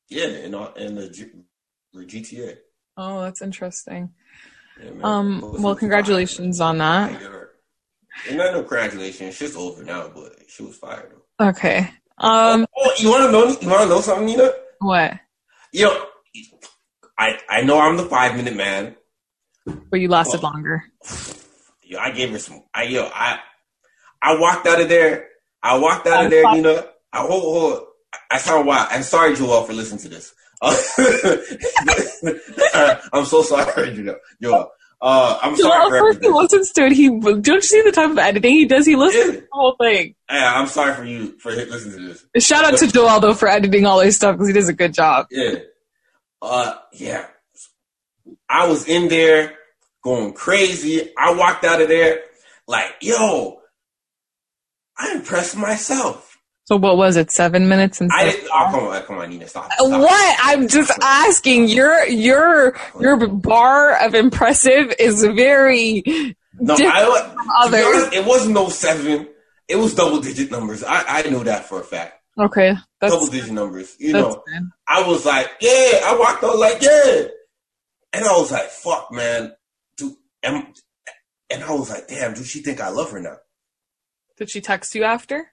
Yeah, 0.09 0.25
in 0.25 0.55
in 0.77 0.95
the, 0.95 1.11
G, 1.11 1.27
the 1.93 2.05
GTA. 2.07 2.57
Oh, 2.97 3.23
that's 3.23 3.43
interesting. 3.43 4.15
Yeah. 4.83 4.91
Um. 5.03 5.41
Well, 5.59 5.75
congratulations 5.77 6.61
on 6.61 6.79
that. 6.79 7.11
And 8.29 8.37
not 8.39 8.53
no 8.53 8.61
congratulations. 8.61 9.35
Shit's 9.37 9.57
over 9.57 9.83
now, 9.83 10.09
but 10.15 10.37
she 10.49 10.63
was 10.63 10.77
fired. 10.77 11.13
Okay. 11.41 11.91
Um. 12.19 12.67
oh, 12.77 12.93
you 12.99 13.11
want 13.11 13.25
to 13.25 13.33
know? 13.33 13.47
You 13.61 13.69
want 13.69 13.83
to 13.83 13.89
know 13.89 14.01
something, 14.01 14.27
Nina? 14.27 14.51
What? 14.81 15.15
Yo, 15.73 16.05
I 17.19 17.39
I 17.49 17.63
know 17.63 17.79
I'm 17.79 17.97
the 17.97 18.07
five 18.07 18.37
minute 18.37 18.57
man. 18.57 18.97
But 19.91 20.01
you 20.01 20.09
lasted 20.09 20.39
Oh. 20.39 20.49
longer. 20.49 20.85
Yo, 21.83 21.99
I 21.99 22.11
gave 22.11 22.31
her 22.31 22.39
some. 22.39 22.63
I 22.75 22.85
yo, 22.85 23.09
I 23.13 23.39
I 24.23 24.37
walked 24.39 24.67
out 24.67 24.81
of 24.81 24.89
there. 24.89 25.29
I 25.63 25.79
walked 25.79 26.07
out 26.07 26.21
I'm 26.21 26.25
of 26.27 26.31
there, 26.31 26.45
fine. 26.45 26.57
Nina. 26.63 26.87
I 27.13 27.19
hold 27.21 27.43
hold. 27.43 27.87
I 28.31 28.39
sound 28.39 28.67
wild. 28.67 28.89
I'm 28.91 29.03
sorry, 29.03 29.37
Joel, 29.37 29.65
for 29.65 29.73
listening 29.73 30.01
to 30.03 30.09
this. 30.09 30.35
Uh, 30.63 30.77
I'm 33.13 33.25
so 33.25 33.43
sorry, 33.43 33.95
Joel. 34.05 34.17
Joel. 34.43 34.71
Uh, 35.03 35.39
I'm 35.43 35.57
Joel, 35.57 35.71
sorry 35.71 35.91
for 35.91 35.99
first 35.99 36.21
he 36.21 36.27
everything. 36.27 36.35
listens 36.35 36.73
to 36.73 36.85
it. 36.85 36.93
He 36.93 37.09
don't 37.09 37.47
you 37.49 37.61
see 37.63 37.81
the 37.83 37.93
type 37.93 38.11
of 38.11 38.19
editing 38.19 38.53
he 38.53 38.67
does? 38.67 38.85
He 38.85 38.97
listens 38.97 39.27
Yeah. 39.27 39.33
to 39.33 39.41
the 39.41 39.47
whole 39.51 39.77
thing. 39.81 40.15
Yeah, 40.31 40.53
I'm 40.61 40.67
sorry 40.67 40.95
for 40.95 41.05
you 41.05 41.39
for 41.39 41.53
listening 41.53 41.97
to 41.99 42.19
this. 42.35 42.45
Shout 42.45 42.65
out 42.67 42.77
to 42.79 42.87
Joel 42.87 43.19
though 43.21 43.33
for 43.33 43.49
editing 43.49 43.87
all 43.87 44.01
his 44.01 44.17
stuff 44.17 44.35
because 44.35 44.49
he 44.49 44.53
does 44.53 44.69
a 44.69 44.75
good 44.75 44.93
job. 44.93 45.27
Yeah. 45.31 45.55
Uh, 46.43 46.75
yeah. 46.93 47.27
I 48.49 48.67
was 48.69 48.87
in 48.89 49.09
there 49.09 49.55
going 50.05 50.35
crazy. 50.35 51.11
I 51.17 51.33
walked 51.35 51.65
out 51.65 51.81
of 51.81 51.89
there 51.89 52.21
like, 52.67 52.91
yo, 53.01 53.61
I 54.99 55.13
impressed 55.15 55.57
myself. 55.57 56.30
So 56.65 56.77
what 56.77 56.97
was 56.97 57.17
it? 57.17 57.31
Seven 57.33 57.69
minutes 57.69 58.01
and. 58.01 58.11
I 58.13 58.27
seven- 58.31 58.41
didn't. 58.41 58.51
Oh, 58.53 58.69
come 58.71 58.85
on, 58.89 59.03
come 59.03 59.19
on, 59.19 59.31
Nina, 59.31 59.49
stop. 59.49 59.73
stop. 59.73 59.91
What? 60.01 60.37
I'm 60.43 60.69
just 60.69 60.93
asking. 61.03 61.69
Your 61.69 62.07
your 62.07 62.77
your 63.01 63.27
bar 63.29 63.97
of 64.05 64.15
impressive 64.15 64.95
is 64.99 65.25
very 65.25 66.03
No, 66.61 66.77
different 66.77 66.95
I, 66.97 67.33
from 67.35 67.47
others. 67.61 67.85
honest, 67.87 68.13
it 68.15 68.25
wasn't 68.25 68.55
no 68.55 68.69
seven. 68.69 69.29
It 69.69 69.77
was 69.77 69.95
double 69.95 70.21
digit 70.21 70.51
numbers. 70.51 70.83
I, 70.85 71.05
I 71.07 71.23
knew 71.29 71.45
that 71.45 71.69
for 71.69 71.81
a 71.81 71.85
fact. 71.85 72.15
Okay, 72.39 72.75
that's 73.01 73.13
double 73.13 73.27
digit 73.27 73.53
numbers. 73.53 73.97
You 73.99 74.13
that's 74.13 74.23
know, 74.37 74.43
good. 74.47 74.63
I 74.87 75.07
was 75.07 75.25
like, 75.27 75.49
yeah. 75.61 76.01
I 76.05 76.17
walked 76.19 76.43
out 76.45 76.57
like, 76.59 76.81
yeah. 76.83 77.25
And 78.13 78.25
I 78.25 78.33
was 78.33 78.51
like, 78.51 78.69
fuck, 78.69 79.13
man. 79.13 79.53
Dude, 79.97 80.15
and, 80.43 80.67
and 81.51 81.63
I 81.65 81.73
was 81.73 81.89
like, 81.91 82.09
damn, 82.09 82.35
do 82.35 82.43
she 82.45 82.61
think 82.61 82.81
I 82.81 82.89
love 82.89 83.11
her 83.13 83.21
now? 83.21 83.37
Did 84.39 84.51
she 84.51 84.61
text 84.61 84.95
you 84.95 85.05
after? 85.05 85.53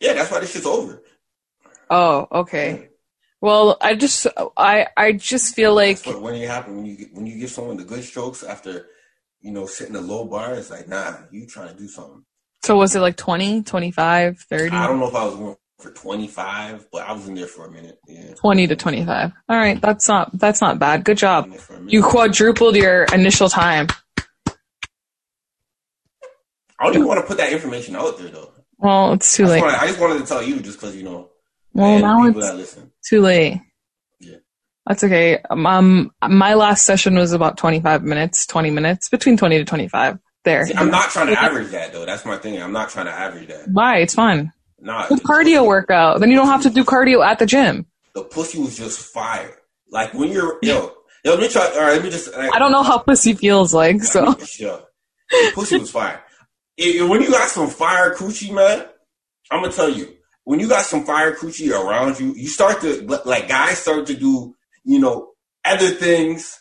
Yeah, 0.00 0.12
that's 0.14 0.30
why 0.30 0.40
this 0.40 0.52
shit's 0.52 0.66
over. 0.66 1.02
Oh, 1.90 2.26
okay. 2.30 2.90
Well, 3.40 3.76
I 3.80 3.94
just 3.94 4.26
I 4.56 4.88
I 4.96 5.12
just 5.12 5.54
feel 5.54 5.74
like 5.74 5.98
That's 5.98 6.06
what 6.08 6.22
when 6.22 6.34
it 6.34 6.48
happen 6.48 6.76
when 6.76 6.86
you 6.86 7.08
when 7.12 7.26
you 7.26 7.38
give 7.38 7.50
someone 7.50 7.76
the 7.76 7.84
good 7.84 8.02
strokes 8.02 8.42
after 8.42 8.86
you 9.40 9.52
know 9.52 9.66
sitting 9.66 9.94
a 9.96 10.00
low 10.00 10.24
bar. 10.24 10.54
It's 10.54 10.70
like 10.70 10.88
nah, 10.88 11.14
you 11.30 11.46
trying 11.46 11.68
to 11.68 11.74
do 11.74 11.88
something. 11.88 12.24
so 12.64 12.76
was 12.76 12.96
it 12.96 13.00
like 13.00 13.16
20, 13.16 13.62
25, 13.62 14.38
30? 14.40 14.76
I 14.76 14.86
don't 14.86 14.98
know 14.98 15.08
if 15.08 15.14
I 15.14 15.24
was 15.24 15.34
going 15.36 15.56
for 15.78 15.92
twenty 15.92 16.26
five, 16.26 16.88
but 16.90 17.08
I 17.08 17.12
was 17.12 17.28
in 17.28 17.34
there 17.34 17.46
for 17.46 17.66
a 17.66 17.70
minute. 17.70 18.00
Yeah, 18.08 18.34
20 18.34 18.66
to 18.66 18.76
25. 18.76 19.32
All 19.48 19.56
right, 19.56 19.80
that's 19.80 20.08
not 20.08 20.36
that's 20.36 20.60
not 20.60 20.80
bad. 20.80 21.04
Good 21.04 21.18
job. 21.18 21.44
in 21.44 21.50
there 21.52 21.60
for 21.60 21.74
a 21.74 21.76
minute. 21.76 21.92
You 21.92 22.02
quadrupled 22.02 22.74
your 22.74 23.04
initial 23.12 23.48
time. 23.48 23.86
I 26.80 26.84
don't 26.84 26.94
even 26.94 27.06
want 27.06 27.20
to 27.20 27.26
put 27.26 27.36
that 27.38 27.52
information 27.52 27.94
out 27.94 28.18
there 28.18 28.28
though. 28.28 28.52
Well, 28.78 29.12
it's 29.12 29.34
too 29.34 29.44
I 29.44 29.48
late. 29.48 29.60
wanted, 29.62 29.76
I 29.76 29.86
just 29.86 30.00
wanted 30.00 30.18
to 30.20 30.26
tell 30.26 30.42
you 30.42 30.60
just 30.60 30.78
because 30.80 30.96
you 30.96 31.02
know. 31.02 31.30
Well, 31.72 31.98
now 31.98 32.24
it's 32.26 32.78
too 33.08 33.20
late. 33.20 33.60
Yeah. 34.20 34.36
That's 34.86 35.04
okay. 35.04 35.38
Um, 35.50 35.66
um, 35.66 36.10
my 36.28 36.54
last 36.54 36.84
session 36.84 37.14
was 37.16 37.32
about 37.32 37.56
25 37.58 38.02
minutes, 38.02 38.46
20 38.46 38.70
minutes, 38.70 39.08
between 39.08 39.36
20 39.36 39.58
to 39.58 39.64
25. 39.64 40.18
There. 40.44 40.66
See, 40.66 40.74
I'm 40.74 40.90
not 40.90 41.10
trying 41.10 41.26
to 41.26 41.38
average 41.38 41.72
that 41.72 41.92
though. 41.92 42.06
That's 42.06 42.24
my 42.24 42.38
thing. 42.38 42.62
I'm 42.62 42.72
not 42.72 42.90
trying 42.90 43.06
to 43.06 43.12
average 43.12 43.48
that. 43.48 43.68
Why? 43.68 43.98
It's 43.98 44.14
fun. 44.14 44.52
Nah, 44.80 45.08
Good 45.08 45.18
cardio 45.20 45.66
workout. 45.66 46.20
Then 46.20 46.30
you 46.30 46.36
don't 46.36 46.46
have 46.46 46.62
to 46.62 46.70
do 46.70 46.84
cardio 46.84 47.26
at 47.26 47.40
the 47.40 47.46
gym. 47.46 47.86
the 48.14 48.22
pussy 48.22 48.58
was 48.60 48.76
just 48.76 49.00
fire. 49.12 49.56
Like 49.90 50.14
when 50.14 50.30
you're 50.30 50.58
yo, 50.62 50.92
yo, 51.24 51.32
let 51.32 51.40
me 51.40 51.48
try. 51.48 51.66
All 51.74 51.80
right, 51.80 51.92
let 51.94 52.02
me 52.04 52.10
just. 52.10 52.32
Like, 52.34 52.54
I 52.54 52.58
don't 52.60 52.70
know 52.70 52.84
how 52.84 52.98
pussy 52.98 53.34
feels 53.34 53.74
like, 53.74 54.02
so. 54.02 54.36
Yo, 54.58 54.82
the 55.30 55.50
pussy 55.54 55.78
was 55.78 55.90
fire. 55.90 56.22
If- 56.78 57.08
when 57.08 57.20
you 57.20 57.30
got 57.30 57.50
some 57.50 57.68
fire 57.68 58.14
coochie, 58.14 58.52
man, 58.52 58.86
I'm 59.50 59.60
gonna 59.62 59.72
tell 59.72 59.90
you. 59.90 60.14
When 60.44 60.60
you 60.60 60.68
got 60.68 60.86
some 60.86 61.04
fire 61.04 61.34
coochie 61.34 61.70
around 61.72 62.18
you, 62.18 62.32
you 62.34 62.48
start 62.48 62.80
to 62.80 63.02
like 63.26 63.48
guys 63.48 63.78
start 63.78 64.06
to 64.06 64.14
do, 64.14 64.54
you 64.84 64.98
know, 64.98 65.32
other 65.64 65.90
things 65.90 66.58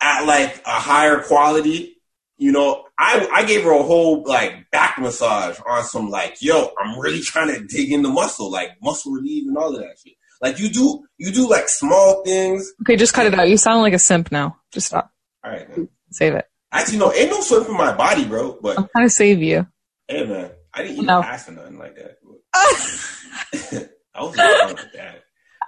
at 0.00 0.24
like 0.26 0.62
a 0.64 0.78
higher 0.78 1.18
quality. 1.22 1.96
You 2.36 2.52
know, 2.52 2.84
I 2.98 3.26
I 3.32 3.44
gave 3.44 3.64
her 3.64 3.72
a 3.72 3.82
whole 3.82 4.22
like 4.24 4.70
back 4.70 4.98
massage 5.00 5.58
on 5.66 5.82
some 5.84 6.08
like, 6.10 6.36
yo, 6.40 6.70
I'm 6.80 7.00
really 7.00 7.20
trying 7.20 7.48
to 7.48 7.64
dig 7.66 7.90
in 7.90 8.02
the 8.02 8.10
muscle, 8.10 8.50
like 8.50 8.70
muscle 8.82 9.10
relief 9.12 9.44
and 9.48 9.56
all 9.56 9.74
of 9.74 9.80
that 9.80 9.98
shit. 9.98 10.12
Like 10.40 10.58
you 10.60 10.68
do, 10.68 11.02
you 11.18 11.32
do 11.32 11.48
like 11.48 11.68
small 11.68 12.22
things. 12.24 12.70
Okay, 12.82 12.94
just 12.96 13.14
cut 13.14 13.26
it 13.26 13.34
out. 13.34 13.48
You 13.48 13.56
sound 13.56 13.80
like 13.80 13.94
a 13.94 13.98
simp 13.98 14.30
now. 14.30 14.58
Just 14.70 14.88
stop. 14.88 15.10
All 15.42 15.50
right, 15.50 15.68
man. 15.70 15.88
Save 16.10 16.34
it. 16.34 16.46
Actually, 16.72 16.98
no, 16.98 17.12
ain't 17.12 17.30
no 17.30 17.40
sweat 17.40 17.66
in 17.68 17.74
my 17.76 17.94
body, 17.96 18.24
bro. 18.24 18.58
But 18.60 18.78
I'm 18.78 18.88
trying 18.88 19.06
to 19.06 19.10
save 19.10 19.42
you. 19.42 19.66
Hey 20.08 20.24
man, 20.26 20.50
I 20.74 20.82
didn't 20.82 20.98
eat 20.98 21.04
No. 21.06 21.22
ass 21.22 21.48
or 21.48 21.52
nothing 21.52 21.78
like 21.78 21.94
that. 21.96 22.18
I 24.14 24.22
was 24.22 24.36
not 24.36 24.72
like 24.74 24.92
that. 24.94 25.22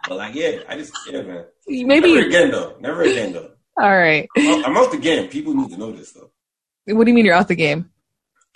But 0.09 0.17
like, 0.17 0.35
yeah, 0.35 0.61
I 0.69 0.77
just 0.77 0.93
yeah, 1.11 1.23
man. 1.23 1.45
Maybe. 1.67 2.15
Never 2.15 2.27
again 2.27 2.51
though. 2.51 2.77
Never 2.81 3.03
again 3.03 3.33
though. 3.33 3.51
All 3.77 3.97
right. 3.97 4.29
I'm 4.37 4.49
out, 4.49 4.65
I'm 4.69 4.77
out 4.77 4.91
the 4.91 4.99
game. 4.99 5.29
People 5.29 5.55
need 5.55 5.71
to 5.71 5.77
know 5.77 5.93
this 5.93 6.13
though. 6.13 6.31
What 6.87 7.05
do 7.05 7.11
you 7.11 7.15
mean 7.15 7.25
you're 7.27 7.35
out 7.35 7.49
the 7.49 7.55
game? 7.57 7.91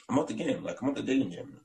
I'm 0.08 0.18
out 0.18 0.28
the 0.28 0.34
game. 0.34 0.62
Like 0.64 0.80
I'm 0.82 0.88
out 0.88 0.94
the 0.96 1.02
dating 1.02 1.30
game. 1.30 1.50
Man. 1.50 1.60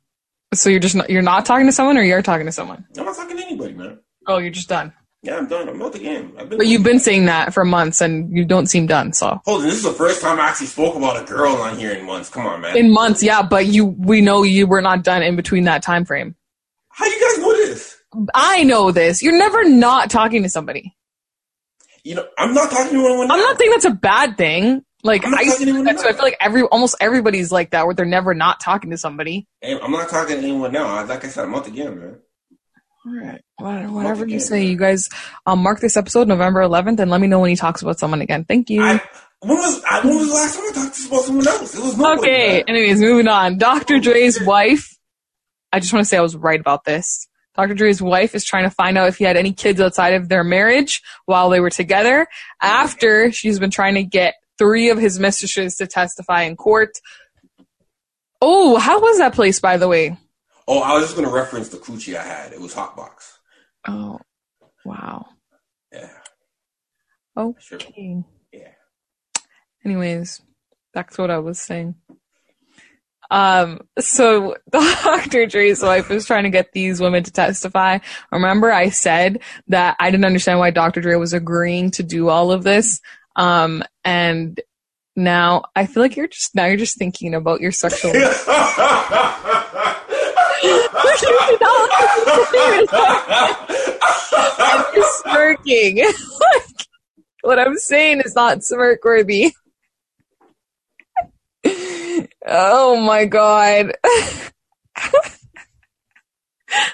So 0.53 0.69
you're 0.69 0.79
just 0.79 0.95
not, 0.95 1.09
you're 1.09 1.21
not 1.21 1.45
talking 1.45 1.65
to 1.65 1.71
someone, 1.71 1.97
or 1.97 2.03
you're 2.03 2.21
talking 2.21 2.45
to 2.45 2.51
someone? 2.51 2.85
I'm 2.97 3.05
not 3.05 3.15
talking 3.15 3.37
to 3.37 3.43
anybody, 3.43 3.73
man. 3.73 3.99
Oh, 4.27 4.37
you're 4.37 4.51
just 4.51 4.69
done. 4.69 4.93
Yeah, 5.27 5.35
I'm 5.35 5.47
done. 5.47 5.67
I'm 5.67 5.81
out 5.81 5.91
the 5.91 5.99
game. 5.99 6.33
I've 6.39 6.47
been. 6.47 6.57
But 6.57 6.67
you've 6.67 6.83
been 6.83 7.01
saying 7.01 7.25
that 7.25 7.53
for 7.53 7.65
months, 7.65 7.99
and 7.99 8.31
you 8.31 8.45
don't 8.45 8.67
seem 8.67 8.87
done. 8.87 9.11
So 9.11 9.41
Hold 9.43 9.59
on, 9.59 9.67
this 9.67 9.75
is 9.75 9.83
the 9.83 9.91
first 9.91 10.21
time 10.21 10.39
I 10.39 10.43
actually 10.47 10.67
spoke 10.67 10.95
about 10.95 11.21
a 11.21 11.25
girl 11.25 11.55
on 11.57 11.77
here 11.77 11.91
in 11.91 12.05
months. 12.05 12.29
Come 12.29 12.45
on, 12.45 12.61
man. 12.61 12.77
in 12.77 12.93
months, 12.93 13.21
yeah. 13.21 13.41
But 13.41 13.65
you, 13.65 13.87
we 13.87 14.21
know 14.21 14.43
you 14.43 14.67
were 14.67 14.81
not 14.81 15.03
done 15.03 15.23
in 15.23 15.35
between 15.35 15.65
that 15.65 15.83
time 15.83 16.05
frame. 16.05 16.33
How 16.87 17.05
you 17.07 17.19
guys 17.19 17.39
know 17.39 17.51
this? 17.57 17.97
I 18.33 18.63
know 18.63 18.91
this. 18.91 19.21
You're 19.21 19.37
never 19.37 19.67
not 19.67 20.09
talking 20.09 20.43
to 20.43 20.49
somebody. 20.49 20.95
You 22.05 22.15
know, 22.15 22.27
I'm 22.37 22.53
not 22.53 22.71
talking 22.71 22.93
to 22.93 23.05
anyone. 23.05 23.29
I'm 23.29 23.41
not 23.41 23.59
saying 23.59 23.71
that's 23.71 23.83
a 23.83 23.91
bad 23.91 24.37
thing. 24.37 24.85
Like 25.03 25.25
I'm 25.25 25.31
not 25.31 25.41
I 25.41 25.43
to 25.43 25.49
talking 25.49 25.65
to 25.65 25.71
anyone 25.71 25.85
that, 25.87 25.99
so 25.99 26.07
I 26.07 26.13
feel 26.13 26.23
like 26.23 26.37
every 26.39 26.61
almost 26.61 26.95
everybody's 27.01 27.51
like 27.51 27.71
that, 27.71 27.85
where 27.85 27.93
they're 27.93 28.05
never 28.05 28.33
not 28.33 28.61
talking 28.61 28.91
to 28.91 28.97
somebody. 28.97 29.45
Hey, 29.59 29.77
I'm 29.77 29.91
not 29.91 30.07
talking 30.07 30.37
to 30.37 30.41
anyone 30.41 30.71
now. 30.71 31.05
Like 31.05 31.25
I 31.25 31.27
said, 31.27 31.43
I'm 31.43 31.53
out 31.53 31.67
again, 31.67 31.99
man. 31.99 32.19
All 33.05 33.13
right, 33.13 33.41
whatever, 33.57 34.27
you 34.27 34.39
say. 34.39 34.65
You 34.65 34.77
guys, 34.77 35.09
um, 35.45 35.63
mark 35.63 35.79
this 35.79 35.97
episode 35.97 36.27
November 36.27 36.61
11th, 36.61 36.99
and 36.99 37.11
let 37.11 37.21
me 37.21 37.27
know 37.27 37.39
when 37.39 37.49
he 37.49 37.55
talks 37.55 37.81
about 37.81 37.99
someone 37.99 38.21
again. 38.21 38.45
Thank 38.45 38.69
you. 38.69 38.83
I 38.83 39.01
when 39.41 39.57
was 39.57 39.83
I, 39.83 40.05
when 40.05 40.17
was 40.17 40.27
the 40.29 40.33
last 40.33 40.55
time 40.55 40.65
I 40.69 40.71
talked 40.73 41.07
about 41.07 41.23
someone 41.23 41.47
else? 41.47 41.75
It 41.75 41.81
was. 41.81 42.19
Okay. 42.19 42.63
Anyways, 42.67 42.99
moving 42.99 43.27
on. 43.27 43.57
Dr. 43.57 43.99
Dre's 43.99 44.41
wife. 44.41 44.97
I 45.71 45.79
just 45.79 45.93
want 45.93 46.05
to 46.05 46.09
say 46.09 46.17
I 46.17 46.21
was 46.21 46.35
right 46.35 46.59
about 46.59 46.85
this. 46.85 47.27
Dr. 47.55 47.73
Dre's 47.73 48.01
wife 48.01 48.35
is 48.35 48.45
trying 48.45 48.63
to 48.63 48.69
find 48.69 48.97
out 48.97 49.07
if 49.07 49.17
he 49.17 49.23
had 49.23 49.37
any 49.37 49.51
kids 49.51 49.81
outside 49.81 50.13
of 50.13 50.29
their 50.29 50.43
marriage 50.43 51.01
while 51.25 51.49
they 51.49 51.59
were 51.59 51.69
together. 51.69 52.27
After 52.61 53.31
she's 53.31 53.59
been 53.59 53.71
trying 53.71 53.95
to 53.95 54.03
get 54.03 54.35
three 54.57 54.89
of 54.89 54.97
his 54.97 55.19
mistresses 55.19 55.75
to 55.75 55.87
testify 55.87 56.43
in 56.43 56.55
court. 56.55 56.91
Oh, 58.41 58.77
how 58.77 58.99
was 58.99 59.17
that 59.17 59.33
place, 59.33 59.59
by 59.59 59.77
the 59.77 59.87
way? 59.87 60.17
Oh, 60.67 60.81
I 60.81 60.93
was 60.93 61.05
just 61.05 61.15
gonna 61.15 61.31
reference 61.31 61.69
the 61.69 61.77
coochie 61.77 62.15
I 62.15 62.23
had. 62.23 62.53
It 62.53 62.61
was 62.61 62.73
Hotbox. 62.73 63.36
Oh, 63.87 64.19
wow. 64.85 65.25
Yeah. 65.91 66.09
Sure. 67.59 67.77
Okay. 67.77 68.23
Yeah. 68.51 68.71
Anyways, 69.85 70.41
back 70.93 71.11
to 71.11 71.21
what 71.21 71.31
I 71.31 71.37
was 71.39 71.59
saying. 71.59 71.95
Um, 73.29 73.81
so 73.99 74.55
Dr. 74.71 75.45
Dre's 75.45 75.81
wife 75.81 76.09
was 76.09 76.25
trying 76.25 76.43
to 76.43 76.49
get 76.49 76.71
these 76.73 76.99
women 76.99 77.23
to 77.23 77.31
testify. 77.31 77.99
Remember 78.31 78.71
I 78.71 78.89
said 78.89 79.41
that 79.67 79.95
I 79.99 80.11
didn't 80.11 80.25
understand 80.25 80.59
why 80.59 80.71
Dr. 80.71 81.01
Dre 81.01 81.15
was 81.15 81.33
agreeing 81.33 81.91
to 81.91 82.03
do 82.03 82.29
all 82.29 82.51
of 82.51 82.63
this. 82.63 82.99
Um, 83.35 83.83
and 84.03 84.59
now 85.15 85.63
I 85.75 85.85
feel 85.85 86.03
like 86.03 86.15
you're 86.15 86.27
just, 86.27 86.55
now 86.55 86.65
you're 86.65 86.77
just 86.77 86.97
thinking 86.97 87.33
about 87.33 87.61
your 87.61 87.71
sexual. 87.71 88.13
you're 94.93 95.13
smirking. 95.23 95.97
like, 95.97 96.15
what 97.41 97.59
I'm 97.59 97.77
saying 97.77 98.21
is 98.21 98.35
not 98.35 98.63
smirk 98.63 99.03
worthy. 99.03 99.53
oh 102.45 103.01
my 103.01 103.25
god. 103.25 103.93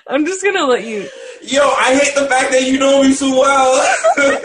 I'm 0.08 0.26
just 0.26 0.44
gonna 0.44 0.66
let 0.66 0.84
you. 0.86 1.08
Yo, 1.42 1.62
I 1.62 1.96
hate 1.96 2.16
the 2.16 2.28
fact 2.28 2.52
that 2.52 2.64
you 2.64 2.78
know 2.80 3.02
me 3.04 3.14
so 3.14 3.30
well. 3.30 3.98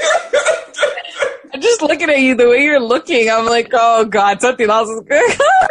I'm 1.52 1.60
just 1.60 1.82
looking 1.82 2.10
at 2.10 2.20
you 2.20 2.34
the 2.34 2.48
way 2.48 2.62
you're 2.62 2.80
looking. 2.80 3.30
I'm 3.30 3.46
like, 3.46 3.70
oh 3.72 4.04
god, 4.04 4.40
something 4.40 4.68
else 4.68 4.88
is 4.88 5.00
going 5.02 5.22
on 5.22 5.68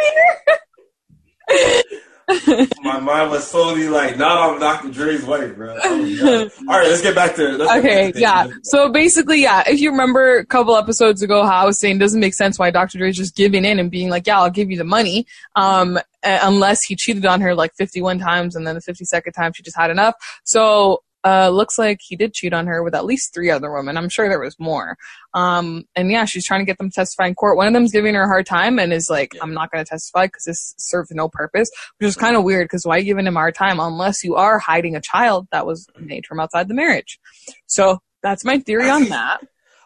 here. 1.50 1.82
My 2.82 3.00
mind 3.00 3.30
was 3.30 3.46
solely 3.46 3.88
like, 3.88 4.18
not 4.18 4.36
on 4.36 4.60
Dr. 4.60 4.90
Dre's 4.90 5.24
wife, 5.24 5.56
bro. 5.56 5.78
Oh. 5.82 6.50
All 6.68 6.78
right, 6.78 6.88
let's 6.88 7.00
get 7.00 7.14
back 7.14 7.34
to 7.36 7.48
let's 7.56 7.72
Okay, 7.72 8.12
to 8.12 8.20
yeah. 8.20 8.48
So 8.64 8.90
basically, 8.90 9.40
yeah, 9.42 9.62
if 9.66 9.80
you 9.80 9.90
remember 9.90 10.36
a 10.36 10.46
couple 10.46 10.76
episodes 10.76 11.22
ago 11.22 11.44
how 11.46 11.62
I 11.62 11.64
was 11.64 11.78
saying 11.78 11.96
it 11.96 12.00
doesn't 12.00 12.20
make 12.20 12.34
sense 12.34 12.58
why 12.58 12.70
Dr. 12.70 12.98
Dre's 12.98 13.16
just 13.16 13.34
giving 13.34 13.64
in 13.64 13.78
and 13.78 13.90
being 13.90 14.10
like, 14.10 14.26
yeah, 14.26 14.40
I'll 14.40 14.50
give 14.50 14.70
you 14.70 14.76
the 14.76 14.84
money, 14.84 15.26
um, 15.56 15.98
unless 16.22 16.82
he 16.82 16.96
cheated 16.96 17.24
on 17.24 17.40
her 17.40 17.54
like 17.54 17.72
51 17.74 18.18
times 18.18 18.56
and 18.56 18.66
then 18.66 18.74
the 18.74 18.82
52nd 18.82 19.32
time 19.32 19.52
she 19.54 19.62
just 19.62 19.76
had 19.76 19.90
enough. 19.90 20.14
So, 20.44 21.02
uh, 21.24 21.48
looks 21.48 21.78
like 21.78 21.98
he 22.00 22.16
did 22.16 22.34
cheat 22.34 22.52
on 22.52 22.66
her 22.66 22.82
with 22.82 22.94
at 22.94 23.04
least 23.04 23.34
three 23.34 23.50
other 23.50 23.72
women. 23.72 23.96
I'm 23.96 24.08
sure 24.08 24.28
there 24.28 24.40
was 24.40 24.58
more. 24.58 24.96
Um, 25.34 25.84
and 25.96 26.10
yeah, 26.10 26.24
she's 26.24 26.46
trying 26.46 26.60
to 26.60 26.66
get 26.66 26.78
them 26.78 26.90
to 26.90 26.94
testify 26.94 27.26
in 27.26 27.34
court. 27.34 27.56
One 27.56 27.66
of 27.66 27.72
them's 27.72 27.92
giving 27.92 28.14
her 28.14 28.22
a 28.22 28.28
hard 28.28 28.46
time 28.46 28.78
and 28.78 28.92
is 28.92 29.08
like. 29.10 29.34
I'm 29.40 29.54
not 29.54 29.70
going 29.70 29.84
to 29.84 29.88
testify 29.88 30.26
because 30.26 30.44
this 30.44 30.74
serves 30.78 31.10
no 31.10 31.28
purpose, 31.28 31.70
which 31.98 32.08
is 32.08 32.16
kind 32.16 32.36
of 32.36 32.44
weird 32.44 32.64
because 32.64 32.84
why 32.84 32.96
are 32.96 32.98
you 32.98 33.04
giving 33.04 33.26
him 33.26 33.36
a 33.36 33.40
hard 33.40 33.54
time 33.54 33.80
unless 33.80 34.22
you 34.22 34.36
are 34.36 34.58
hiding 34.58 34.96
a 34.96 35.00
child 35.00 35.48
that 35.52 35.66
was 35.66 35.86
made 35.98 36.26
from 36.26 36.40
outside 36.40 36.68
the 36.68 36.74
marriage? 36.74 37.18
So 37.66 37.98
that's 38.22 38.44
my 38.44 38.58
theory 38.58 38.88
on 38.88 39.04
that. 39.08 39.40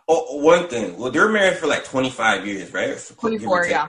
Oh, 0.08 0.38
one 0.38 0.68
thing. 0.68 0.98
Well, 0.98 1.10
they're 1.10 1.28
married 1.28 1.58
for 1.58 1.66
like 1.66 1.84
25 1.84 2.46
years, 2.46 2.72
right? 2.72 2.98
So, 2.98 3.14
24, 3.14 3.66
yeah. 3.66 3.86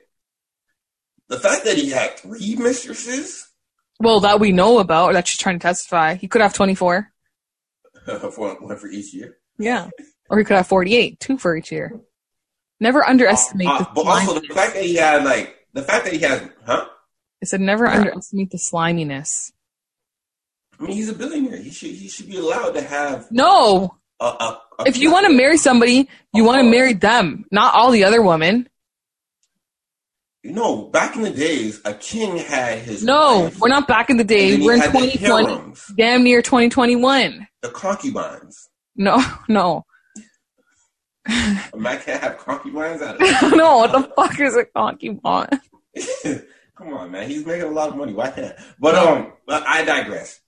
The 1.30 1.40
fact 1.40 1.66
that 1.66 1.78
he 1.78 1.90
had 1.90 2.18
three 2.20 2.56
mistresses 2.56 3.50
Well, 4.00 4.20
that 4.22 4.40
we 4.40 4.52
know 4.52 4.80
about, 4.80 5.14
that 5.14 5.28
she's 5.28 5.40
trying 5.40 5.60
to 5.60 5.64
testify. 5.64 6.16
He 6.16 6.28
could 6.28 6.42
have 6.42 6.54
24. 6.54 7.12
for 8.32 8.56
one 8.56 8.78
for 8.78 8.88
each 8.88 9.14
year. 9.14 9.38
Yeah. 9.58 9.90
Or 10.30 10.38
he 10.38 10.44
could 10.44 10.58
have 10.58 10.68
48, 10.68 11.20
two 11.20 11.38
for 11.38 11.56
each 11.56 11.72
year. 11.72 12.00
Never 12.80 13.06
underestimate 13.08 13.68
Uh, 13.68 13.80
the 13.80 13.90
but 13.96 14.06
also 14.06 14.40
the 14.40 14.54
fact 14.54 14.74
that 14.74 14.84
he 14.84 14.96
had 14.96 15.24
like 15.24 15.56
the 15.74 15.84
fact 15.84 16.06
that 16.06 16.14
he 16.14 16.20
has, 16.20 16.42
huh? 16.66 16.86
I 17.42 17.46
said 17.46 17.62
never 17.62 17.88
underestimate 17.88 18.52
the 18.52 18.58
sliminess. 18.58 19.52
I 20.80 20.84
mean, 20.84 20.94
he's 20.94 21.10
a 21.10 21.14
billionaire. 21.14 21.58
He 21.58 21.70
should 21.72 21.92
he 21.92 22.08
should 22.10 22.28
be 22.28 22.38
allowed 22.38 22.72
to 22.72 22.82
have 22.82 23.28
No! 23.32 23.98
a. 24.20 24.26
a, 24.26 24.62
a 24.80 24.84
If 24.88 24.98
you 24.98 25.12
want 25.12 25.28
to 25.28 25.34
marry 25.34 25.58
somebody, 25.58 26.10
you 26.34 26.44
want 26.44 26.60
to 26.62 26.70
marry 26.70 26.94
them, 26.94 27.46
not 27.52 27.74
all 27.76 27.92
the 27.92 28.04
other 28.06 28.22
women. 28.22 28.68
You 30.44 30.52
know, 30.52 30.88
back 30.90 31.16
in 31.16 31.22
the 31.22 31.32
days, 31.32 31.80
a 31.86 31.94
king 31.94 32.38
had 32.38 32.80
his. 32.80 33.04
No, 33.04 33.42
wife, 33.44 33.60
we're 33.60 33.70
not 33.70 33.88
back 33.88 34.10
in 34.10 34.18
the 34.18 34.22
and 34.22 34.30
day. 34.30 34.58
We're 34.60 34.74
in 34.74 34.82
2020. 34.82 35.74
Damn 35.96 36.24
near 36.24 36.42
2021. 36.42 37.48
the 37.62 37.70
concubines. 37.70 38.70
No, 38.96 39.24
no. 39.48 39.86
A 41.26 41.78
man 41.78 42.02
can't 42.02 42.22
have 42.22 42.38
concubines 42.38 43.02
out 43.02 43.16
of 43.16 43.22
it. 43.22 43.56
no, 43.56 43.78
what 43.78 43.94
the 43.94 44.04
fuck 44.16 44.38
is 44.42 44.58
a 44.58 44.66
concubine? 44.66 45.48
Come 46.76 46.94
on, 46.94 47.12
man. 47.12 47.30
He's 47.30 47.46
making 47.46 47.68
a 47.70 47.72
lot 47.72 47.90
of 47.90 47.96
money. 47.96 48.14
Why 48.14 48.30
can't? 48.30 48.56
But 48.78 48.96
um, 48.96 49.32
but 49.48 49.64
I 49.66 49.86
digress. 49.86 50.42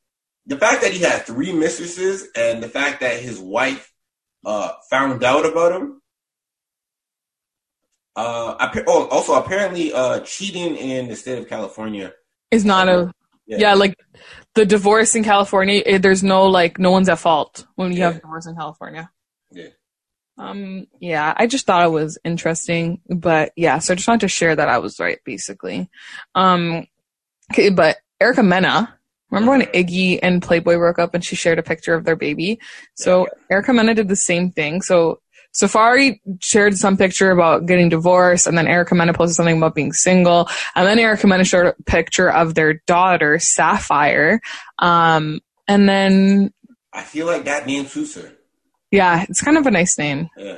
The 0.47 0.57
fact 0.57 0.81
that 0.81 0.91
he 0.91 0.99
had 0.99 1.21
three 1.25 1.53
mistresses 1.53 2.27
and 2.35 2.61
the 2.61 2.67
fact 2.67 2.99
that 2.99 3.21
his 3.21 3.39
wife 3.39 3.93
uh 4.45 4.73
found 4.89 5.23
out 5.23 5.45
about 5.45 5.71
him. 5.71 6.01
Uh, 8.15 8.55
oh, 8.87 9.07
also 9.07 9.33
apparently, 9.33 9.91
uh, 9.93 10.21
cheating 10.21 10.75
in 10.77 11.07
the 11.07 11.15
state 11.15 11.37
of 11.37 11.49
California. 11.49 12.13
Is 12.51 12.63
not 12.63 12.87
a 12.87 13.11
yeah. 13.45 13.73
like 13.73 13.95
the 14.53 14.65
divorce 14.65 15.15
in 15.15 15.23
California. 15.23 15.99
There's 15.99 16.23
no 16.23 16.45
like 16.45 16.79
no 16.79 16.91
one's 16.91 17.09
at 17.09 17.19
fault 17.19 17.65
when 17.75 17.91
you 17.91 17.99
Yeah. 17.99 18.11
have 18.11 18.21
divorce 18.21 18.45
in 18.45 18.55
California. 18.55 19.09
Yeah. 19.51 19.67
Um. 20.37 20.87
Yeah, 20.99 21.33
I 21.35 21.47
just 21.47 21.65
thought 21.65 21.85
it 21.85 21.91
was 21.91 22.17
interesting, 22.23 23.01
but 23.07 23.51
yeah. 23.55 23.79
So 23.79 23.93
I 23.93 23.95
just 23.95 24.07
wanted 24.07 24.21
to 24.21 24.27
share 24.27 24.55
that 24.55 24.69
I 24.69 24.79
was 24.79 24.99
right, 24.99 25.19
basically. 25.25 25.89
Um. 26.33 26.87
Okay, 27.51 27.69
but 27.69 27.97
Erica 28.19 28.43
Mena. 28.43 28.97
Remember 29.31 29.51
when 29.51 29.61
Iggy 29.73 30.19
and 30.21 30.41
Playboi 30.41 30.77
broke 30.77 30.99
up 30.99 31.13
and 31.13 31.25
she 31.25 31.35
shared 31.35 31.59
a 31.59 31.63
picture 31.63 31.93
of 31.93 32.05
their 32.05 32.15
baby? 32.15 32.59
So 32.93 33.27
Erica 33.49 33.73
Mena 33.73 33.93
did 33.93 34.07
the 34.07 34.15
same 34.15 34.51
thing. 34.51 34.81
So 34.81 35.19
Safaree 35.55 36.19
shared 36.41 36.77
some 36.77 36.97
picture 36.97 37.31
about 37.31 37.65
getting 37.65 37.89
divorced, 37.89 38.45
and 38.45 38.57
then 38.57 38.67
Erica 38.67 38.93
Mena 38.95 39.13
posted 39.13 39.35
something 39.35 39.57
about 39.57 39.75
being 39.75 39.93
single, 39.93 40.49
and 40.75 40.85
then 40.85 40.99
Erica 40.99 41.27
Mena 41.27 41.45
shared 41.45 41.67
a 41.67 41.83
picture 41.83 42.29
of 42.29 42.55
their 42.55 42.75
daughter 42.87 43.35
Safire, 43.37 44.39
um, 44.79 45.39
and 45.67 45.87
then 45.87 46.53
I 46.93 47.03
feel 47.03 47.25
like 47.25 47.45
that 47.45 47.65
name 47.67 47.85
suits 47.87 48.15
her. 48.15 48.31
yeah, 48.91 49.25
it's 49.29 49.41
kind 49.41 49.57
of 49.57 49.65
a 49.65 49.71
nice 49.71 49.97
name. 49.97 50.29
Yeah. 50.37 50.57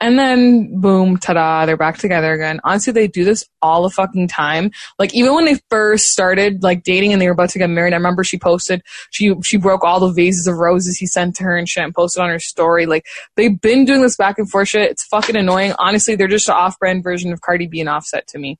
And 0.00 0.18
then 0.18 0.80
boom, 0.80 1.16
ta-da, 1.16 1.66
they're 1.66 1.76
back 1.76 1.98
together 1.98 2.32
again. 2.32 2.60
Honestly, 2.64 2.92
they 2.92 3.08
do 3.08 3.24
this 3.24 3.44
all 3.60 3.82
the 3.82 3.90
fucking 3.90 4.28
time. 4.28 4.70
Like 4.98 5.14
even 5.14 5.34
when 5.34 5.44
they 5.44 5.58
first 5.70 6.10
started 6.10 6.62
like 6.62 6.82
dating 6.84 7.12
and 7.12 7.20
they 7.20 7.26
were 7.26 7.32
about 7.32 7.50
to 7.50 7.58
get 7.58 7.68
married, 7.70 7.92
I 7.92 7.96
remember 7.96 8.24
she 8.24 8.38
posted 8.38 8.82
she 9.10 9.34
she 9.42 9.56
broke 9.56 9.84
all 9.84 10.00
the 10.00 10.12
vases 10.12 10.46
of 10.46 10.56
roses 10.56 10.96
he 10.96 11.06
sent 11.06 11.36
to 11.36 11.44
her 11.44 11.56
and 11.56 11.68
shit 11.68 11.84
and 11.84 11.94
posted 11.94 12.22
on 12.22 12.30
her 12.30 12.38
story. 12.38 12.86
Like 12.86 13.04
they've 13.36 13.60
been 13.60 13.84
doing 13.84 14.02
this 14.02 14.16
back 14.16 14.38
and 14.38 14.48
forth 14.50 14.68
shit. 14.68 14.90
It's 14.90 15.04
fucking 15.04 15.36
annoying. 15.36 15.74
Honestly, 15.78 16.14
they're 16.16 16.28
just 16.28 16.48
an 16.48 16.54
off-brand 16.54 17.02
version 17.02 17.32
of 17.32 17.40
Cardi 17.40 17.66
B 17.66 17.80
and 17.80 17.88
Offset 17.88 18.26
to 18.28 18.38
me. 18.38 18.58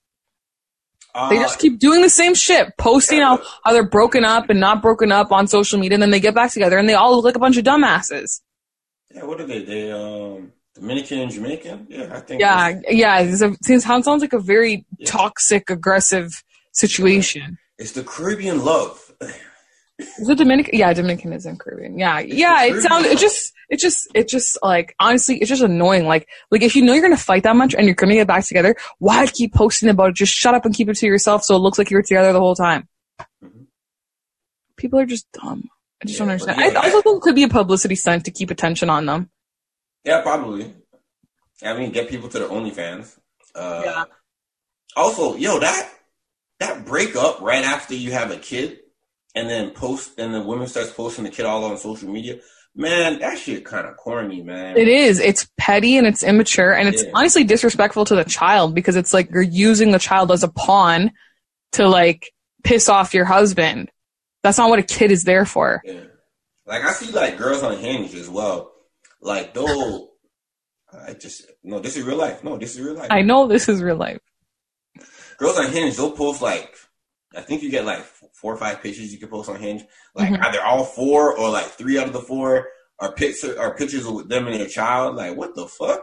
Uh, 1.14 1.30
They 1.30 1.36
just 1.36 1.58
keep 1.58 1.78
doing 1.78 2.02
the 2.02 2.10
same 2.10 2.34
shit, 2.34 2.76
posting 2.76 3.20
how, 3.20 3.40
how 3.64 3.72
they're 3.72 3.82
broken 3.88 4.24
up 4.24 4.50
and 4.50 4.60
not 4.60 4.82
broken 4.82 5.10
up 5.10 5.32
on 5.32 5.46
social 5.46 5.78
media, 5.78 5.94
and 5.96 6.02
then 6.02 6.10
they 6.10 6.20
get 6.20 6.34
back 6.34 6.52
together 6.52 6.76
and 6.78 6.88
they 6.88 6.94
all 6.94 7.14
look 7.16 7.24
like 7.24 7.34
a 7.36 7.38
bunch 7.40 7.56
of 7.56 7.64
dumbasses. 7.64 8.40
yeah. 9.14 9.24
What 9.24 9.40
are 9.40 9.46
they? 9.46 9.64
They 9.64 9.90
um 9.90 10.52
Dominican 10.80 11.18
and 11.20 11.30
Jamaican. 11.32 11.86
Yeah, 11.88 12.10
I 12.12 12.20
think. 12.20 12.40
Yeah, 12.40 12.80
yeah. 12.88 13.20
It's 13.20 13.42
a, 13.42 13.80
sounds 13.80 14.06
like 14.06 14.32
a 14.32 14.38
very 14.38 14.86
Yeah. 14.98 15.10
toxic, 15.10 15.70
aggressive 15.70 16.42
situation. 16.72 17.58
It's 17.78 17.92
the 17.92 18.04
Caribbean 18.04 18.64
love. 18.64 19.12
Is 19.98 20.28
it 20.28 20.38
Dominican? 20.38 20.78
Yeah, 20.78 20.92
Dominican 20.92 21.32
is 21.32 21.44
in 21.46 21.56
Caribbean. 21.56 21.98
Yeah, 21.98 22.20
yeah. 22.20 22.64
It 22.64 22.80
sounds. 22.82 23.06
It 23.06 23.18
just. 23.18 23.52
It 23.68 23.80
just. 23.80 24.08
It 24.14 24.28
just 24.28 24.56
like 24.62 24.94
honestly, 25.00 25.38
it's 25.38 25.48
just 25.48 25.62
annoying. 25.62 26.06
Like, 26.06 26.28
like 26.52 26.62
if 26.62 26.76
you 26.76 26.82
know 26.82 26.92
you're 26.92 27.02
gonna 27.02 27.16
fight 27.16 27.42
that 27.42 27.56
much 27.56 27.74
and 27.74 27.86
you're 27.86 27.94
gonna 27.96 28.14
get 28.14 28.28
back 28.28 28.44
together, 28.44 28.76
why 28.98 29.26
keep 29.26 29.52
posting 29.54 29.88
about 29.88 30.10
it? 30.10 30.14
Just 30.16 30.32
shut 30.32 30.54
up 30.54 30.64
and 30.64 30.74
keep 30.74 30.88
it 30.88 30.96
to 30.98 31.06
yourself, 31.06 31.42
so 31.42 31.56
it 31.56 31.58
looks 31.58 31.78
like 31.78 31.90
you 31.90 31.96
were 31.96 32.02
together 32.02 32.32
the 32.32 32.38
whole 32.38 32.54
time. 32.54 32.88
Mhm. 33.44 33.66
People 34.76 35.00
are 35.00 35.06
just 35.06 35.26
dumb. 35.32 35.64
I 36.00 36.06
just 36.06 36.18
yeah, 36.20 36.24
don't 36.26 36.30
understand. 36.30 36.60
Yeah, 36.60 36.80
I 36.80 36.84
also 36.86 37.02
think 37.02 37.16
it 37.16 37.22
could 37.22 37.34
be 37.34 37.42
a 37.42 37.48
publicity 37.48 37.96
stunt 37.96 38.24
to 38.26 38.30
keep 38.30 38.52
attention 38.52 38.88
on 38.88 39.06
them. 39.06 39.30
Yeah, 40.04 40.22
probably. 40.22 40.74
I 41.62 41.76
mean, 41.76 41.92
get 41.92 42.08
people 42.08 42.28
to 42.28 42.38
their 42.38 42.48
OnlyFans. 42.48 43.18
Uh, 43.54 43.82
yeah. 43.84 44.04
Also, 44.96 45.36
yo, 45.36 45.58
that 45.58 45.90
that 46.60 46.86
breakup 46.86 47.40
right 47.40 47.64
after 47.64 47.94
you 47.94 48.12
have 48.12 48.30
a 48.30 48.36
kid, 48.36 48.78
and 49.34 49.48
then 49.48 49.70
post, 49.70 50.18
and 50.18 50.34
the 50.34 50.40
woman 50.40 50.66
starts 50.66 50.92
posting 50.92 51.24
the 51.24 51.30
kid 51.30 51.46
all 51.46 51.64
on 51.64 51.76
social 51.76 52.08
media. 52.08 52.38
Man, 52.74 53.18
that 53.20 53.38
shit 53.38 53.64
kind 53.64 53.86
of 53.86 53.96
corny, 53.96 54.42
man. 54.42 54.76
It 54.76 54.86
is. 54.86 55.18
It's 55.18 55.48
petty 55.56 55.96
and 55.96 56.06
it's 56.06 56.22
immature 56.22 56.72
and 56.72 56.88
it's 56.88 57.02
yeah. 57.02 57.10
honestly 57.12 57.42
disrespectful 57.42 58.04
to 58.04 58.14
the 58.14 58.24
child 58.24 58.72
because 58.72 58.94
it's 58.94 59.12
like 59.12 59.30
you're 59.32 59.42
using 59.42 59.90
the 59.90 59.98
child 59.98 60.30
as 60.30 60.44
a 60.44 60.48
pawn 60.48 61.10
to 61.72 61.88
like 61.88 62.30
piss 62.62 62.88
off 62.88 63.14
your 63.14 63.24
husband. 63.24 63.90
That's 64.44 64.58
not 64.58 64.70
what 64.70 64.78
a 64.78 64.84
kid 64.84 65.10
is 65.10 65.24
there 65.24 65.44
for. 65.44 65.82
Yeah. 65.84 66.02
Like 66.66 66.84
I 66.84 66.92
see 66.92 67.10
like 67.10 67.36
girls 67.36 67.64
on 67.64 67.78
Hinge 67.78 68.14
as 68.14 68.28
well. 68.28 68.70
Like 69.20 69.54
they'll 69.54 70.10
I 70.92 71.14
just 71.14 71.46
no, 71.62 71.80
this 71.80 71.96
is 71.96 72.04
real 72.04 72.16
life. 72.16 72.42
No, 72.42 72.56
this 72.56 72.74
is 72.74 72.80
real 72.80 72.94
life. 72.94 73.08
I 73.10 73.22
know 73.22 73.46
this 73.46 73.68
is 73.68 73.82
real 73.82 73.96
life. 73.96 74.18
Girls 75.38 75.58
on 75.58 75.70
Hinge, 75.70 75.96
they'll 75.96 76.12
post 76.12 76.42
like 76.42 76.74
I 77.34 77.42
think 77.42 77.62
you 77.62 77.70
get 77.70 77.84
like 77.84 78.04
four 78.34 78.54
or 78.54 78.56
five 78.56 78.82
pictures 78.82 79.12
you 79.12 79.18
can 79.18 79.28
post 79.28 79.48
on 79.48 79.60
Hinge. 79.60 79.84
Like 80.14 80.32
mm-hmm. 80.32 80.42
either 80.42 80.62
all 80.62 80.84
four 80.84 81.36
or 81.36 81.50
like 81.50 81.66
three 81.66 81.98
out 81.98 82.06
of 82.06 82.12
the 82.12 82.20
four 82.20 82.68
are 82.98 83.12
pictures 83.12 83.56
are 83.56 83.76
pictures 83.76 84.06
with 84.06 84.28
them 84.28 84.46
and 84.46 84.58
their 84.60 84.66
child. 84.66 85.16
Like 85.16 85.36
what 85.36 85.54
the 85.54 85.66
fuck? 85.66 86.02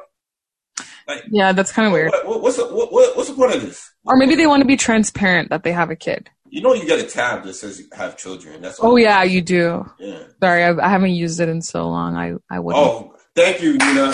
Like, 1.07 1.23
yeah, 1.29 1.51
that's 1.51 1.71
kind 1.71 1.87
of 1.87 1.93
weird. 1.93 2.11
What, 2.23 2.41
what's 2.41 2.57
the 2.57 2.65
what, 2.65 2.91
what's 2.91 3.29
the 3.29 3.35
point 3.35 3.55
of 3.55 3.61
this? 3.61 3.91
Or 4.05 4.17
maybe 4.17 4.35
they 4.35 4.47
want 4.47 4.61
to 4.61 4.67
be 4.67 4.77
transparent 4.77 5.49
that 5.49 5.63
they 5.63 5.71
have 5.71 5.89
a 5.89 5.95
kid. 5.95 6.29
You 6.55 6.61
know, 6.61 6.73
you 6.73 6.85
get 6.85 6.99
a 6.99 7.03
tab 7.03 7.43
that 7.43 7.53
says 7.53 7.81
you 7.81 7.87
have 7.91 8.15
children. 8.15 8.61
That's 8.61 8.79
oh 8.81 8.95
yeah, 8.95 9.23
you 9.23 9.41
do. 9.41 9.91
Yeah. 9.99 10.23
Sorry, 10.41 10.63
I, 10.63 10.69
I, 10.69 10.87
haven't 10.87 11.11
used 11.11 11.41
it 11.41 11.49
in 11.49 11.61
so 11.61 11.89
long. 11.89 12.15
I 12.15 12.35
I 12.49 12.59
would. 12.61 12.77
Oh, 12.77 13.13
thank 13.35 13.61
you, 13.61 13.77
Nina. 13.77 14.13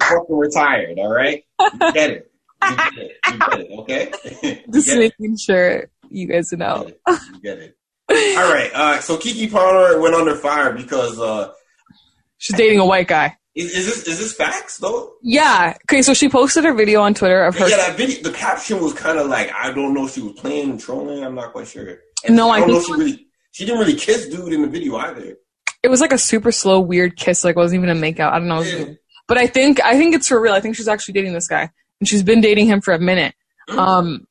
fucking 0.00 0.36
retired. 0.36 1.00
All 1.00 1.12
right, 1.12 1.42
you 1.58 1.92
get 1.92 2.10
it. 2.10 2.30
You 2.62 2.76
get 2.76 2.92
it. 2.96 3.16
You 3.26 3.38
get 3.38 3.58
it. 3.58 3.70
Okay. 3.80 4.64
Just 4.72 4.86
making 4.86 5.32
it. 5.32 5.40
sure 5.40 5.90
you 6.10 6.28
guys 6.28 6.52
know. 6.52 6.86
You 6.86 7.40
get 7.42 7.58
it. 7.58 7.76
You 8.08 8.14
get 8.14 8.18
it. 8.28 8.38
All 8.38 8.54
right. 8.54 8.70
Uh, 8.72 9.00
so 9.00 9.16
Keke 9.16 9.50
Palmer 9.50 10.00
went 10.00 10.14
under 10.14 10.36
fire 10.36 10.72
because 10.72 11.18
uh, 11.18 11.50
she's 12.38 12.56
dating 12.56 12.78
a 12.78 12.86
white 12.86 13.08
guy. 13.08 13.36
Is, 13.54 13.74
is, 13.74 13.86
this 13.86 14.06
is 14.06 14.18
this 14.18 14.32
facts 14.32 14.78
though? 14.78 15.14
Yeah. 15.22 15.76
Okay. 15.84 16.02
So 16.02 16.14
she 16.14 16.28
posted 16.28 16.64
a 16.66 16.72
video 16.72 17.00
on 17.00 17.14
Twitter 17.14 17.42
of 17.42 17.56
her. 17.56 17.68
Yeah, 17.68 17.78
that 17.78 17.96
video. 17.96 18.22
The 18.22 18.30
caption 18.30 18.80
was 18.80 18.92
kind 18.92 19.18
of 19.18 19.26
like 19.26 19.50
I 19.52 19.72
don't 19.72 19.92
know 19.92 20.06
if 20.06 20.12
she 20.12 20.22
was 20.22 20.34
playing 20.34 20.70
and 20.70 20.80
trolling. 20.80 21.24
I'm 21.24 21.34
not 21.34 21.52
quite 21.52 21.66
sure. 21.66 21.98
And 22.24 22.36
no, 22.36 22.48
I, 22.48 22.56
I 22.56 22.60
don't 22.60 22.68
know 22.68 22.82
she 22.82 22.92
really. 22.92 23.26
She 23.52 23.64
didn't 23.64 23.80
really 23.80 23.96
kiss 23.96 24.28
dude 24.28 24.52
in 24.52 24.62
the 24.62 24.68
video 24.68 24.96
either. 24.96 25.36
It 25.82 25.88
was 25.88 26.00
like 26.00 26.12
a 26.12 26.18
super 26.18 26.52
slow, 26.52 26.78
weird 26.78 27.16
kiss. 27.16 27.42
Like 27.42 27.56
wasn't 27.56 27.82
even 27.82 27.96
a 27.96 28.00
makeout. 28.00 28.32
I 28.32 28.38
don't 28.38 28.48
know. 28.48 28.62
Yeah. 28.62 28.94
But 29.26 29.38
I 29.38 29.48
think 29.48 29.82
I 29.82 29.96
think 29.96 30.14
it's 30.14 30.28
for 30.28 30.40
real. 30.40 30.52
I 30.52 30.60
think 30.60 30.76
she's 30.76 30.88
actually 30.88 31.14
dating 31.14 31.32
this 31.32 31.48
guy, 31.48 31.70
and 31.98 32.08
she's 32.08 32.22
been 32.22 32.40
dating 32.40 32.66
him 32.66 32.80
for 32.80 32.94
a 32.94 33.00
minute. 33.00 33.34
Mm-hmm. 33.68 33.78
Um, 33.78 34.26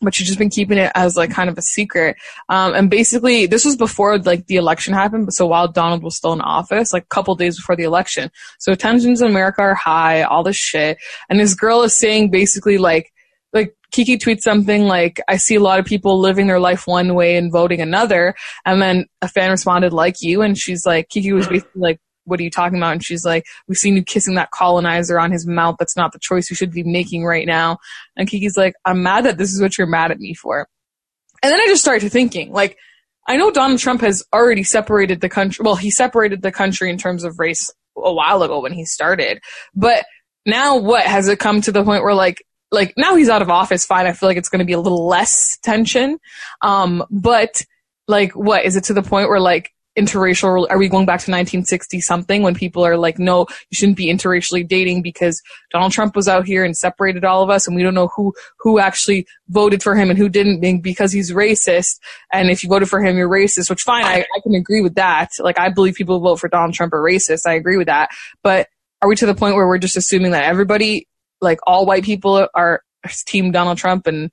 but 0.00 0.14
she's 0.14 0.26
just 0.26 0.38
been 0.38 0.50
keeping 0.50 0.78
it 0.78 0.92
as 0.94 1.16
like 1.16 1.30
kind 1.30 1.48
of 1.48 1.58
a 1.58 1.62
secret. 1.62 2.16
Um, 2.48 2.74
and 2.74 2.90
basically 2.90 3.46
this 3.46 3.64
was 3.64 3.76
before 3.76 4.18
like 4.18 4.46
the 4.46 4.56
election 4.56 4.94
happened. 4.94 5.32
So 5.32 5.46
while 5.46 5.68
Donald 5.68 6.02
was 6.02 6.16
still 6.16 6.32
in 6.32 6.40
office, 6.40 6.92
like 6.92 7.04
a 7.04 7.14
couple 7.14 7.34
days 7.34 7.56
before 7.56 7.76
the 7.76 7.84
election. 7.84 8.30
So 8.58 8.74
tensions 8.74 9.20
in 9.20 9.28
America 9.28 9.62
are 9.62 9.74
high, 9.74 10.22
all 10.22 10.42
this 10.42 10.56
shit. 10.56 10.98
And 11.28 11.40
this 11.40 11.54
girl 11.54 11.82
is 11.82 11.96
saying 11.96 12.30
basically 12.30 12.78
like, 12.78 13.12
like 13.52 13.74
Keke 13.92 14.18
tweets 14.18 14.40
something 14.40 14.86
like, 14.86 15.20
I 15.28 15.36
see 15.36 15.54
a 15.54 15.60
lot 15.60 15.78
of 15.78 15.86
people 15.86 16.18
living 16.18 16.46
their 16.46 16.60
life 16.60 16.86
one 16.86 17.14
way 17.14 17.36
and 17.36 17.52
voting 17.52 17.80
another. 17.80 18.34
And 18.64 18.82
then 18.82 19.06
a 19.22 19.28
fan 19.28 19.50
responded 19.50 19.92
like 19.92 20.16
you. 20.20 20.42
And 20.42 20.58
she's 20.58 20.84
like, 20.84 21.08
Keke 21.08 21.34
was 21.34 21.48
basically 21.48 21.80
like, 21.80 22.00
what 22.26 22.40
are 22.40 22.42
you 22.42 22.50
talking 22.50 22.78
about? 22.78 22.92
And 22.92 23.04
she's 23.04 23.24
like, 23.24 23.46
we've 23.66 23.78
seen 23.78 23.96
you 23.96 24.02
kissing 24.02 24.34
that 24.34 24.50
colonizer 24.50 25.18
on 25.18 25.32
his 25.32 25.46
mouth. 25.46 25.76
That's 25.78 25.96
not 25.96 26.12
the 26.12 26.18
choice 26.18 26.50
you 26.50 26.56
should 26.56 26.72
be 26.72 26.82
making 26.82 27.24
right 27.24 27.46
now. 27.46 27.78
And 28.16 28.28
Keke's 28.28 28.56
like, 28.56 28.74
I'm 28.84 29.02
mad 29.02 29.24
that 29.24 29.38
this 29.38 29.52
is 29.52 29.60
what 29.60 29.78
you're 29.78 29.86
mad 29.86 30.10
at 30.10 30.20
me 30.20 30.34
for. 30.34 30.68
And 31.42 31.52
then 31.52 31.60
I 31.60 31.66
just 31.66 31.82
started 31.82 32.10
thinking, 32.10 32.52
like, 32.52 32.76
I 33.28 33.36
know 33.36 33.50
Donald 33.50 33.80
Trump 33.80 34.00
has 34.02 34.24
already 34.32 34.62
separated 34.62 35.20
the 35.20 35.28
country. 35.28 35.62
Well, 35.64 35.76
he 35.76 35.90
separated 35.90 36.42
the 36.42 36.52
country 36.52 36.90
in 36.90 36.98
terms 36.98 37.24
of 37.24 37.38
race 37.38 37.70
a 37.96 38.12
while 38.12 38.42
ago 38.42 38.60
when 38.60 38.72
he 38.72 38.84
started. 38.84 39.40
But 39.74 40.04
now 40.44 40.76
what? 40.76 41.04
Has 41.04 41.28
it 41.28 41.38
come 41.38 41.60
to 41.62 41.72
the 41.72 41.84
point 41.84 42.02
where 42.02 42.14
like, 42.14 42.44
like 42.70 42.94
now 42.96 43.16
he's 43.16 43.28
out 43.28 43.42
of 43.42 43.50
office, 43.50 43.86
fine. 43.86 44.06
I 44.06 44.12
feel 44.12 44.28
like 44.28 44.36
it's 44.36 44.48
going 44.48 44.60
to 44.60 44.64
be 44.64 44.72
a 44.72 44.80
little 44.80 45.06
less 45.06 45.58
tension. 45.62 46.18
Um, 46.62 47.04
but 47.10 47.64
like 48.08 48.32
what? 48.32 48.64
Is 48.64 48.76
it 48.76 48.84
to 48.84 48.94
the 48.94 49.02
point 49.02 49.28
where 49.28 49.40
like 49.40 49.72
interracial 49.98 50.66
are 50.68 50.78
we 50.78 50.88
going 50.88 51.06
back 51.06 51.20
to 51.20 51.30
1960 51.30 52.00
something 52.00 52.42
when 52.42 52.54
people 52.54 52.84
are 52.84 52.98
like 52.98 53.18
no 53.18 53.46
you 53.70 53.74
shouldn't 53.74 53.96
be 53.96 54.06
interracially 54.06 54.66
dating 54.66 55.00
because 55.00 55.40
donald 55.72 55.90
trump 55.90 56.14
was 56.14 56.28
out 56.28 56.44
here 56.44 56.64
and 56.64 56.76
separated 56.76 57.24
all 57.24 57.42
of 57.42 57.48
us 57.48 57.66
and 57.66 57.74
we 57.74 57.82
don't 57.82 57.94
know 57.94 58.08
who 58.14 58.34
who 58.58 58.78
actually 58.78 59.26
voted 59.48 59.82
for 59.82 59.94
him 59.94 60.10
and 60.10 60.18
who 60.18 60.28
didn't 60.28 60.60
because 60.82 61.12
he's 61.12 61.32
racist. 61.32 61.98
And 62.32 62.50
if 62.50 62.62
you 62.62 62.68
voted 62.68 62.88
for 62.88 63.02
him 63.02 63.16
you're 63.16 63.28
racist 63.28 63.70
which 63.70 63.82
fine 63.82 64.04
I, 64.04 64.20
I 64.20 64.40
can 64.42 64.54
agree 64.54 64.80
with 64.80 64.96
that. 64.96 65.30
Like 65.38 65.58
i 65.58 65.68
believe 65.68 65.94
people 65.94 66.18
who 66.18 66.24
vote 66.24 66.40
for 66.40 66.48
donald 66.48 66.74
trump 66.74 66.92
are 66.92 67.02
racist. 67.02 67.46
I 67.46 67.54
agree 67.54 67.76
with 67.76 67.86
that. 67.86 68.10
But 68.42 68.68
are 69.02 69.08
we 69.08 69.16
to 69.16 69.26
the 69.26 69.34
point 69.34 69.54
where 69.54 69.66
we're 69.66 69.78
just 69.78 69.96
assuming 69.96 70.32
that 70.32 70.44
everybody 70.44 71.08
like 71.40 71.58
all 71.66 71.86
white 71.86 72.04
people 72.04 72.48
are 72.54 72.82
team 73.26 73.52
donald 73.52 73.78
trump 73.78 74.06
and 74.06 74.30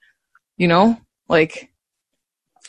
you 0.57 0.67
know 0.67 0.99
like 1.29 1.69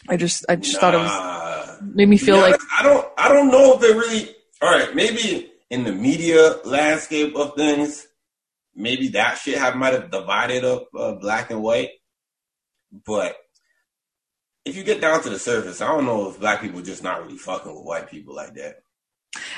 i 0.09 0.17
just 0.17 0.45
i 0.49 0.57
just 0.57 0.75
nah. 0.75 0.81
thought 0.81 0.95
it 0.95 0.99
was 0.99 1.81
made 1.95 2.09
me 2.09 2.17
feel 2.17 2.39
like 2.39 2.59
I 2.79 2.83
don't 2.83 3.07
I 3.19 3.29
don't 3.29 3.51
know 3.51 3.75
if 3.75 3.81
they 3.81 3.93
really 3.93 4.35
all 4.65 4.71
right, 4.71 4.95
maybe 4.95 5.51
in 5.69 5.85
the 5.85 5.93
media 5.93 6.57
landscape 6.65 7.37
of 7.37 7.55
things, 7.55 8.07
maybe 8.75 9.09
that 9.09 9.37
shit 9.37 9.59
have 9.59 9.77
might 9.77 9.93
have 9.93 10.11
divided 10.11 10.65
up 10.65 10.89
uh, 10.99 11.13
black 11.17 11.51
and 11.51 11.63
white. 11.63 11.91
But 13.05 13.37
if 14.65 14.75
you 14.75 14.83
get 14.83 15.03
down 15.03 15.23
to 15.23 15.29
the 15.29 15.39
surface, 15.39 15.83
I 15.83 15.89
don't 15.89 16.07
know 16.07 16.31
if 16.31 16.41
black 16.41 16.63
people 16.63 16.81
just 16.81 17.03
not 17.03 17.23
really 17.23 17.37
fucking 17.37 17.75
with 17.75 17.85
white 17.85 18.09
people 18.09 18.35
like 18.35 18.55
that. 18.55 18.77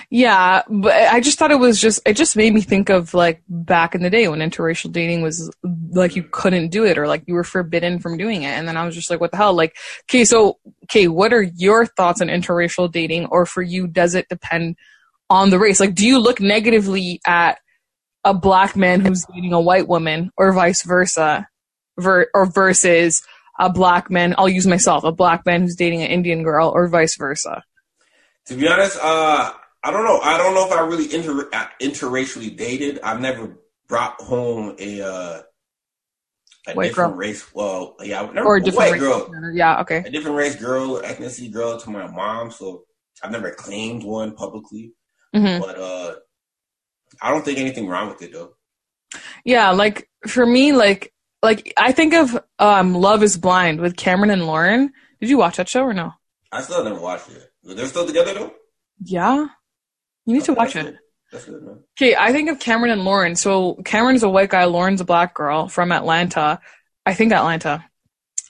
Yeah, 0.09 0.63
but 0.69 0.93
I 0.93 1.21
just 1.21 1.39
thought 1.39 1.51
it 1.51 1.59
was 1.59 1.81
just 1.81 2.01
it 2.07 2.17
just 2.17 2.37
made 2.37 2.55
me 2.55 2.61
think 2.61 2.91
of 2.91 3.13
like 3.13 3.43
back 3.49 3.95
in 3.95 4.03
the 4.03 4.11
day 4.11 4.29
when 4.29 4.39
interracial 4.39 4.93
dating 4.93 5.23
was 5.23 5.51
like 5.91 6.15
you 6.15 6.23
couldn't 6.23 6.69
do 6.69 6.85
it 6.85 6.97
or 6.97 7.09
like 7.09 7.25
you 7.27 7.35
were 7.35 7.45
forbidden 7.45 7.99
from 7.99 8.17
doing 8.17 8.43
it. 8.43 8.51
And 8.51 8.69
then 8.69 8.77
I 8.77 8.87
was 8.87 8.95
just 8.95 9.11
like, 9.11 9.21
what 9.21 9.33
the 9.33 9.37
hell? 9.37 9.55
Like, 9.55 9.77
okay, 10.05 10.25
so 10.25 10.59
okay, 10.85 11.09
what 11.09 11.33
are 11.33 11.43
your 11.43 11.87
thoughts 11.87 12.21
on 12.21 12.29
interracial 12.29 12.91
dating 12.91 13.27
or 13.27 13.47
for 13.47 13.63
you 13.63 13.89
does 13.89 14.15
it 14.15 14.29
depend 14.29 14.77
on 15.29 15.51
the 15.51 15.59
race? 15.59 15.81
Like 15.81 15.95
do 15.95 16.07
you 16.07 16.21
look 16.21 16.41
negatively 16.41 17.21
at 17.27 17.59
a 18.23 18.33
black 18.33 18.77
man 18.77 19.01
who's 19.01 19.25
dating 19.35 19.53
a 19.53 19.61
white 19.61 19.89
woman 19.89 20.31
or 20.37 20.53
vice 20.53 20.83
versa? 20.83 21.49
Ver- 21.99 22.29
or 22.35 22.45
versus 22.45 23.23
a 23.59 23.71
black 23.71 24.11
man, 24.11 24.35
I'll 24.37 24.51
use 24.51 24.67
myself, 24.67 25.03
a 25.03 25.13
black 25.13 25.47
man 25.47 25.63
who's 25.63 25.77
dating 25.77 26.03
an 26.03 26.11
Indian 26.11 26.43
girl 26.43 26.69
or 26.69 26.89
vice 26.89 27.17
versa. 27.17 27.65
To 28.49 28.55
be 28.55 28.69
honest, 28.69 28.99
uh, 29.03 29.53
I 29.87 29.93
don't 29.93 30.05
know. 30.05 30.18
I 30.18 30.37
don't 30.37 30.53
know 30.53 30.66
if 30.66 30.72
I 30.72 30.80
really 30.80 31.14
inter 31.14 31.49
uh, 31.53 31.66
interracially 31.80 32.57
dated. 32.57 32.99
I've 33.05 33.20
never 33.20 33.57
brought 33.87 34.20
home 34.20 34.74
a 34.80 35.01
uh, 35.01 35.43
a 36.66 36.74
white 36.74 36.89
different 36.89 37.12
girl. 37.12 37.18
race. 37.18 37.55
Well, 37.55 37.95
yeah, 38.03 38.28
never, 38.32 38.49
or 38.49 38.57
a 38.57 38.61
different 38.61 38.91
white 38.91 38.99
girl. 38.99 39.30
Yeah, 39.55 39.80
okay. 39.82 39.99
A 39.99 40.11
different 40.11 40.37
race 40.37 40.57
girl, 40.57 41.01
ethnicity 41.03 41.53
girl 41.53 41.78
to 41.78 41.91
my 41.91 42.09
mom. 42.09 42.51
So 42.51 42.82
I've 43.22 43.30
never 43.30 43.53
claimed 43.53 44.03
one 44.03 44.34
publicly. 44.34 44.93
Mm-hmm. 45.32 45.61
But 45.61 45.78
uh, 45.78 46.14
I 47.22 47.30
don't 47.30 47.45
think 47.45 47.61
anything 47.61 47.87
wrong 47.87 48.09
with 48.09 48.20
it 48.22 48.32
though. 48.32 48.55
Yeah, 49.45 49.70
like 49.70 50.11
for 50.26 50.45
me, 50.45 50.72
like 50.72 51.14
like 51.45 51.72
I 51.76 51.93
think 51.93 52.12
of 52.12 52.37
um, 52.59 52.93
Love 52.93 53.22
Is 53.22 53.39
Blind 53.39 53.80
with 53.80 53.97
Cameron 53.97 54.30
and 54.30 54.49
Lauren. 54.49 54.93
Did 55.20 55.30
you 55.30 55.39
watch 55.39 55.59
that 55.59 55.68
show 55.68 55.84
or 55.84 55.95
no? 55.95 56.11
I 56.51 56.61
still 56.62 56.82
haven't 56.82 57.01
watched 57.01 57.30
it. 57.30 57.53
They're 57.62 57.87
still 57.87 58.05
together 58.05 58.34
though. 58.34 58.53
Yeah, 59.05 59.47
you 60.27 60.35
need 60.35 60.45
to 60.45 60.55
watch 60.55 60.77
it. 60.77 60.97
Okay, 61.99 62.14
I 62.14 62.33
think 62.33 62.51
of 62.51 62.61
Cameron 62.61 62.93
and 62.93 63.05
Lauren. 63.05 63.35
So 63.35 63.74
Cameron's 63.85 64.22
a 64.22 64.29
white 64.29 64.51
guy, 64.51 64.64
Lauren's 64.64 65.01
a 65.01 65.05
black 65.05 65.35
girl 65.35 65.68
from 65.68 65.93
Atlanta. 65.93 66.61
I 67.05 67.14
think 67.14 67.33
Atlanta 67.33 67.85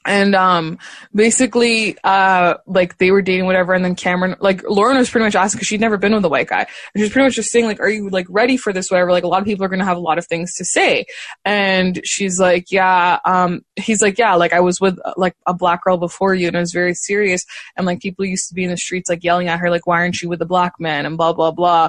and 0.07 0.35
um 0.35 0.79
basically 1.15 1.97
uh 2.05 2.55
like 2.67 2.97
they 2.99 3.11
were 3.11 3.23
dating 3.23 3.47
whatever 3.47 3.75
and 3.75 3.85
then 3.85 3.95
cameron 3.95 4.37
like 4.41 4.63
lauren 4.69 4.97
was 4.97 5.11
pretty 5.11 5.25
much 5.25 5.35
asking 5.35 5.59
because 5.59 5.67
she'd 5.67 5.81
never 5.81 5.97
been 5.97 6.15
with 6.15 6.25
a 6.25 6.29
white 6.29 6.49
guy. 6.49 6.67
And 6.95 7.03
she's 7.03 7.13
pretty 7.13 7.27
much 7.27 7.35
just 7.35 7.51
saying 7.51 7.67
like 7.67 7.81
are 7.81 7.89
you 7.89 8.09
like 8.09 8.27
ready 8.29 8.57
for 8.57 8.73
this 8.73 8.91
whatever? 8.91 9.11
Like 9.11 9.25
a 9.25 9.29
lot 9.29 9.41
of 9.41 9.47
people 9.47 9.65
are 9.65 9.69
gonna 9.69 9.85
have 9.85 9.97
a 9.97 10.01
lot 10.01 10.19
of 10.19 10.27
things 10.27 10.55
to 10.57 10.65
say. 10.65 11.07
And 11.45 12.01
she's 12.05 12.39
like 12.39 12.71
yeah 12.71 13.19
um 13.25 13.65
he's 13.77 14.03
like 14.03 14.19
yeah 14.19 14.35
like 14.35 14.53
i 14.53 14.61
was 14.61 14.81
with 14.81 14.99
like 15.17 15.35
a 15.47 15.55
black 15.55 15.85
girl 15.85 15.99
before 15.99 16.35
you 16.35 16.47
and 16.47 16.57
it 16.57 16.61
was 16.61 16.73
very 16.73 16.95
serious 16.95 17.45
and 17.77 17.87
like 17.87 18.01
people 18.01 18.25
used 18.25 18.49
to 18.49 18.55
be 18.55 18.65
in 18.65 18.71
the 18.71 18.77
streets 18.77 19.11
like 19.11 19.25
yelling 19.25 19.49
at 19.49 19.59
her 19.61 19.71
like 19.71 19.87
why 19.87 19.97
aren't 19.97 20.23
you 20.23 20.29
with 20.29 20.41
a 20.41 20.47
black 20.47 20.75
man? 20.79 21.07
and 21.07 21.17
blah 21.17 21.33
blah 21.33 21.51
blah. 21.51 21.89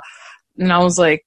And 0.57 0.73
i 0.73 0.79
was 0.79 0.97
like 0.97 1.23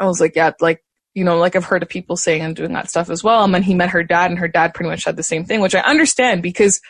I 0.00 0.06
was 0.06 0.20
like, 0.20 0.34
yeah, 0.36 0.50
like 0.60 0.83
you 1.14 1.24
know, 1.24 1.38
like 1.38 1.56
I've 1.56 1.64
heard 1.64 1.82
of 1.82 1.88
people 1.88 2.16
saying 2.16 2.42
and 2.42 2.56
doing 2.56 2.72
that 2.72 2.90
stuff 2.90 3.08
as 3.08 3.22
well. 3.22 3.44
And 3.44 3.54
then 3.54 3.62
he 3.62 3.74
met 3.74 3.90
her 3.90 4.02
dad 4.02 4.30
and 4.30 4.38
her 4.38 4.48
dad 4.48 4.74
pretty 4.74 4.90
much 4.90 5.04
said 5.04 5.16
the 5.16 5.22
same 5.22 5.44
thing, 5.44 5.60
which 5.60 5.74
I 5.74 5.80
understand 5.80 6.42
because 6.42 6.80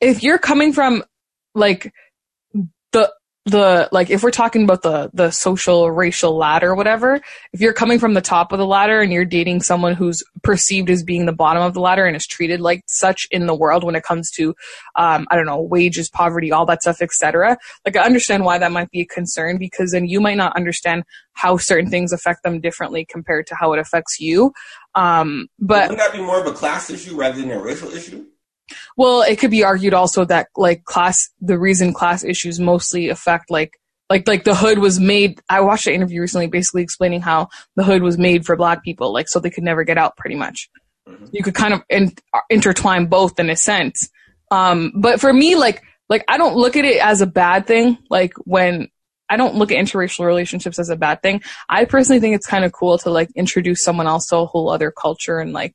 if 0.00 0.22
you're 0.22 0.38
coming 0.38 0.72
from 0.72 1.02
like 1.54 1.92
the 3.50 3.88
like 3.92 4.10
if 4.10 4.22
we're 4.22 4.30
talking 4.30 4.64
about 4.64 4.82
the 4.82 5.10
the 5.14 5.30
social 5.30 5.90
racial 5.90 6.36
ladder 6.36 6.74
whatever 6.74 7.20
if 7.52 7.60
you're 7.60 7.72
coming 7.72 7.98
from 7.98 8.14
the 8.14 8.20
top 8.20 8.52
of 8.52 8.58
the 8.58 8.66
ladder 8.66 9.00
and 9.00 9.12
you're 9.12 9.24
dating 9.24 9.60
someone 9.60 9.94
who's 9.94 10.22
perceived 10.42 10.90
as 10.90 11.02
being 11.02 11.26
the 11.26 11.32
bottom 11.32 11.62
of 11.62 11.74
the 11.74 11.80
ladder 11.80 12.06
and 12.06 12.16
is 12.16 12.26
treated 12.26 12.60
like 12.60 12.82
such 12.86 13.26
in 13.30 13.46
the 13.46 13.54
world 13.54 13.84
when 13.84 13.94
it 13.94 14.02
comes 14.02 14.30
to 14.30 14.54
um, 14.96 15.26
i 15.30 15.36
don't 15.36 15.46
know 15.46 15.60
wages 15.60 16.08
poverty 16.08 16.52
all 16.52 16.66
that 16.66 16.82
stuff 16.82 17.00
etc 17.00 17.56
like 17.84 17.96
i 17.96 18.04
understand 18.04 18.44
why 18.44 18.58
that 18.58 18.72
might 18.72 18.90
be 18.90 19.00
a 19.00 19.06
concern 19.06 19.58
because 19.58 19.92
then 19.92 20.06
you 20.06 20.20
might 20.20 20.36
not 20.36 20.54
understand 20.56 21.04
how 21.38 21.56
certain 21.56 21.88
things 21.88 22.12
affect 22.12 22.42
them 22.42 22.60
differently 22.60 23.06
compared 23.08 23.46
to 23.46 23.54
how 23.54 23.72
it 23.72 23.78
affects 23.78 24.18
you. 24.18 24.52
Um, 24.96 25.46
but 25.60 25.88
wouldn't 25.88 25.98
that 25.98 26.12
be 26.12 26.20
more 26.20 26.40
of 26.40 26.46
a 26.46 26.52
class 26.52 26.90
issue 26.90 27.16
rather 27.16 27.40
than 27.40 27.52
a 27.52 27.60
racial 27.60 27.90
issue 27.92 28.26
well, 28.96 29.22
it 29.22 29.38
could 29.38 29.50
be 29.50 29.64
argued 29.64 29.94
also 29.94 30.24
that 30.26 30.48
like 30.56 30.84
class, 30.84 31.28
the 31.40 31.58
reason 31.58 31.92
class 31.92 32.24
issues 32.24 32.60
mostly 32.60 33.08
affect 33.08 33.50
like 33.50 33.78
like 34.10 34.26
like 34.26 34.44
the 34.44 34.54
hood 34.54 34.78
was 34.78 34.98
made. 34.98 35.40
I 35.48 35.60
watched 35.60 35.86
an 35.86 35.94
interview 35.94 36.20
recently, 36.20 36.46
basically 36.46 36.82
explaining 36.82 37.20
how 37.20 37.48
the 37.76 37.84
hood 37.84 38.02
was 38.02 38.18
made 38.18 38.46
for 38.46 38.56
black 38.56 38.82
people, 38.82 39.12
like 39.12 39.28
so 39.28 39.38
they 39.38 39.50
could 39.50 39.64
never 39.64 39.84
get 39.84 39.98
out. 39.98 40.16
Pretty 40.16 40.36
much, 40.36 40.70
mm-hmm. 41.08 41.26
you 41.32 41.42
could 41.42 41.54
kind 41.54 41.74
of 41.74 41.82
in, 41.88 42.12
intertwine 42.50 43.06
both 43.06 43.38
in 43.38 43.50
a 43.50 43.56
sense. 43.56 44.08
Um, 44.50 44.92
but 44.96 45.20
for 45.20 45.32
me, 45.32 45.56
like 45.56 45.82
like 46.08 46.24
I 46.28 46.38
don't 46.38 46.56
look 46.56 46.76
at 46.76 46.84
it 46.84 47.02
as 47.02 47.20
a 47.20 47.26
bad 47.26 47.66
thing. 47.66 47.98
Like 48.08 48.32
when 48.44 48.88
I 49.28 49.36
don't 49.36 49.56
look 49.56 49.70
at 49.70 49.78
interracial 49.78 50.24
relationships 50.24 50.78
as 50.78 50.88
a 50.88 50.96
bad 50.96 51.22
thing. 51.22 51.42
I 51.68 51.84
personally 51.84 52.20
think 52.20 52.34
it's 52.34 52.46
kind 52.46 52.64
of 52.64 52.72
cool 52.72 52.98
to 52.98 53.10
like 53.10 53.30
introduce 53.34 53.82
someone 53.82 54.06
else 54.06 54.26
to 54.28 54.38
a 54.38 54.46
whole 54.46 54.70
other 54.70 54.90
culture 54.90 55.38
and 55.38 55.52
like 55.52 55.74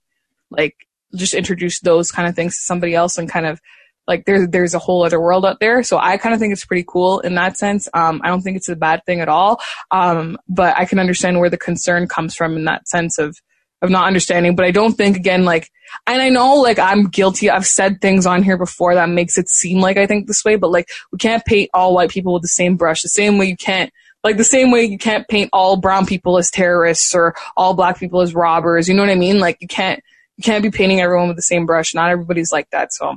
like 0.50 0.76
just 1.16 1.34
introduce 1.34 1.80
those 1.80 2.12
kind 2.12 2.28
of 2.28 2.36
things 2.36 2.56
to 2.56 2.64
somebody 2.64 2.96
else 2.96 3.18
and 3.18 3.30
kind 3.30 3.46
of 3.46 3.62
like 4.08 4.26
there's 4.26 4.50
there's 4.50 4.74
a 4.74 4.80
whole 4.80 5.06
other 5.06 5.20
world 5.20 5.46
out 5.46 5.60
there. 5.60 5.84
So 5.84 5.98
I 5.98 6.18
kind 6.18 6.34
of 6.34 6.40
think 6.40 6.52
it's 6.52 6.66
pretty 6.66 6.86
cool 6.88 7.20
in 7.22 7.36
that 7.36 7.58
sense. 7.58 7.88
Um, 7.94 8.22
I 8.24 8.28
don't 8.28 8.42
think 8.42 8.58
it's 8.58 8.70
a 8.70 8.76
bad 8.76 9.02
thing 9.06 9.22
at 9.22 9.30
all. 9.30 9.62
Um, 9.92 10.38
but 10.48 10.76
I 10.78 10.86
can 10.86 11.00
understand 11.00 11.40
where 11.40 11.50
the 11.50 11.58
concern 11.58 12.08
comes 12.08 12.36
from 12.36 12.56
in 12.58 12.66
that 12.66 12.88
sense 12.88 13.18
of 13.18 13.38
of 13.82 13.90
not 13.90 14.08
understanding. 14.08 14.56
But 14.56 14.66
I 14.66 14.72
don't 14.72 14.94
think 14.94 15.16
again 15.16 15.46
like 15.46 15.70
and 16.08 16.22
I 16.22 16.30
know 16.30 16.56
like 16.56 16.80
I'm 16.80 17.08
guilty. 17.08 17.50
I've 17.50 17.68
said 17.68 18.02
things 18.02 18.26
on 18.26 18.44
here 18.44 18.58
before 18.58 18.96
that 18.96 19.10
makes 19.10 19.38
it 19.38 19.48
seem 19.50 19.80
like 19.80 19.98
I 19.98 20.06
think 20.06 20.28
this 20.28 20.44
way, 20.44 20.56
but 20.56 20.72
like 20.72 20.90
we 21.12 21.18
can't 21.18 21.46
paint 21.46 21.70
all 21.74 21.94
white 21.94 22.10
people 22.10 22.34
with 22.34 22.42
the 22.42 22.50
same 22.50 22.76
brush. 22.76 23.02
The 23.02 23.10
same 23.10 23.38
way 23.38 23.46
you 23.46 23.58
can't 23.58 23.92
like 24.24 24.38
the 24.38 24.44
same 24.44 24.72
way 24.72 24.84
you 24.84 24.98
can't 24.98 25.28
paint 25.28 25.50
all 25.54 25.78
brown 25.78 26.06
people 26.06 26.38
as 26.38 26.50
terrorists 26.50 27.14
or 27.14 27.36
all 27.58 27.74
black 27.74 28.00
people 28.00 28.22
as 28.22 28.34
robbers. 28.34 28.88
You 28.88 28.96
know 28.96 29.04
what 29.04 29.10
I 29.10 29.16
mean? 29.16 29.40
Like 29.40 29.58
you 29.60 29.68
can't 29.68 30.02
you 30.38 30.44
can't 30.44 30.64
be 30.64 30.72
painting 30.72 31.02
everyone 31.02 31.28
with 31.28 31.38
the 31.38 31.44
same 31.44 31.66
brush. 31.66 31.94
Not 31.94 32.10
everybody's 32.10 32.52
like 32.52 32.70
that. 32.72 32.94
So, 32.94 33.16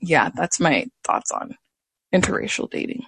yeah, 0.00 0.30
that's 0.34 0.60
my 0.60 0.86
thoughts 1.04 1.30
on 1.30 1.56
interracial 2.12 2.70
dating. 2.70 3.04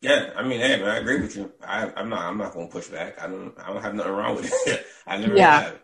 Yeah, 0.00 0.30
I 0.36 0.46
mean, 0.46 0.60
hey, 0.60 0.80
man, 0.80 0.88
I 0.88 0.98
agree 0.98 1.20
with 1.20 1.36
you. 1.36 1.52
I, 1.66 1.90
am 1.96 2.08
not, 2.08 2.20
I'm 2.20 2.38
not 2.38 2.52
going 2.52 2.68
to 2.68 2.72
push 2.72 2.86
back. 2.86 3.20
I 3.20 3.26
don't, 3.26 3.52
I 3.58 3.72
don't 3.72 3.82
have 3.82 3.94
nothing 3.94 4.12
wrong 4.12 4.36
with 4.36 4.52
it. 4.66 4.86
I 5.06 5.18
never 5.18 5.36
yeah. 5.36 5.60
have. 5.60 5.78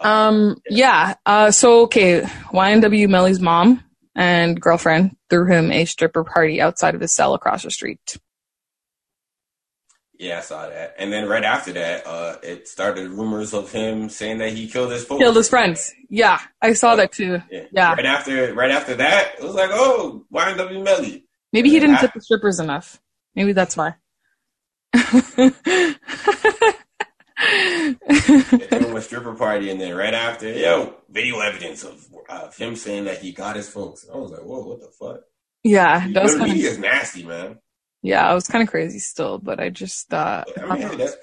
Um, 0.00 0.10
um 0.10 0.56
yeah. 0.70 1.14
Uh, 1.26 1.50
so 1.50 1.82
okay, 1.82 2.22
YNW 2.22 3.08
Melly's 3.08 3.40
mom 3.40 3.84
and 4.14 4.58
girlfriend 4.58 5.16
threw 5.28 5.46
him 5.46 5.70
a 5.70 5.84
stripper 5.84 6.24
party 6.24 6.60
outside 6.62 6.94
of 6.94 7.02
his 7.02 7.14
cell 7.14 7.34
across 7.34 7.62
the 7.62 7.70
street. 7.70 8.16
Yeah, 10.22 10.38
I 10.38 10.42
saw 10.42 10.68
that. 10.68 10.94
And 11.00 11.12
then 11.12 11.28
right 11.28 11.42
after 11.42 11.72
that, 11.72 12.06
uh, 12.06 12.36
it 12.44 12.68
started 12.68 13.10
rumors 13.10 13.52
of 13.52 13.72
him 13.72 14.08
saying 14.08 14.38
that 14.38 14.52
he 14.52 14.68
killed 14.68 14.92
his 14.92 15.04
folks. 15.04 15.20
Killed 15.20 15.34
his 15.34 15.48
friends. 15.48 15.92
Yeah, 16.08 16.38
I 16.60 16.74
saw 16.74 16.94
that 16.94 17.10
too. 17.10 17.42
Yeah. 17.50 17.64
yeah. 17.72 17.94
Right 17.94 18.06
after, 18.06 18.54
right 18.54 18.70
after 18.70 18.94
that, 18.94 19.32
it 19.36 19.42
was 19.42 19.56
like, 19.56 19.70
oh, 19.72 20.24
YNW 20.32 20.84
Melly. 20.84 21.24
Maybe 21.52 21.70
he 21.70 21.80
didn't 21.80 21.98
tip 21.98 22.12
the 22.14 22.20
strippers 22.20 22.60
enough. 22.60 23.00
Maybe 23.34 23.52
that's 23.52 23.76
why. 23.76 23.96
threw 24.94 25.56
a 28.96 29.02
stripper 29.02 29.34
party, 29.34 29.70
and 29.70 29.80
then 29.80 29.96
right 29.96 30.14
after, 30.14 30.52
yo, 30.52 30.94
video 31.10 31.40
evidence 31.40 31.82
of, 31.82 32.06
of 32.28 32.56
him 32.56 32.76
saying 32.76 33.06
that 33.06 33.18
he 33.18 33.32
got 33.32 33.56
his 33.56 33.68
folks. 33.68 34.06
I 34.12 34.16
was 34.18 34.30
like, 34.30 34.42
whoa, 34.42 34.62
what 34.68 34.80
the 34.80 34.86
fuck? 34.86 35.22
Yeah, 35.64 36.06
that 36.12 36.22
was 36.22 36.36
kind 36.36 36.52
of, 36.52 36.56
is 36.56 36.78
nasty, 36.78 37.24
man. 37.24 37.58
Yeah, 38.02 38.28
I 38.28 38.34
was 38.34 38.48
kind 38.48 38.62
of 38.62 38.68
crazy 38.68 38.98
still, 38.98 39.38
but 39.38 39.60
I 39.60 39.70
just 39.70 40.12
uh, 40.12 40.44
I 40.60 40.76
mean, 40.76 40.98
that's, 40.98 41.16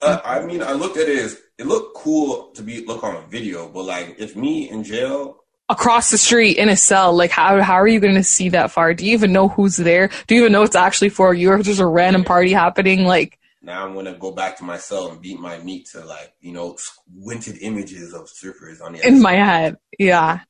uh, 0.00 0.20
I 0.24 0.44
mean, 0.44 0.62
I 0.62 0.72
looked 0.72 0.96
at 0.96 1.08
it 1.08 1.18
as 1.18 1.40
it 1.58 1.66
looked 1.66 1.96
cool 1.96 2.50
to 2.54 2.62
be 2.62 2.84
look 2.86 3.02
on 3.02 3.16
a 3.16 3.26
video, 3.26 3.68
but 3.68 3.84
like 3.84 4.16
if 4.18 4.36
me 4.36 4.70
in 4.70 4.84
jail 4.84 5.42
across 5.68 6.10
the 6.10 6.18
street 6.18 6.56
in 6.56 6.68
a 6.68 6.76
cell, 6.76 7.12
like 7.14 7.32
how 7.32 7.60
how 7.60 7.74
are 7.74 7.88
you 7.88 7.98
going 7.98 8.14
to 8.14 8.22
see 8.22 8.50
that 8.50 8.70
far? 8.70 8.94
Do 8.94 9.04
you 9.04 9.12
even 9.12 9.32
know 9.32 9.48
who's 9.48 9.76
there? 9.76 10.08
Do 10.28 10.34
you 10.34 10.42
even 10.42 10.52
know 10.52 10.62
it's 10.62 10.76
actually 10.76 11.08
for 11.08 11.34
you, 11.34 11.50
or 11.50 11.58
just 11.62 11.80
a 11.80 11.86
random 11.86 12.24
party 12.24 12.52
happening? 12.52 13.04
Like 13.04 13.38
now, 13.60 13.84
I'm 13.84 13.94
gonna 13.94 14.16
go 14.16 14.30
back 14.30 14.56
to 14.58 14.64
my 14.64 14.78
cell 14.78 15.10
and 15.10 15.20
beat 15.20 15.40
my 15.40 15.58
meat 15.58 15.86
to 15.92 16.04
like 16.04 16.32
you 16.40 16.52
know 16.52 16.76
squinted 16.76 17.58
images 17.60 18.14
of 18.14 18.28
strippers 18.28 18.80
on 18.80 18.92
the 18.92 19.06
in 19.06 19.20
my 19.20 19.34
head. 19.34 19.76
Yeah, 19.98 20.40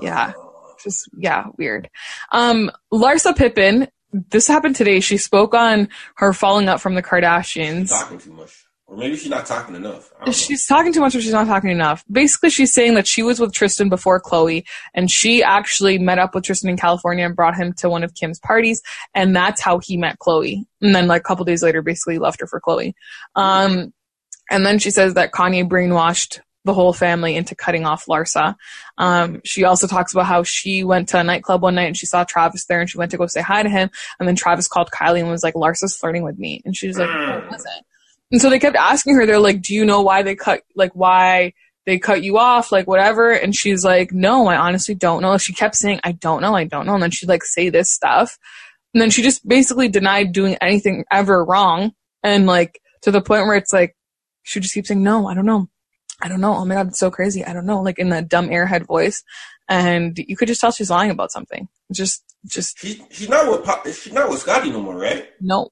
yeah. 0.00 0.32
Uh, 0.36 0.72
just 0.82 1.08
yeah, 1.16 1.46
weird. 1.58 1.90
Um, 2.32 2.70
Larsa 2.92 3.36
Pippen 3.36 3.88
this 4.30 4.46
happened 4.46 4.76
today. 4.76 5.00
She 5.00 5.16
spoke 5.16 5.54
on 5.54 5.88
her 6.16 6.32
falling 6.32 6.68
up 6.68 6.80
from 6.80 6.94
the 6.94 7.02
Kardashians. 7.02 7.80
She's 7.80 7.90
talking 7.90 8.18
too 8.18 8.32
much. 8.32 8.64
Or 8.86 8.98
maybe 8.98 9.16
she's 9.16 9.30
not 9.30 9.46
talking 9.46 9.74
enough. 9.74 10.12
She's 10.30 10.66
talking 10.66 10.92
too 10.92 11.00
much 11.00 11.14
or 11.14 11.20
she's 11.20 11.32
not 11.32 11.46
talking 11.46 11.70
enough. 11.70 12.04
Basically, 12.12 12.50
she's 12.50 12.72
saying 12.72 12.94
that 12.94 13.06
she 13.06 13.22
was 13.22 13.40
with 13.40 13.52
Tristan 13.52 13.88
before 13.88 14.20
Khloé, 14.20 14.62
and 14.92 15.10
she 15.10 15.42
actually 15.42 15.98
met 15.98 16.18
up 16.18 16.34
with 16.34 16.44
Tristan 16.44 16.68
in 16.68 16.76
California 16.76 17.24
and 17.24 17.34
brought 17.34 17.56
him 17.56 17.72
to 17.78 17.88
one 17.88 18.04
of 18.04 18.14
Kim's 18.14 18.38
parties, 18.38 18.82
and 19.14 19.34
that's 19.34 19.62
how 19.62 19.78
he 19.78 19.96
met 19.96 20.18
Khloé. 20.18 20.64
And 20.82 20.94
then, 20.94 21.06
like, 21.06 21.22
a 21.22 21.24
couple 21.24 21.46
days 21.46 21.62
later, 21.62 21.80
basically 21.80 22.18
left 22.18 22.40
her 22.40 22.46
for 22.46 22.60
Khloé. 22.60 22.92
Um, 23.34 23.94
and 24.50 24.66
then 24.66 24.78
she 24.78 24.90
says 24.90 25.14
that 25.14 25.32
Kanye 25.32 25.66
brainwashed 25.66 26.40
the 26.64 26.74
whole 26.74 26.92
family 26.92 27.36
into 27.36 27.54
cutting 27.54 27.84
off 27.84 28.06
Larsa. 28.06 28.56
Um, 28.96 29.40
she 29.44 29.64
also 29.64 29.86
talks 29.86 30.12
about 30.12 30.26
how 30.26 30.42
she 30.42 30.82
went 30.82 31.10
to 31.10 31.20
a 31.20 31.24
nightclub 31.24 31.62
one 31.62 31.74
night 31.74 31.86
and 31.86 31.96
she 31.96 32.06
saw 32.06 32.24
Travis 32.24 32.64
there 32.66 32.80
and 32.80 32.88
she 32.88 32.98
went 32.98 33.10
to 33.10 33.18
go 33.18 33.26
say 33.26 33.42
hi 33.42 33.62
to 33.62 33.68
him. 33.68 33.90
And 34.18 34.26
then 34.26 34.36
Travis 34.36 34.68
called 34.68 34.90
Kylie 34.90 35.20
and 35.20 35.30
was 35.30 35.42
like, 35.42 35.54
Larsa's 35.54 35.96
flirting 35.96 36.22
with 36.22 36.38
me. 36.38 36.62
And 36.64 36.76
she 36.76 36.86
was 36.86 36.98
like, 36.98 37.08
what 37.08 37.50
was 37.50 37.64
it? 37.64 37.84
And 38.32 38.40
so 38.40 38.48
they 38.48 38.58
kept 38.58 38.76
asking 38.76 39.14
her, 39.16 39.26
they're 39.26 39.38
like, 39.38 39.60
do 39.60 39.74
you 39.74 39.84
know 39.84 40.00
why 40.00 40.22
they 40.22 40.34
cut, 40.34 40.62
like, 40.74 40.92
why 40.94 41.52
they 41.86 41.98
cut 41.98 42.22
you 42.22 42.38
off, 42.38 42.72
like, 42.72 42.86
whatever? 42.86 43.30
And 43.30 43.54
she's 43.54 43.84
like, 43.84 44.12
no, 44.12 44.46
I 44.46 44.56
honestly 44.56 44.94
don't 44.94 45.20
know. 45.22 45.36
She 45.36 45.52
kept 45.52 45.76
saying, 45.76 46.00
I 46.02 46.12
don't 46.12 46.40
know, 46.40 46.56
I 46.56 46.64
don't 46.64 46.86
know. 46.86 46.94
And 46.94 47.02
then 47.02 47.10
she'd 47.10 47.28
like 47.28 47.44
say 47.44 47.68
this 47.68 47.92
stuff. 47.92 48.38
And 48.94 49.02
then 49.02 49.10
she 49.10 49.22
just 49.22 49.46
basically 49.46 49.88
denied 49.88 50.32
doing 50.32 50.56
anything 50.60 51.04
ever 51.10 51.44
wrong. 51.44 51.92
And 52.22 52.46
like, 52.46 52.80
to 53.02 53.10
the 53.10 53.20
point 53.20 53.46
where 53.46 53.56
it's 53.56 53.72
like, 53.72 53.94
she 54.44 54.60
just 54.60 54.74
keeps 54.74 54.88
saying, 54.88 55.02
no, 55.02 55.26
I 55.26 55.34
don't 55.34 55.46
know. 55.46 55.68
I 56.24 56.28
don't 56.28 56.40
know. 56.40 56.54
Oh 56.54 56.64
my 56.64 56.74
god, 56.74 56.88
it's 56.88 56.98
so 56.98 57.10
crazy. 57.10 57.44
I 57.44 57.52
don't 57.52 57.66
know. 57.66 57.82
Like 57.82 57.98
in 57.98 58.08
that 58.08 58.30
dumb 58.30 58.48
airhead 58.48 58.86
voice, 58.86 59.22
and 59.68 60.16
you 60.16 60.36
could 60.36 60.48
just 60.48 60.58
tell 60.58 60.72
she's 60.72 60.90
lying 60.90 61.10
about 61.10 61.30
something. 61.30 61.68
Just, 61.92 62.24
just. 62.46 62.78
She, 62.78 63.04
she's 63.10 63.28
not 63.28 63.50
with 63.50 63.62
Pop, 63.62 63.86
she's 63.86 64.10
not 64.10 64.30
with 64.30 64.38
Scottie 64.38 64.70
no 64.70 64.80
more, 64.80 64.96
right? 64.96 65.28
No. 65.38 65.68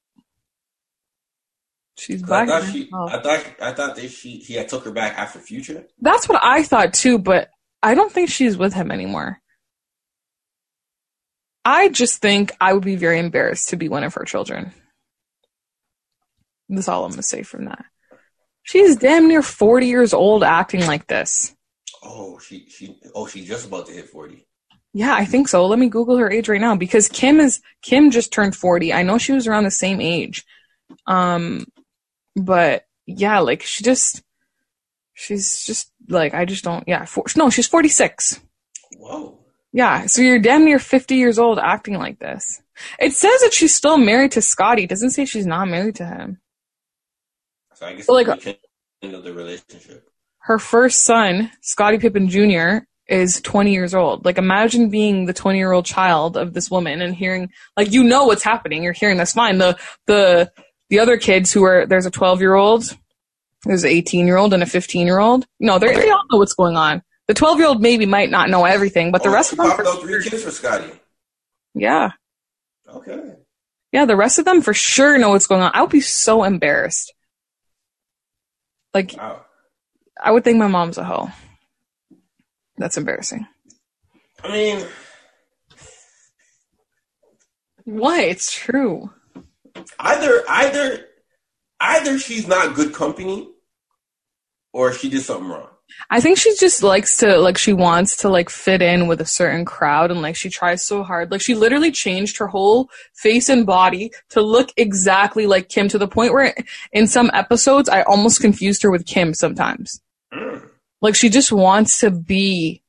She's 1.96 2.22
back. 2.22 2.50
I 2.50 2.60
thought, 2.60 2.70
she, 2.70 2.90
oh. 2.92 3.08
I 3.08 3.22
thought 3.22 3.46
I 3.62 3.72
thought 3.72 3.96
that 3.96 4.10
she 4.10 4.36
he 4.36 4.54
had 4.54 4.68
took 4.68 4.84
her 4.84 4.92
back 4.92 5.16
after 5.18 5.38
Future. 5.38 5.86
That's 6.00 6.28
what 6.28 6.42
I 6.42 6.64
thought 6.64 6.92
too, 6.92 7.18
but 7.18 7.48
I 7.82 7.94
don't 7.94 8.12
think 8.12 8.28
she's 8.28 8.58
with 8.58 8.74
him 8.74 8.90
anymore. 8.90 9.38
I 11.64 11.88
just 11.88 12.20
think 12.20 12.52
I 12.60 12.74
would 12.74 12.84
be 12.84 12.96
very 12.96 13.18
embarrassed 13.18 13.70
to 13.70 13.76
be 13.76 13.88
one 13.88 14.04
of 14.04 14.14
her 14.14 14.24
children. 14.24 14.72
That's 16.68 16.88
all 16.88 17.04
I'm 17.04 17.10
gonna 17.12 17.22
say 17.22 17.42
from 17.42 17.66
that. 17.66 17.84
She's 18.62 18.96
damn 18.96 19.28
near 19.28 19.42
40 19.42 19.86
years 19.86 20.14
old 20.14 20.44
acting 20.44 20.86
like 20.86 21.06
this. 21.06 21.54
Oh, 22.02 22.38
she 22.38 22.66
she 22.68 22.98
oh 23.14 23.26
she's 23.26 23.46
just 23.46 23.66
about 23.66 23.86
to 23.86 23.92
hit 23.92 24.08
40. 24.08 24.46
Yeah, 24.94 25.14
I 25.14 25.24
think 25.24 25.48
so. 25.48 25.66
Let 25.66 25.78
me 25.78 25.88
Google 25.88 26.16
her 26.18 26.30
age 26.30 26.48
right 26.48 26.60
now 26.60 26.76
because 26.76 27.08
Kim 27.08 27.40
is 27.40 27.60
Kim 27.82 28.10
just 28.10 28.32
turned 28.32 28.56
40. 28.56 28.92
I 28.92 29.02
know 29.02 29.18
she 29.18 29.32
was 29.32 29.46
around 29.46 29.64
the 29.64 29.70
same 29.70 30.00
age. 30.00 30.44
Um 31.06 31.66
but 32.36 32.86
yeah, 33.06 33.40
like 33.40 33.62
she 33.62 33.84
just 33.84 34.22
she's 35.14 35.64
just 35.64 35.90
like 36.08 36.34
I 36.34 36.44
just 36.44 36.64
don't 36.64 36.86
yeah, 36.86 37.04
for, 37.04 37.24
no, 37.36 37.50
she's 37.50 37.68
46. 37.68 38.40
Whoa. 38.98 39.38
Yeah, 39.72 40.06
so 40.06 40.20
you're 40.20 40.38
damn 40.38 40.64
near 40.64 40.78
50 40.78 41.14
years 41.14 41.38
old 41.38 41.58
acting 41.58 41.98
like 41.98 42.18
this. 42.18 42.60
It 42.98 43.12
says 43.14 43.40
that 43.40 43.54
she's 43.54 43.74
still 43.74 43.96
married 43.96 44.32
to 44.32 44.42
Scottie. 44.42 44.84
It 44.84 44.90
doesn't 44.90 45.10
say 45.10 45.24
she's 45.24 45.46
not 45.46 45.68
married 45.68 45.96
to 45.96 46.04
him. 46.04 46.41
So 47.82 47.88
I 47.88 47.94
guess 47.94 48.08
like 48.08 48.60
the 49.00 49.32
relationship. 49.32 50.08
Her 50.38 50.58
first 50.60 51.02
son, 51.02 51.50
Scottie 51.62 51.98
Pippen 51.98 52.28
Jr., 52.28 52.86
is 53.08 53.40
20 53.40 53.72
years 53.72 53.92
old. 53.92 54.24
Like 54.24 54.38
imagine 54.38 54.88
being 54.88 55.26
the 55.26 55.32
20 55.32 55.58
year 55.58 55.72
old 55.72 55.84
child 55.84 56.36
of 56.36 56.54
this 56.54 56.70
woman 56.70 57.02
and 57.02 57.14
hearing 57.14 57.50
like 57.76 57.90
you 57.90 58.04
know 58.04 58.26
what's 58.26 58.44
happening. 58.44 58.84
You're 58.84 58.92
hearing 58.92 59.16
that's 59.16 59.32
fine. 59.32 59.58
The 59.58 59.76
the 60.06 60.52
the 60.90 61.00
other 61.00 61.16
kids 61.16 61.52
who 61.52 61.64
are 61.64 61.84
there's 61.84 62.06
a 62.06 62.10
12 62.10 62.40
year 62.40 62.54
old, 62.54 62.96
there's 63.64 63.82
an 63.82 63.90
18 63.90 64.26
year 64.26 64.36
old 64.36 64.54
and 64.54 64.62
a 64.62 64.66
15 64.66 65.06
year 65.06 65.18
old. 65.18 65.44
No, 65.58 65.80
they 65.80 65.92
they 65.92 66.10
all 66.10 66.22
know 66.30 66.38
what's 66.38 66.54
going 66.54 66.76
on. 66.76 67.02
The 67.26 67.34
12 67.34 67.58
year 67.58 67.66
old 67.66 67.82
maybe 67.82 68.06
might 68.06 68.30
not 68.30 68.48
know 68.48 68.64
everything, 68.64 69.10
but 69.10 69.22
oh, 69.22 69.24
the 69.24 69.30
rest 69.30 69.50
of 69.50 69.58
them. 69.58 69.66
Out 69.66 70.00
three 70.00 70.22
kids 70.22 70.44
for 70.44 70.52
Scottie. 70.52 70.92
Yeah. 71.74 72.12
Okay. 72.88 73.34
Yeah, 73.90 74.04
the 74.04 74.16
rest 74.16 74.38
of 74.38 74.44
them 74.44 74.62
for 74.62 74.72
sure 74.72 75.18
know 75.18 75.30
what's 75.30 75.48
going 75.48 75.62
on. 75.62 75.72
I 75.74 75.82
would 75.82 75.90
be 75.90 76.00
so 76.00 76.44
embarrassed. 76.44 77.12
Like, 78.94 79.14
Wow. 79.16 79.44
I 80.22 80.30
would 80.30 80.44
think 80.44 80.58
my 80.58 80.66
mom's 80.68 80.98
a 80.98 81.04
hoe. 81.04 81.30
That's 82.76 82.96
embarrassing. 82.96 83.46
I 84.42 84.52
mean, 84.52 84.86
Why? 87.84 88.22
It's 88.22 88.52
true. 88.52 89.10
either 89.98 90.42
either 90.48 91.06
either 91.80 92.18
she's 92.18 92.46
not 92.46 92.74
good 92.74 92.92
company, 92.94 93.48
or 94.72 94.92
she 94.92 95.08
did 95.10 95.22
something 95.22 95.48
wrong. 95.48 95.68
I 96.10 96.20
think 96.20 96.38
she 96.38 96.54
just 96.56 96.82
likes 96.82 97.16
to 97.18 97.38
like 97.38 97.56
she 97.56 97.72
wants 97.72 98.16
to 98.18 98.28
like 98.28 98.50
fit 98.50 98.82
in 98.82 99.06
with 99.06 99.20
a 99.20 99.26
certain 99.26 99.64
crowd 99.64 100.10
and 100.10 100.22
like 100.22 100.36
she 100.36 100.50
tries 100.50 100.84
so 100.84 101.02
hard. 101.02 101.30
Like 101.30 101.40
she 101.40 101.54
literally 101.54 101.90
changed 101.90 102.36
her 102.38 102.46
whole 102.46 102.90
face 103.14 103.48
and 103.48 103.64
body 103.64 104.12
to 104.30 104.42
look 104.42 104.70
exactly 104.76 105.46
like 105.46 105.68
Kim 105.68 105.88
to 105.88 105.98
the 105.98 106.08
point 106.08 106.32
where 106.32 106.54
in 106.92 107.06
some 107.06 107.30
episodes 107.32 107.88
I 107.88 108.02
almost 108.02 108.40
confused 108.40 108.82
her 108.82 108.90
with 108.90 109.06
Kim 109.06 109.34
sometimes. 109.34 110.00
Mm. 110.32 110.68
Like 111.00 111.14
she 111.14 111.28
just 111.28 111.50
wants 111.50 112.00
to 112.00 112.10
be 112.10 112.82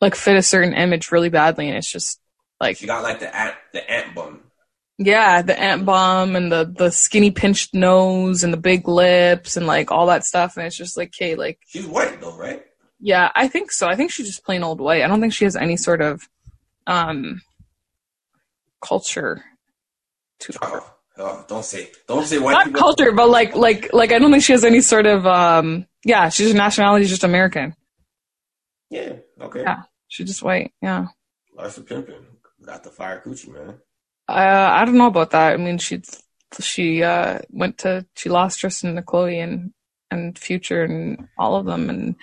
like 0.00 0.14
fit 0.14 0.36
a 0.36 0.42
certain 0.42 0.74
image 0.74 1.12
really 1.12 1.28
badly 1.28 1.68
and 1.68 1.76
it's 1.76 1.90
just 1.90 2.20
like 2.60 2.78
She 2.78 2.86
got 2.86 3.02
like 3.02 3.20
the 3.20 3.34
ant 3.34 3.54
the 3.72 3.90
ant 3.90 4.14
bum. 4.14 4.40
Yeah, 5.02 5.40
the 5.40 5.58
ant 5.58 5.86
bomb 5.86 6.36
and 6.36 6.52
the 6.52 6.70
the 6.76 6.90
skinny 6.90 7.30
pinched 7.30 7.72
nose 7.72 8.44
and 8.44 8.52
the 8.52 8.58
big 8.58 8.86
lips 8.86 9.56
and 9.56 9.66
like 9.66 9.90
all 9.90 10.06
that 10.06 10.24
stuff 10.26 10.56
and 10.58 10.66
it's 10.66 10.76
just 10.76 10.96
like 10.98 11.08
okay, 11.08 11.34
like 11.36 11.58
She's 11.66 11.86
white 11.86 12.20
though, 12.20 12.36
right? 12.36 12.62
Yeah, 13.00 13.32
I 13.34 13.48
think 13.48 13.72
so. 13.72 13.88
I 13.88 13.96
think 13.96 14.10
she's 14.10 14.26
just 14.26 14.44
plain 14.44 14.62
old 14.62 14.78
white. 14.78 15.02
I 15.02 15.08
don't 15.08 15.20
think 15.22 15.32
she 15.32 15.44
has 15.44 15.56
any 15.56 15.78
sort 15.78 16.02
of 16.02 16.28
um 16.86 17.40
culture 18.82 19.42
to 20.40 20.52
her. 20.52 20.58
Oh, 20.62 20.92
oh, 21.16 21.44
don't 21.48 21.64
say 21.64 21.90
don't 22.06 22.26
say 22.26 22.38
white 22.38 22.52
Not 22.52 22.66
people. 22.66 22.80
culture, 22.80 23.12
but 23.12 23.30
like 23.30 23.56
like 23.56 23.92
like 23.94 24.12
I 24.12 24.18
don't 24.18 24.30
think 24.30 24.42
she 24.44 24.52
has 24.52 24.64
any 24.66 24.82
sort 24.82 25.06
of 25.06 25.26
um 25.26 25.86
yeah, 26.04 26.28
she's 26.28 26.52
nationality 26.54 27.04
is 27.04 27.10
just 27.10 27.24
American. 27.24 27.74
Yeah. 28.90 29.14
Okay. 29.40 29.62
Yeah. 29.62 29.82
She's 30.08 30.26
just 30.26 30.42
white. 30.42 30.72
Yeah. 30.82 31.06
Larsa 31.58 31.80
Pimpin 31.86 32.22
got 32.64 32.82
the 32.84 32.90
fire 32.90 33.22
coochie 33.24 33.52
man. 33.52 33.78
Uh 34.30 34.70
I 34.72 34.84
don't 34.84 34.98
know 34.98 35.08
about 35.08 35.30
that. 35.32 35.54
I 35.54 35.56
mean 35.56 35.78
she 35.78 36.02
she 36.60 37.02
uh 37.02 37.40
went 37.50 37.78
to 37.78 38.06
she 38.16 38.28
lost 38.28 38.60
Tristan 38.60 38.96
to 38.96 39.02
Khloé 39.02 39.42
and 39.42 39.72
and 40.10 40.38
Future 40.38 40.82
and 40.82 41.28
all 41.38 41.56
of 41.56 41.66
them 41.66 41.88
and 41.90 42.16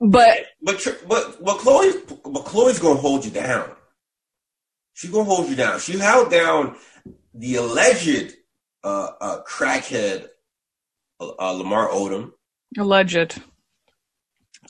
but 0.00 0.46
But 0.62 0.86
but 1.08 1.44
but 1.44 1.58
Khloé 1.58 2.06
but 2.24 2.44
Khloé's 2.44 2.78
gonna 2.78 3.00
hold 3.00 3.24
you 3.24 3.30
down. 3.30 3.70
She's 4.94 5.10
gonna 5.10 5.24
hold 5.24 5.48
you 5.48 5.56
down. 5.56 5.80
She 5.80 5.98
held 5.98 6.30
down 6.30 6.76
the 7.34 7.56
alleged 7.56 8.34
uh, 8.84 9.08
uh, 9.20 9.42
crackhead 9.44 10.28
uh, 11.20 11.52
Lamar 11.52 11.88
Odom. 11.88 12.32
Alleged. 12.78 13.40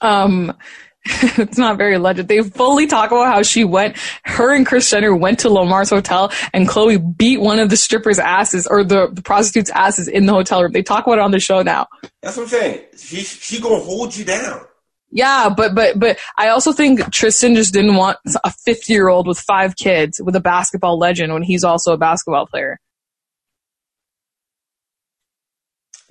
Um, 0.00 0.56
it's 1.04 1.58
not 1.58 1.78
very 1.78 1.94
alleged. 1.94 2.28
They 2.28 2.42
fully 2.42 2.86
talk 2.86 3.10
about 3.10 3.26
how 3.26 3.42
she 3.42 3.64
went, 3.64 3.96
her 4.24 4.54
and 4.54 4.64
Kris 4.64 4.88
Jenner 4.88 5.14
went 5.14 5.40
to 5.40 5.50
Lamar's 5.50 5.90
hotel 5.90 6.32
and 6.52 6.68
Khloé 6.68 7.16
beat 7.16 7.40
one 7.40 7.58
of 7.58 7.70
the 7.70 7.76
strippers' 7.76 8.20
asses 8.20 8.66
or 8.68 8.84
the, 8.84 9.08
the 9.12 9.22
prostitute's 9.22 9.70
asses 9.70 10.06
in 10.06 10.26
the 10.26 10.32
hotel 10.32 10.62
room. 10.62 10.72
They 10.72 10.82
talk 10.82 11.06
about 11.06 11.18
it 11.18 11.22
on 11.22 11.32
the 11.32 11.40
show 11.40 11.62
now. 11.62 11.88
That's 12.22 12.36
what 12.36 12.44
I'm 12.44 12.48
saying. 12.50 12.84
She 12.96 13.16
she 13.22 13.60
gonna 13.60 13.82
hold 13.82 14.16
you 14.16 14.24
down. 14.24 14.64
Yeah, 15.10 15.50
but, 15.54 15.74
but, 15.74 15.98
but 15.98 16.18
I 16.38 16.48
also 16.48 16.72
think 16.72 17.12
Tristan 17.12 17.54
just 17.54 17.74
didn't 17.74 17.96
want 17.96 18.18
a 18.44 18.50
50 18.50 18.92
year 18.92 19.08
old 19.08 19.26
with 19.26 19.38
five 19.38 19.76
kids 19.76 20.20
with 20.24 20.34
a 20.36 20.40
basketball 20.40 20.98
legend 20.98 21.34
when 21.34 21.42
he's 21.42 21.64
also 21.64 21.92
a 21.92 21.98
basketball 21.98 22.46
player. 22.46 22.80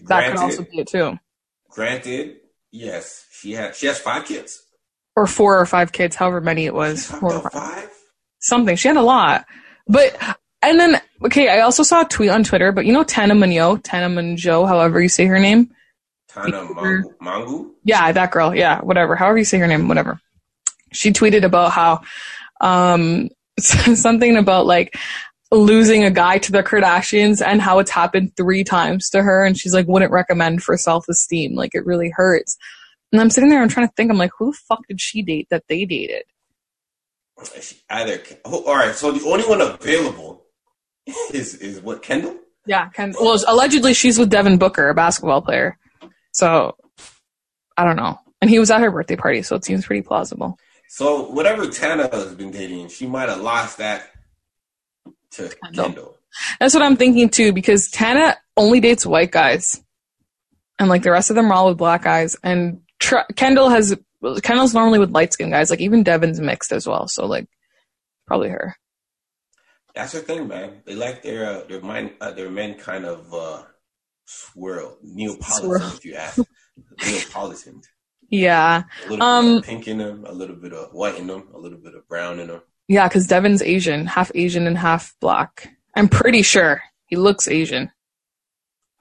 That 0.08 0.28
could 0.28 0.38
also 0.38 0.64
Granted, 0.64 0.72
be 0.72 0.80
it 0.82 0.88
too. 0.88 1.20
granted, 1.70 2.38
yes, 2.72 3.26
she 3.32 3.54
had 3.54 3.76
she 3.76 3.88
has 3.88 4.00
five 4.00 4.26
kids. 4.26 4.64
Or 5.16 5.28
four 5.28 5.60
or 5.60 5.66
five 5.66 5.92
kids, 5.92 6.16
however 6.16 6.42
many 6.42 6.66
it 6.66 6.74
was. 6.74 7.06
Four 7.06 7.34
or 7.34 7.50
five. 7.50 7.52
five. 7.52 7.90
something. 8.40 8.76
She 8.76 8.88
had 8.88 8.98
a 8.98 9.02
lot. 9.02 9.46
But 9.88 10.18
and 10.62 10.80
then 10.80 11.02
okay, 11.26 11.50
I 11.50 11.62
also 11.62 11.84
saw 11.84 12.02
a 12.02 12.08
tweet 12.08 12.30
on 12.30 12.44
Twitter, 12.44 12.72
but 12.72 12.86
you 12.86 12.94
know 12.94 13.04
Tana 13.04 13.34
Monyo, 13.34 13.82
Tana 13.84 14.14
Mongeau, 14.14 14.68
however 14.68 15.02
you 15.02 15.10
say 15.10 15.26
her 15.26 15.40
name. 15.40 15.72
Tana 16.30 16.66
Mangu, 16.66 17.04
Mangu. 17.22 17.72
Yeah, 17.84 18.12
that 18.12 18.32
girl. 18.32 18.56
Yeah, 18.56 18.80
whatever. 18.82 19.16
However 19.16 19.38
you 19.40 19.46
say 19.46 19.58
her 19.58 19.68
name, 19.68 19.88
whatever. 19.88 20.20
She 20.94 21.12
tweeted 21.12 21.44
about 21.44 21.72
how 21.72 22.02
um 22.62 23.30
something 23.60 24.38
about 24.38 24.66
like 24.66 24.96
losing 25.52 26.06
a 26.06 26.12
guy 26.12 26.38
to 26.38 26.52
the 26.52 26.64
Kardashians 26.64 27.46
and 27.46 27.62
how 27.62 27.80
it's 27.80 27.92
happened 27.92 28.32
three 28.38 28.64
times 28.64 29.10
to 29.10 29.22
her 29.22 29.44
and 29.44 29.58
she's 29.58 29.74
like 29.74 29.88
wouldn't 29.88 30.12
recommend 30.12 30.64
for 30.64 30.78
self-esteem. 30.78 31.56
Like 31.56 31.72
it 31.74 31.86
really 31.86 32.10
hurts. 32.10 32.58
And 33.12 33.20
I'm 33.20 33.30
sitting 33.30 33.50
there 33.50 33.60
and 33.60 33.64
I'm 33.64 33.74
trying 33.74 33.88
to 33.88 33.94
think, 33.96 34.10
I'm 34.10 34.18
like, 34.18 34.32
who 34.38 34.52
the 34.52 34.58
fuck 34.68 34.88
did 34.88 35.02
she 35.02 35.22
date 35.22 35.48
that 35.50 35.64
they 35.68 35.86
dated? 35.86 36.24
Either 37.90 38.22
oh, 38.46 38.64
all 38.66 38.76
right. 38.76 38.96
So 38.96 39.12
the 39.12 39.26
only 39.28 39.44
one 39.46 39.62
available 39.62 40.46
is 41.34 41.56
is 41.56 41.82
what 41.82 42.04
Kendall. 42.04 42.38
Yeah, 42.66 42.90
Kendall. 42.90 43.24
well, 43.24 43.40
allegedly 43.48 43.94
she's 43.94 44.20
with 44.20 44.30
Devin 44.30 44.58
Booker, 44.58 44.90
a 44.90 44.94
basketball 44.94 45.42
player. 45.42 45.78
So 46.34 46.76
I 47.76 47.84
don't 47.84 47.96
know. 47.96 48.20
And 48.42 48.50
he 48.50 48.60
was 48.60 48.72
at 48.72 48.82
her 48.82 48.92
birthday 48.92 49.16
party, 49.16 49.42
so 49.42 49.56
it 49.56 49.66
seems 49.66 49.86
pretty 49.86 50.02
plausible. 50.02 50.58
So 50.88 51.30
whatever 51.32 51.68
Tana 51.68 52.10
has 52.12 52.36
been 52.36 52.52
dating, 52.52 52.90
she 52.90 53.08
might 53.08 53.30
have 53.30 53.42
lost 53.42 53.78
that 53.78 54.04
to 55.32 55.50
Kendall. 55.64 55.86
Kendall. 55.86 56.18
That's 56.60 56.74
what 56.74 56.84
I'm 56.84 56.96
thinking 56.96 57.30
too, 57.30 57.54
because 57.54 57.90
Tana 57.90 58.38
only 58.56 58.80
dates 58.80 59.06
white 59.06 59.32
guys, 59.32 59.84
and 60.80 60.90
like 60.90 61.04
the 61.04 61.12
rest 61.12 61.30
of 61.30 61.36
them 61.36 61.52
are 61.52 61.54
all 61.54 61.70
with 61.70 61.78
black 61.78 62.04
guys. 62.04 62.36
And 62.44 62.82
Tr- 63.02 63.28
Kendall 63.36 63.68
has 63.70 63.98
Kendall's 64.44 64.74
normally 64.74 65.00
with 65.00 65.10
light 65.12 65.34
skinned 65.34 65.52
guys. 65.52 65.70
Like 65.70 65.82
even 65.82 66.04
Devin's 66.04 66.40
mixed 66.40 66.72
as 66.72 66.88
well. 66.88 67.08
So 67.10 67.26
like 67.26 67.48
probably 68.28 68.50
her. 68.50 68.76
That's 69.96 70.14
the 70.14 70.20
thing, 70.22 70.48
man. 70.48 70.84
They 70.86 70.96
like 70.96 71.22
their 71.24 71.46
uh, 71.46 71.64
their 71.68 71.82
mind 71.82 72.12
uh, 72.22 72.32
their 72.32 72.50
men 72.50 72.76
kind 72.76 73.04
of 73.06 73.34
uh, 73.34 73.64
swirl 74.26 74.98
Neapolitan, 75.04 75.64
Swirl. 75.66 75.88
if 75.88 76.06
you 76.06 76.16
ask. 76.16 76.40
Neapolitan. 77.06 77.82
Yeah, 78.30 78.84
A 79.06 79.10
little 79.10 79.26
Um, 79.26 79.46
bit 79.46 79.58
of 79.58 79.64
pink 79.66 79.88
in 79.90 79.98
them, 79.98 80.24
a 80.26 80.32
little 80.32 80.56
bit 80.56 80.72
of 80.72 80.94
white 80.94 81.18
in 81.18 81.28
them, 81.28 81.50
a 81.54 81.58
little 81.60 81.78
bit 81.80 81.96
of 81.96 82.08
brown 82.08 82.40
in 82.40 82.48
them. 82.48 82.62
yeah, 82.88 83.10
because 83.10 83.28
Devin's 83.28 83.62
Asian, 83.62 84.06
half 84.06 84.32
Asian 84.34 84.68
and 84.68 84.78
half 84.78 85.14
black. 85.20 85.68
I'm 85.98 86.08
pretty 86.08 86.42
sure 86.42 86.82
he 87.08 87.18
looks 87.18 87.50
Asian. 87.50 87.92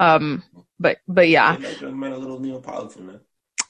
Um, 0.01 0.43
but 0.81 0.99
but 1.07 1.29
yeah. 1.29 1.55
They 1.57 1.69
like 1.69 1.79
their 1.79 1.93
men 1.93 2.11
a 2.13 2.17
little 2.19 2.41
Neapolitan, 2.41 3.07
man. 3.07 3.21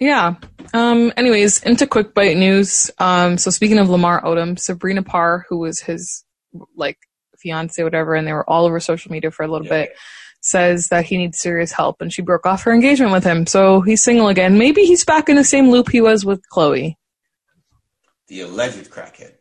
Yeah. 0.00 0.34
Um, 0.72 1.12
anyways, 1.16 1.62
into 1.62 1.86
quick 1.86 2.14
bite 2.14 2.36
news. 2.36 2.90
Um, 2.98 3.36
so 3.38 3.50
speaking 3.50 3.78
of 3.78 3.88
Lamar 3.90 4.22
Odom, 4.22 4.58
Sabrina 4.58 5.02
Parr, 5.02 5.44
who 5.48 5.58
was 5.58 5.80
his 5.80 6.24
like 6.74 6.98
fiance, 7.38 7.82
whatever, 7.82 8.14
and 8.14 8.26
they 8.26 8.32
were 8.32 8.48
all 8.48 8.64
over 8.66 8.80
social 8.80 9.12
media 9.12 9.30
for 9.30 9.42
a 9.44 9.48
little 9.48 9.66
Yeah. 9.66 9.84
bit, 9.84 9.96
says 10.40 10.88
that 10.88 11.04
he 11.04 11.18
needs 11.18 11.38
serious 11.38 11.70
help, 11.70 12.00
and 12.00 12.10
she 12.12 12.22
broke 12.22 12.46
off 12.46 12.62
her 12.62 12.72
engagement 12.72 13.12
with 13.12 13.24
him. 13.24 13.46
So 13.46 13.82
he's 13.82 14.02
single 14.02 14.28
again. 14.28 14.56
Maybe 14.56 14.84
he's 14.84 15.04
back 15.04 15.28
in 15.28 15.36
the 15.36 15.44
same 15.44 15.70
loop 15.70 15.90
he 15.90 16.00
was 16.00 16.24
with 16.24 16.40
Khloé. 16.50 16.96
The 18.28 18.40
alleged 18.42 18.90
crackhead. 18.90 19.32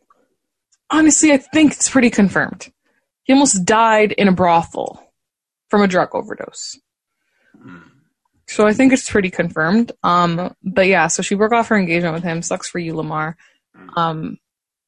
Honestly, 0.90 1.32
I 1.32 1.38
think 1.38 1.72
it's 1.72 1.88
pretty 1.88 2.10
confirmed. 2.10 2.70
He 3.22 3.32
almost 3.32 3.64
died 3.64 4.12
in 4.12 4.28
a 4.28 4.32
brothel 4.32 5.02
from 5.68 5.82
a 5.82 5.86
drug 5.88 6.14
overdose. 6.14 6.78
Mm. 7.56 7.82
So 8.50 8.66
I 8.66 8.72
think 8.72 8.92
it's 8.92 9.08
pretty 9.08 9.30
confirmed. 9.30 9.92
Um, 10.02 10.54
but 10.62 10.88
yeah, 10.88 11.06
so 11.06 11.22
she 11.22 11.36
broke 11.36 11.52
off 11.52 11.68
her 11.68 11.76
engagement 11.76 12.14
with 12.14 12.24
him. 12.24 12.42
Sucks 12.42 12.68
for 12.68 12.80
you, 12.80 12.96
Lamar. 12.96 13.36
Um, 13.96 14.38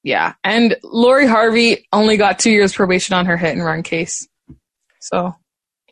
yeah, 0.02 0.34
and 0.42 0.76
Lori 0.82 1.28
Harvey 1.28 1.86
only 1.92 2.16
got 2.16 2.40
two 2.40 2.50
years 2.50 2.74
probation 2.74 3.14
on 3.14 3.26
her 3.26 3.36
hit 3.36 3.52
and 3.52 3.64
run 3.64 3.84
case. 3.84 4.26
So 5.00 5.36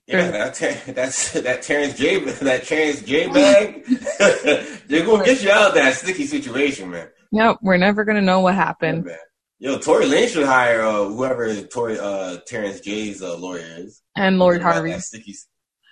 Yeah, 0.08 0.30
that 0.32 0.82
that's 0.94 1.32
that 1.32 1.62
Terrence 1.62 1.96
J 1.96 2.18
that 2.24 2.64
Terrence 2.64 3.02
J 3.02 3.28
bag. 3.28 3.84
They're 4.88 5.06
gonna 5.06 5.24
get 5.24 5.42
you 5.42 5.52
out 5.52 5.68
of 5.68 5.74
that 5.74 5.94
sticky 5.94 6.26
situation, 6.26 6.90
man. 6.90 7.08
yeah, 7.30 7.54
we're 7.62 7.76
never 7.76 8.04
gonna 8.04 8.20
know 8.20 8.40
what 8.40 8.56
happened. 8.56 9.04
man. 9.04 9.16
Yo, 9.60 9.78
Tory 9.78 10.06
Lanez 10.06 10.28
should 10.28 10.46
hire 10.46 10.82
uh, 10.82 11.04
whoever 11.04 11.54
Tory 11.62 11.98
uh, 12.00 12.38
Terrence 12.46 12.80
J's 12.80 13.22
uh, 13.22 13.36
lawyer 13.36 13.62
is. 13.76 14.02
And 14.16 14.38
Lori 14.38 14.58
Harvey. 14.58 14.98
sticky. 14.98 15.36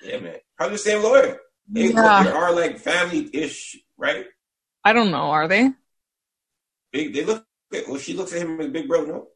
Yeah, 0.02 0.20
man. 0.20 0.36
Probably 0.56 0.74
the 0.74 0.78
same 0.78 1.02
lawyer. 1.02 1.38
They, 1.70 1.88
Yeah. 1.92 2.22
they 2.24 2.30
are 2.30 2.52
like 2.52 2.78
family 2.78 3.28
ish, 3.32 3.76
right? 3.96 4.26
I 4.84 4.92
don't 4.92 5.10
know. 5.10 5.30
Are 5.30 5.48
they? 5.48 5.70
Big. 6.92 7.12
They 7.14 7.24
look. 7.24 7.44
Well, 7.86 7.98
she 7.98 8.14
looks 8.14 8.32
at 8.32 8.40
him 8.40 8.58
as 8.60 8.68
big 8.68 8.88
bro. 8.88 9.04
No, 9.04 9.26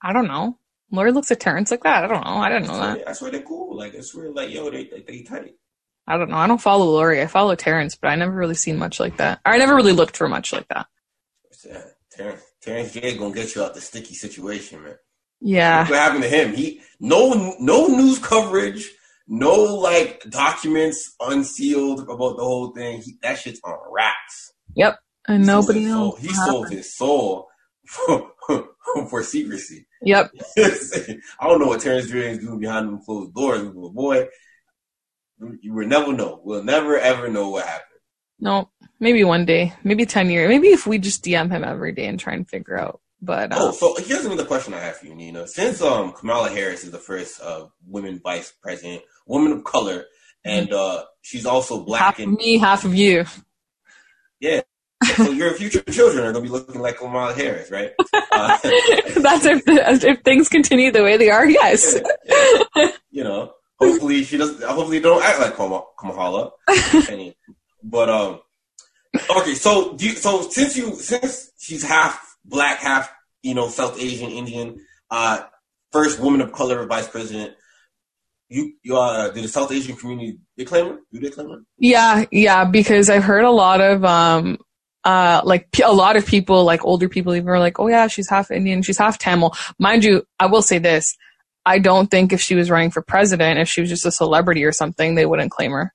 I 0.00 0.12
don't 0.12 0.28
know. 0.28 0.56
Lori 0.92 1.12
looks 1.12 1.30
at 1.30 1.40
Terrence 1.40 1.70
like 1.70 1.82
that. 1.82 2.04
I 2.04 2.06
don't 2.06 2.24
know. 2.24 2.36
I 2.36 2.48
didn't 2.48 2.68
know 2.68 2.78
that. 2.78 3.08
I 3.08 3.12
swear 3.12 3.30
they're 3.30 3.42
cool. 3.42 3.76
Like 3.76 3.94
I 3.96 4.00
swear, 4.00 4.30
like 4.30 4.50
yo, 4.50 4.70
they 4.70 4.84
they, 4.84 5.00
they 5.02 5.22
tight. 5.22 5.54
I 6.06 6.16
don't 6.16 6.30
know. 6.30 6.36
I 6.36 6.46
don't 6.46 6.60
follow 6.60 6.86
Lori. 6.86 7.20
I 7.20 7.26
follow 7.26 7.54
Terrence, 7.54 7.96
but 7.96 8.08
I 8.08 8.16
never 8.16 8.32
really 8.32 8.54
seen 8.54 8.78
much 8.78 8.98
like 9.00 9.16
that. 9.18 9.40
Or 9.44 9.52
I 9.52 9.58
never 9.58 9.74
really 9.74 9.92
looked 9.92 10.16
for 10.16 10.28
much 10.28 10.52
like 10.52 10.66
that. 10.68 10.86
Yeah, 11.64 11.78
uh, 11.78 11.80
Terrence, 12.10 12.42
Terrence 12.62 12.92
J 12.92 13.16
gonna 13.16 13.34
get 13.34 13.54
you 13.54 13.62
out 13.62 13.74
the 13.74 13.80
sticky 13.80 14.14
situation, 14.14 14.82
man. 14.82 14.94
Yeah. 15.40 15.80
What 15.88 15.98
happened 15.98 16.22
to 16.22 16.28
him? 16.28 16.54
He 16.54 16.80
no 17.00 17.56
no 17.60 17.86
news 17.88 18.18
coverage, 18.18 18.90
no 19.32 19.54
like 19.76 20.24
documents 20.28 21.14
unsealed 21.20 22.00
about 22.00 22.36
the 22.36 22.42
whole 22.42 22.72
thing. 22.72 23.00
He, 23.00 23.16
that 23.22 23.38
shit's 23.38 23.60
on 23.64 23.78
wraps. 23.90 24.52
Yep. 24.74 24.98
And 25.28 25.42
He 25.42 25.46
nobody 25.46 25.84
knows. 25.84 26.18
He 26.18 26.28
sold 26.28 26.64
happened. 26.64 26.76
his 26.78 26.96
soul 26.96 27.48
for, 27.86 28.32
for 29.08 29.22
secrecy. 29.22 29.86
Yep. 30.02 30.32
I 30.58 31.46
don't 31.46 31.60
know 31.60 31.66
what 31.68 31.80
Terrence 31.80 32.08
Jordan 32.08 32.30
is 32.32 32.38
doing 32.38 32.58
behind 32.58 32.88
them 32.88 33.00
closed 33.04 33.32
doors, 33.34 33.62
but 33.62 33.90
boy, 33.90 34.26
you 35.60 35.72
will 35.74 35.86
never 35.86 36.12
know. 36.12 36.40
We'll 36.42 36.64
never 36.64 36.98
ever 36.98 37.28
know 37.28 37.50
what 37.50 37.66
happened. 37.66 37.86
No. 38.40 38.70
Maybe 38.98 39.24
one 39.24 39.44
day. 39.46 39.72
Maybe 39.84 40.04
ten 40.06 40.28
years. 40.30 40.48
Maybe 40.48 40.68
if 40.68 40.86
we 40.86 40.98
just 40.98 41.24
DM 41.24 41.50
him 41.50 41.64
every 41.64 41.92
day 41.92 42.06
and 42.06 42.18
try 42.18 42.34
and 42.34 42.48
figure 42.48 42.78
out. 42.78 43.00
But 43.22 43.50
Oh, 43.52 43.68
uh, 43.68 43.72
so 43.72 43.94
here's 43.98 44.24
another 44.24 44.44
question 44.46 44.72
I 44.72 44.80
have 44.80 44.96
for 44.96 45.06
you, 45.06 45.14
Nina. 45.14 45.46
Since 45.46 45.82
um 45.82 46.12
Kamala 46.12 46.48
Harris 46.50 46.84
is 46.84 46.90
the 46.90 46.98
first 46.98 47.40
uh 47.42 47.66
women 47.86 48.18
vice 48.22 48.52
president, 48.62 49.02
woman 49.30 49.52
of 49.52 49.64
color, 49.64 50.04
and 50.44 50.72
uh 50.72 51.04
she's 51.22 51.46
also 51.46 51.84
black 51.84 52.02
half 52.02 52.18
of 52.18 52.24
and 52.24 52.36
me, 52.36 52.58
half 52.58 52.84
of 52.84 52.94
you. 52.94 53.24
yeah. 54.40 54.60
So 55.16 55.30
your 55.40 55.54
future 55.54 55.80
children 55.90 56.24
are 56.26 56.32
gonna 56.32 56.42
be 56.44 56.50
looking 56.50 56.80
like 56.82 56.98
Kamala 56.98 57.32
Harris, 57.34 57.70
right? 57.70 57.92
Uh, 58.32 58.56
That's 59.26 59.44
if 59.44 59.62
if 59.66 60.22
things 60.22 60.48
continue 60.48 60.90
the 60.92 61.02
way 61.02 61.16
they 61.16 61.30
are. 61.30 61.44
Yes. 61.48 61.98
yeah, 61.98 62.62
yeah. 62.76 62.90
You 63.10 63.24
know, 63.24 63.52
hopefully 63.78 64.22
she 64.24 64.36
doesn't. 64.38 64.62
Hopefully 64.62 65.00
don't 65.00 65.22
act 65.22 65.40
like 65.40 65.56
Kama- 65.56 65.82
Kamala. 65.98 66.52
But 67.82 68.08
um, 68.08 68.40
okay. 69.38 69.54
So 69.54 69.96
do 69.96 70.06
you, 70.06 70.12
so 70.12 70.42
since 70.48 70.76
you 70.76 70.94
since 70.94 71.50
she's 71.58 71.82
half 71.82 72.36
black, 72.44 72.78
half 72.78 73.10
you 73.42 73.54
know 73.54 73.68
South 73.68 73.98
Asian, 74.00 74.30
Indian, 74.30 74.78
uh, 75.10 75.42
first 75.92 76.20
woman 76.20 76.40
of 76.40 76.52
color 76.52 76.86
vice 76.86 77.08
president. 77.08 77.54
You, 78.52 78.72
you 78.82 78.96
uh, 78.98 79.30
did 79.30 79.44
the 79.44 79.48
South 79.48 79.70
Asian 79.70 79.96
community 79.96 80.38
they 80.56 80.64
claim 80.64 80.86
her? 80.86 80.98
Do 81.12 81.20
they 81.20 81.30
claim 81.30 81.48
her? 81.50 81.58
Yeah, 81.78 82.24
yeah, 82.32 82.64
because 82.64 83.08
I've 83.08 83.22
heard 83.24 83.44
a 83.44 83.50
lot 83.50 83.80
of 83.80 84.04
um 84.04 84.58
uh 85.04 85.40
like 85.44 85.68
a 85.82 85.92
lot 85.94 86.16
of 86.16 86.26
people 86.26 86.64
like 86.64 86.84
older 86.84 87.08
people 87.08 87.34
even 87.34 87.48
are 87.48 87.60
like, 87.60 87.78
"Oh 87.78 87.86
yeah, 87.86 88.08
she's 88.08 88.28
half 88.28 88.50
Indian, 88.50 88.82
she's 88.82 88.98
half 88.98 89.18
Tamil." 89.18 89.54
Mind 89.78 90.02
you, 90.04 90.26
I 90.40 90.46
will 90.46 90.62
say 90.62 90.78
this. 90.78 91.16
I 91.64 91.78
don't 91.78 92.10
think 92.10 92.32
if 92.32 92.40
she 92.40 92.56
was 92.56 92.70
running 92.70 92.90
for 92.90 93.02
president, 93.02 93.60
if 93.60 93.68
she 93.68 93.80
was 93.82 93.90
just 93.90 94.04
a 94.04 94.10
celebrity 94.10 94.64
or 94.64 94.72
something, 94.72 95.14
they 95.14 95.26
wouldn't 95.26 95.52
claim 95.52 95.70
her. 95.70 95.94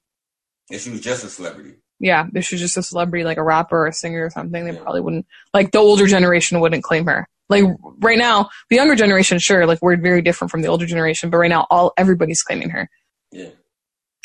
If 0.69 0.81
she 0.81 0.91
was 0.91 1.01
just 1.01 1.25
a 1.25 1.29
celebrity. 1.29 1.73
Yeah, 1.99 2.25
if 2.33 2.45
she's 2.45 2.59
just 2.61 2.77
a 2.77 2.83
celebrity 2.83 3.25
like 3.25 3.37
a 3.37 3.43
rapper 3.43 3.79
or 3.83 3.87
a 3.87 3.93
singer 3.93 4.25
or 4.25 4.29
something, 4.29 4.63
they 4.65 4.73
Yeah. 4.73 4.81
probably 4.81 5.01
wouldn't 5.01 5.25
like 5.53 5.71
the 5.71 5.79
older 5.79 6.07
generation 6.07 6.59
wouldn't 6.61 6.83
claim 6.83 7.05
her. 7.05 7.27
Like 7.49 7.63
right 7.99 8.17
now, 8.17 8.49
the 8.69 8.77
younger 8.77 8.95
generation 8.95 9.39
sure, 9.39 9.65
like 9.65 9.81
we're 9.81 9.97
very 9.97 10.21
different 10.21 10.51
from 10.51 10.61
the 10.61 10.67
older 10.67 10.85
generation, 10.85 11.29
but 11.29 11.37
right 11.37 11.49
now 11.49 11.67
all 11.69 11.93
everybody's 11.97 12.41
claiming 12.41 12.69
her. 12.69 12.89
Yeah. 13.31 13.49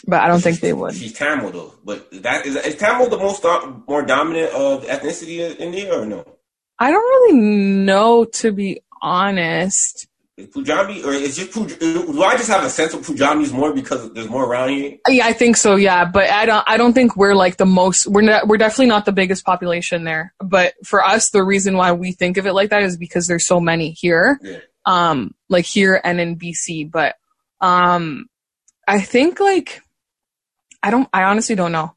But 0.07 0.23
I 0.23 0.29
don't 0.29 0.41
think 0.41 0.61
they 0.61 0.73
would. 0.73 0.95
She's 0.95 1.13
Tamil 1.13 1.51
though, 1.51 1.75
but 1.85 2.11
that 2.23 2.47
is 2.47 2.57
is 2.57 2.77
Tamil 2.77 3.11
the 3.11 3.19
most 3.19 3.45
more 3.87 4.03
dominant 4.03 4.53
of 4.55 4.85
ethnicity 4.87 5.39
in 5.39 5.57
India 5.59 5.93
or 5.93 6.07
no? 6.07 6.25
I 6.79 6.91
don't 6.91 7.03
really 7.03 7.39
know 7.39 8.25
to 8.25 8.53
be 8.53 8.81
honest. 9.03 10.07
Is 10.41 10.49
Punjabi 10.49 11.03
or 11.03 11.13
is 11.13 11.37
just 11.37 11.51
Puj- 11.53 11.79
do 11.79 12.23
I 12.23 12.37
just 12.37 12.49
have 12.49 12.65
a 12.65 12.71
sense 12.71 12.95
of 12.95 13.05
Punjabis 13.05 13.53
more 13.53 13.73
because 13.73 14.13
there's 14.13 14.29
more 14.29 14.45
around 14.45 14.71
here? 14.71 14.99
Yeah, 15.09 15.27
I 15.27 15.33
think 15.33 15.57
so. 15.57 15.77
Yeah, 15.77 16.05
but 16.05 16.31
I 16.31 16.47
don't. 16.47 16.65
I 16.67 16.77
don't 16.77 16.93
think 16.93 17.17
we're 17.17 17.35
like 17.35 17.57
the 17.57 17.67
most. 17.67 18.07
We're 18.07 18.23
not. 18.23 18.49
We're 18.49 18.57
definitely 18.57 18.87
not 18.87 19.05
the 19.05 19.13
biggest 19.13 19.45
population 19.45 20.05
there. 20.05 20.35
But 20.41 20.75
for 20.85 21.05
us, 21.05 21.31
the 21.31 21.43
reason 21.43 21.77
why 21.77 21.93
we 21.93 22.13
think 22.13 22.37
of 22.37 22.47
it 22.47 22.55
like 22.55 22.71
that 22.71 22.83
is 22.83 22.97
because 22.97 23.27
there's 23.27 23.47
so 23.47 23.61
many 23.61 23.91
here. 23.91 24.41
Yeah. 24.43 24.59
Um, 24.87 25.35
like 25.49 25.67
here 25.67 26.01
and 26.03 26.21
in 26.21 26.39
BC. 26.39 26.91
But 26.91 27.17
um, 27.61 28.29
I 28.89 29.01
think 29.01 29.41
like 29.41 29.83
I 30.83 30.91
don't. 30.91 31.09
I 31.13 31.25
honestly 31.25 31.55
don't 31.55 31.73
know. 31.73 31.95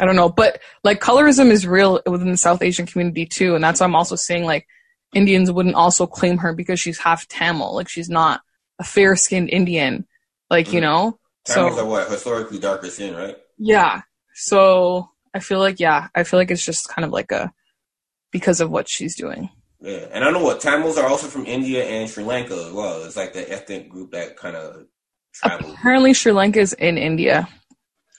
I 0.00 0.04
don't 0.04 0.16
know. 0.16 0.28
But 0.28 0.60
like 0.84 1.00
colorism 1.00 1.50
is 1.50 1.66
real 1.66 2.00
within 2.06 2.30
the 2.30 2.36
South 2.36 2.62
Asian 2.62 2.86
community 2.86 3.26
too, 3.26 3.54
and 3.54 3.64
that's 3.64 3.80
why 3.80 3.86
I'm 3.86 3.96
also 3.96 4.16
seeing 4.16 4.44
like 4.44 4.66
Indians 5.14 5.50
wouldn't 5.50 5.74
also 5.74 6.06
claim 6.06 6.38
her 6.38 6.52
because 6.52 6.80
she's 6.80 6.98
half 6.98 7.26
Tamil. 7.28 7.74
Like 7.74 7.88
she's 7.88 8.08
not 8.08 8.40
a 8.78 8.84
fair 8.84 9.16
skinned 9.16 9.50
Indian. 9.50 10.06
Like 10.50 10.72
you 10.72 10.80
Mhm. 10.80 10.82
know. 10.82 11.18
Tamils 11.46 11.76
So 11.76 11.80
are 11.82 11.86
what 11.88 12.08
historically 12.10 12.58
darker 12.58 12.88
skin, 12.90 13.14
right? 13.14 13.36
yeah. 13.58 14.02
So 14.34 15.10
I 15.34 15.40
feel 15.40 15.58
like 15.58 15.78
yeah, 15.80 16.08
I 16.14 16.24
feel 16.24 16.38
like 16.40 16.50
it's 16.50 16.64
just 16.64 16.88
kind 16.88 17.04
of 17.04 17.10
like 17.12 17.30
a 17.32 17.52
because 18.32 18.60
of 18.60 18.70
what 18.70 18.88
she's 18.88 19.14
doing. 19.16 19.50
Yeah, 19.80 20.06
and 20.12 20.24
I 20.24 20.30
know 20.30 20.42
what 20.42 20.60
Tamils 20.60 20.96
are 20.98 21.06
also 21.06 21.26
from 21.28 21.44
India 21.46 21.84
and 21.84 22.08
Sri 22.08 22.24
Lanka 22.24 22.54
as 22.54 22.72
well. 22.72 23.04
It's 23.04 23.16
like 23.16 23.32
the 23.34 23.48
ethnic 23.52 23.88
group 23.90 24.12
that 24.12 24.36
kind 24.36 24.56
of 24.56 24.86
travels. 25.34 25.74
Apparently 25.74 26.14
Sri 26.14 26.32
Lanka 26.32 26.60
is 26.60 26.72
in 26.72 26.96
India. 26.98 27.46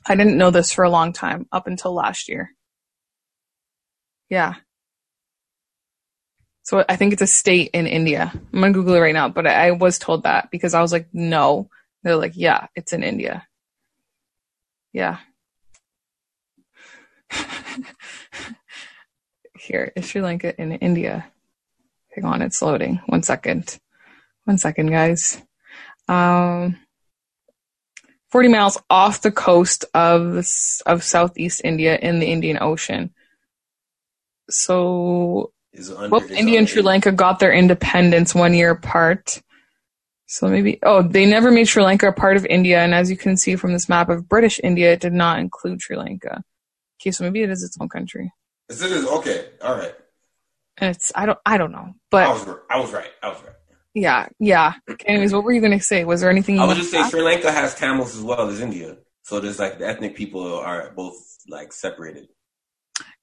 I 0.07 0.15
didn't 0.15 0.37
know 0.37 0.51
this 0.51 0.71
for 0.71 0.83
a 0.85 0.89
long 0.91 1.11
time 1.13 1.47
up 1.51 1.65
until 1.65 1.93
last 1.95 2.29
year. 2.29 2.51
Yeah. 4.29 4.55
So 6.65 6.83
I 6.89 6.95
think 6.95 7.13
it's 7.13 7.21
a 7.21 7.27
state 7.27 7.69
in 7.73 7.85
India. 7.85 8.31
I'm 8.33 8.59
gonna 8.59 8.73
Google 8.73 8.95
it 8.95 8.99
right 8.99 9.13
now, 9.13 9.29
but 9.29 9.45
I, 9.45 9.67
I 9.67 9.71
was 9.71 9.99
told 9.99 10.23
that 10.23 10.49
because 10.49 10.73
I 10.73 10.81
was 10.81 10.91
like, 10.91 11.07
no. 11.13 11.69
They're 12.01 12.15
like, 12.15 12.33
yeah, 12.35 12.67
it's 12.75 12.91
in 12.91 13.03
India. 13.03 13.47
Yeah. 14.91 15.19
Here 19.59 19.93
is 19.95 20.05
Sri 20.05 20.21
Lanka 20.21 20.59
in 20.59 20.71
India. 20.71 21.31
Hang 22.15 22.25
on, 22.25 22.41
it's 22.41 22.61
loading. 22.63 22.99
One 23.05 23.21
second. 23.21 23.77
One 24.45 24.57
second, 24.57 24.89
guys. 24.89 25.39
Um, 26.07 26.77
40 28.31 28.49
miles 28.49 28.77
off 28.89 29.21
the 29.21 29.31
coast 29.31 29.85
of 29.93 30.45
of 30.85 31.03
Southeast 31.03 31.61
India 31.63 31.95
in 31.95 32.19
the 32.19 32.31
Indian 32.31 32.57
Ocean. 32.59 33.13
So 34.49 35.51
Is 35.75 35.91
under, 35.91 36.23
is 36.23 36.31
India 36.31 36.57
and 36.57 36.69
Sri 36.69 36.81
Lanka 36.81 37.11
got 37.11 37.39
their 37.39 37.53
independence 37.53 38.33
one 38.33 38.53
year 38.53 38.71
apart. 38.71 39.41
So 40.27 40.47
maybe, 40.47 40.79
oh, 40.83 41.01
they 41.01 41.25
never 41.25 41.51
made 41.51 41.67
Sri 41.67 41.83
Lanka 41.83 42.07
a 42.07 42.13
part 42.13 42.37
of 42.37 42.45
India. 42.45 42.79
And 42.79 42.93
as 42.93 43.11
you 43.11 43.17
can 43.17 43.37
see 43.37 43.55
from 43.55 43.73
this 43.73 43.89
map 43.89 44.09
of 44.09 44.27
British 44.27 44.59
India, 44.63 44.93
it 44.93 45.01
did 45.01 45.13
not 45.13 45.39
include 45.39 45.81
Sri 45.81 45.97
Lanka. 45.97 46.43
Okay, 46.99 47.11
so 47.11 47.23
maybe 47.23 47.43
it 47.43 47.49
is 47.49 47.61
its 47.61 47.77
own 47.79 47.89
country. 47.89 48.31
Is 48.69 48.81
it 48.81 48.91
is 48.91 49.05
okay. 49.05 49.49
All 49.61 49.75
right. 49.75 49.93
And 50.77 50.95
it's, 50.95 51.11
I 51.13 51.25
don't, 51.25 51.39
I 51.45 51.57
don't 51.57 51.71
know. 51.71 51.93
but 52.09 52.27
I 52.27 52.31
was 52.31 52.47
I 52.69 52.79
was 52.79 52.91
right. 52.91 53.11
I 53.21 53.29
was 53.29 53.41
right. 53.43 53.55
yeah, 53.93 54.27
yeah. 54.39 54.73
Okay, 54.89 55.05
anyways, 55.07 55.33
what 55.33 55.43
were 55.43 55.51
you 55.51 55.61
going 55.61 55.77
to 55.77 55.83
say? 55.83 56.03
Was 56.05 56.21
there 56.21 56.29
anything 56.29 56.59
I 56.59 56.65
would 56.65 56.77
just 56.77 56.91
say? 56.91 57.07
Sri 57.09 57.21
Lanka 57.21 57.51
has 57.51 57.75
Tamils 57.75 58.15
as 58.15 58.21
well 58.21 58.49
as 58.49 58.61
India. 58.61 58.97
So 59.23 59.39
there's 59.39 59.59
like 59.59 59.77
the 59.79 59.87
ethnic 59.87 60.15
people 60.15 60.41
are 60.41 60.91
both 60.95 61.15
like 61.47 61.73
separated. 61.73 62.27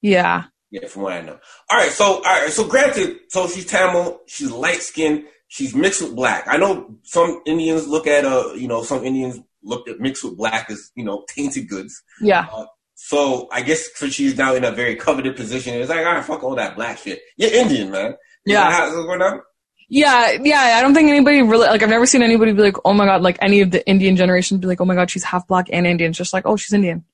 Yeah. 0.01 0.45
Yeah, 0.73 0.89
from 0.89 1.03
what 1.03 1.13
I 1.13 1.21
know. 1.21 1.39
All 1.71 1.79
right, 1.79 1.91
so 1.93 2.05
all 2.17 2.23
right, 2.23 2.51
so 2.51 2.67
granted, 2.67 3.19
so 3.29 3.47
she's 3.47 3.67
Tamil, 3.67 4.21
she's 4.27 4.51
light 4.51 4.81
skinned, 4.83 5.25
she's 5.49 5.75
mixed 5.75 6.01
with 6.03 6.17
black. 6.17 6.45
I 6.49 6.57
know 6.57 6.97
some 7.05 7.43
Indians 7.47 7.87
look 7.87 8.07
at 8.07 8.25
uh, 8.25 8.55
you 8.55 8.67
know, 8.67 8.83
some 8.83 9.05
Indians 9.05 9.39
look 9.63 9.87
at 9.87 10.01
mixed 10.01 10.25
with 10.25 10.37
black 10.37 10.71
as 10.71 10.91
you 10.97 11.05
know 11.05 11.25
tainted 11.29 11.69
goods. 11.69 12.03
Yeah. 12.23 12.47
So 12.95 13.49
I 13.53 13.61
guess 13.63 13.87
since 13.97 14.15
she's 14.15 14.37
now 14.39 14.55
in 14.55 14.65
a 14.65 14.71
very 14.73 14.97
coveted 14.97 15.37
position, 15.37 15.75
it's 15.75 15.91
like, 15.91 16.07
all 16.07 16.15
right, 16.15 16.25
fuck 16.25 16.43
all 16.43 16.55
that 16.57 16.75
black 16.75 16.99
shit. 16.99 17.21
You're 17.37 17.53
Indian, 17.53 17.91
man. 17.91 18.13
Is 18.13 18.17
Yeah. 18.47 18.71
that 18.71 18.73
how 18.73 18.91
going 19.05 19.19
down? 19.19 19.43
Yeah, 19.91 20.39
yeah. 20.43 20.77
I 20.79 20.81
don't 20.81 20.95
think 20.95 21.11
anybody 21.11 21.43
really 21.43 21.67
like. 21.67 21.83
I've 21.83 21.91
never 21.91 22.07
seen 22.07 22.23
anybody 22.23 22.53
be 22.55 22.63
like, 22.63 22.77
"Oh 22.87 22.95
my 22.95 23.05
god!" 23.05 23.21
Like 23.21 23.37
any 23.43 23.61
of 23.61 23.73
the 23.73 23.87
Indian 23.87 24.17
generation 24.17 24.57
be 24.57 24.67
like, 24.67 24.81
"Oh 24.81 24.87
my 24.87 24.95
god, 24.95 25.11
she's 25.11 25.23
half 25.25 25.47
black 25.47 25.67
and 25.71 25.87
Indian." 25.87 26.11
It's 26.13 26.19
just 26.19 26.33
like, 26.33 26.47
"Oh, 26.47 26.57
she's 26.57 26.73
Indian." 26.73 27.05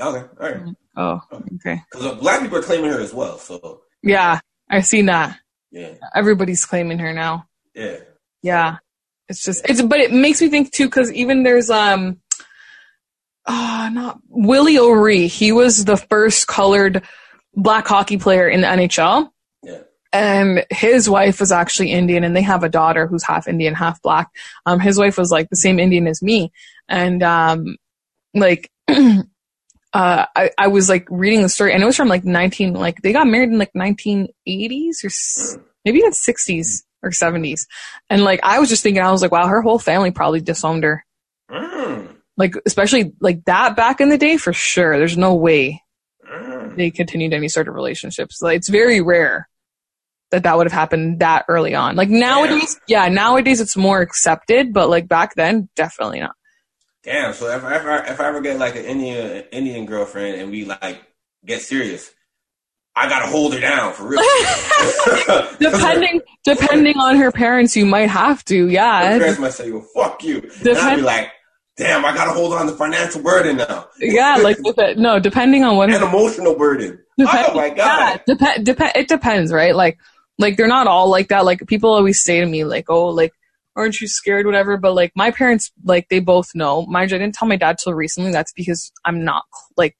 Okay, 0.00 0.24
all 0.40 0.50
right. 0.50 0.74
Oh, 0.96 1.20
okay. 1.56 1.82
Because 1.90 2.06
uh, 2.06 2.14
black 2.14 2.40
people 2.40 2.58
are 2.58 2.62
claiming 2.62 2.90
her 2.90 3.00
as 3.00 3.12
well. 3.12 3.38
So 3.38 3.82
Yeah, 4.02 4.40
I've 4.70 4.86
seen 4.86 5.06
that. 5.06 5.38
yeah, 5.70 5.94
Everybody's 6.14 6.64
claiming 6.64 6.98
her 7.00 7.12
now. 7.12 7.46
yeah. 7.74 7.96
Yeah, 8.42 8.76
it's 9.28 9.42
just 9.42 9.68
it's. 9.68 9.82
But 9.82 9.98
it 9.98 10.12
makes 10.12 10.40
me 10.40 10.48
think 10.48 10.70
too 10.72 10.86
because 10.86 11.12
even 11.12 11.42
there's 11.42 11.68
um, 11.68 12.20
ah, 13.46 13.90
not 13.92 14.20
Willie 14.28 14.78
O'Ree. 14.78 15.26
He 15.26 15.50
was 15.52 15.84
the 15.84 15.96
first 15.96 16.46
colored 16.46 17.02
black 17.54 17.86
hockey 17.88 18.18
player 18.18 18.48
in 18.48 18.60
the 18.60 18.66
NHL. 18.68 19.30
Yeah. 19.64 19.78
and 20.12 20.64
his 20.70 21.10
wife 21.10 21.40
was 21.40 21.50
actually 21.50 21.90
Indian, 21.90 22.22
and 22.22 22.36
they 22.36 22.42
have 22.42 22.62
a 22.62 22.68
daughter 22.68 23.06
who's 23.08 23.24
half 23.24 23.48
Indian, 23.48 23.74
half 23.74 24.00
black. 24.00 24.28
Um, 24.64 24.78
his 24.78 24.96
wife 24.98 25.18
was 25.18 25.30
like 25.32 25.48
the 25.50 25.56
same 25.56 25.80
Indian 25.80 26.06
as 26.06 26.22
me, 26.22 26.52
and 26.88 27.22
um, 27.24 27.76
like, 28.32 28.70
uh, 29.92 30.26
I, 30.34 30.50
I 30.58 30.68
was 30.68 30.88
like 30.88 31.06
reading 31.10 31.42
the 31.42 31.48
story, 31.48 31.72
and 31.72 31.82
it 31.82 31.86
was 31.86 31.96
from 31.96 32.08
like 32.08 32.24
nineteen, 32.24 32.74
like 32.74 33.00
they 33.02 33.12
got 33.12 33.26
married 33.26 33.50
in 33.50 33.58
like 33.58 33.74
nineteen 33.74 34.28
eighties 34.46 35.02
or 35.04 35.10
maybe 35.84 35.98
even 35.98 36.12
sixties 36.12 36.84
or 37.02 37.12
seventies, 37.12 37.66
and 38.10 38.24
like 38.24 38.40
I 38.42 38.58
was 38.58 38.68
just 38.68 38.82
thinking, 38.82 39.02
I 39.02 39.12
was 39.12 39.22
like, 39.22 39.32
wow, 39.32 39.46
her 39.46 39.62
whole 39.62 39.78
family 39.78 40.10
probably 40.10 40.40
disowned 40.40 40.84
her, 40.84 41.04
Mm, 41.50 42.08
like 42.36 42.54
especially 42.66 43.12
like 43.20 43.44
that 43.44 43.76
back 43.76 44.00
in 44.00 44.08
the 44.08 44.18
day 44.18 44.36
for 44.36 44.52
sure. 44.52 44.98
There's 44.98 45.16
no 45.16 45.34
way 45.34 45.82
mm. 46.30 46.76
they 46.76 46.90
continued 46.90 47.32
any 47.32 47.48
sort 47.48 47.68
of 47.68 47.74
relationships. 47.74 48.42
Like 48.42 48.56
it's 48.56 48.68
very 48.68 49.00
rare. 49.00 49.48
that 50.32 50.42
that 50.42 50.56
would 50.56 50.66
have 50.66 50.72
happened 50.72 51.20
that 51.20 51.44
early 51.48 51.74
on. 51.74 51.94
Like 51.94 52.08
nowadays, 52.08 52.80
yeah. 52.88 53.04
yeah, 53.04 53.10
nowadays 53.10 53.60
it's 53.60 53.76
more 53.76 54.00
accepted, 54.00 54.72
but 54.72 54.90
like 54.90 55.06
back 55.06 55.36
then, 55.36 55.68
definitely 55.76 56.18
not. 56.20 56.34
Damn. 57.06 57.32
So 57.32 57.48
if 57.48 57.64
I, 57.64 57.76
if 57.76 57.86
I, 57.86 57.98
if 58.12 58.20
I 58.20 58.26
ever 58.26 58.40
get 58.40 58.58
like 58.58 58.74
an 58.74 58.84
Indian 58.84 59.44
Indian 59.52 59.86
girlfriend 59.86 60.40
and 60.40 60.50
we 60.50 60.64
like 60.64 61.00
get 61.44 61.62
serious, 61.62 62.10
I 62.96 63.08
gotta 63.08 63.28
hold 63.28 63.54
her 63.54 63.60
down 63.60 63.92
for 63.92 64.08
real. 64.08 64.20
depending 65.60 66.20
depending 66.44 66.96
on 66.96 67.16
her 67.16 67.30
parents, 67.30 67.76
you 67.76 67.86
might 67.86 68.10
have 68.10 68.44
to. 68.46 68.68
Yeah. 68.68 69.12
Her 69.12 69.18
parents 69.20 69.38
might 69.38 69.52
say, 69.52 69.70
"Well, 69.70 69.86
fuck 69.94 70.24
you." 70.24 70.40
Depend- 70.40 70.66
and 70.66 70.78
I'd 70.78 70.96
be 70.96 71.02
like, 71.02 71.30
"Damn, 71.76 72.04
I 72.04 72.12
gotta 72.12 72.32
hold 72.32 72.52
on 72.52 72.66
the 72.66 72.72
financial 72.72 73.22
burden 73.22 73.58
now." 73.58 73.86
yeah, 74.00 74.38
like 74.38 74.58
no, 74.96 75.20
depending 75.20 75.62
on 75.62 75.76
what 75.76 75.90
an 75.90 76.02
emotional 76.02 76.56
burden. 76.56 76.98
Oh 77.20 77.24
Depend- 77.24 77.46
oh 77.50 77.54
my 77.54 77.68
god. 77.70 78.20
Yeah, 78.26 78.34
dep- 78.34 78.64
dep- 78.64 78.96
it 78.96 79.06
depends, 79.06 79.52
right? 79.52 79.76
Like 79.76 79.96
like 80.38 80.56
they're 80.56 80.66
not 80.66 80.88
all 80.88 81.08
like 81.08 81.28
that. 81.28 81.44
Like 81.44 81.64
people 81.68 81.94
always 81.94 82.24
say 82.24 82.40
to 82.40 82.46
me, 82.46 82.64
like, 82.64 82.86
"Oh, 82.88 83.10
like." 83.10 83.32
Aren't 83.76 84.00
you 84.00 84.08
scared, 84.08 84.46
whatever. 84.46 84.76
But 84.76 84.94
like 84.94 85.12
my 85.14 85.30
parents, 85.30 85.70
like 85.84 86.08
they 86.08 86.18
both 86.18 86.54
know. 86.54 86.86
Mind 86.86 87.10
you, 87.10 87.16
I 87.16 87.20
didn't 87.20 87.34
tell 87.34 87.46
my 87.46 87.56
dad 87.56 87.78
till 87.78 87.94
recently. 87.94 88.32
That's 88.32 88.52
because 88.52 88.90
I'm 89.04 89.24
not 89.24 89.44
like, 89.76 89.96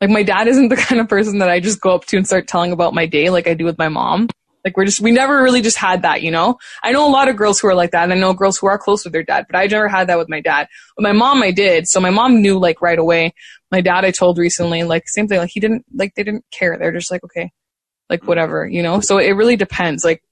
like 0.00 0.10
my 0.10 0.22
dad 0.22 0.48
isn't 0.48 0.68
the 0.70 0.76
kind 0.76 1.00
of 1.00 1.08
person 1.08 1.38
that 1.38 1.48
I 1.48 1.60
just 1.60 1.80
go 1.80 1.94
up 1.94 2.04
to 2.06 2.16
and 2.16 2.26
start 2.26 2.48
telling 2.48 2.72
about 2.72 2.94
my 2.94 3.06
day 3.06 3.30
like 3.30 3.46
I 3.46 3.54
do 3.54 3.64
with 3.64 3.78
my 3.78 3.88
mom. 3.88 4.28
Like 4.64 4.78
we're 4.78 4.86
just, 4.86 5.00
we 5.00 5.10
never 5.10 5.42
really 5.42 5.60
just 5.60 5.76
had 5.76 6.02
that, 6.02 6.22
you 6.22 6.30
know? 6.30 6.56
I 6.82 6.92
know 6.92 7.06
a 7.06 7.12
lot 7.12 7.28
of 7.28 7.36
girls 7.36 7.60
who 7.60 7.68
are 7.68 7.74
like 7.74 7.90
that 7.90 8.04
and 8.04 8.12
I 8.14 8.16
know 8.16 8.32
girls 8.32 8.56
who 8.56 8.66
are 8.66 8.78
close 8.78 9.04
with 9.04 9.12
their 9.12 9.22
dad, 9.22 9.44
but 9.48 9.58
I 9.58 9.66
never 9.66 9.88
had 9.88 10.08
that 10.08 10.16
with 10.16 10.30
my 10.30 10.40
dad. 10.40 10.68
With 10.96 11.04
my 11.04 11.12
mom, 11.12 11.42
I 11.42 11.50
did. 11.50 11.86
So 11.86 12.00
my 12.00 12.08
mom 12.08 12.40
knew 12.40 12.58
like 12.58 12.80
right 12.80 12.98
away. 12.98 13.34
My 13.70 13.82
dad, 13.82 14.06
I 14.06 14.10
told 14.10 14.38
recently, 14.38 14.82
like 14.82 15.02
same 15.06 15.28
thing, 15.28 15.38
like 15.38 15.50
he 15.52 15.60
didn't, 15.60 15.84
like 15.92 16.14
they 16.14 16.22
didn't 16.22 16.46
care. 16.50 16.78
They're 16.78 16.92
just 16.92 17.10
like, 17.10 17.22
okay, 17.24 17.52
like 18.08 18.26
whatever, 18.26 18.66
you 18.66 18.82
know? 18.82 19.00
So 19.00 19.18
it 19.18 19.32
really 19.32 19.56
depends. 19.56 20.02
Like 20.02 20.22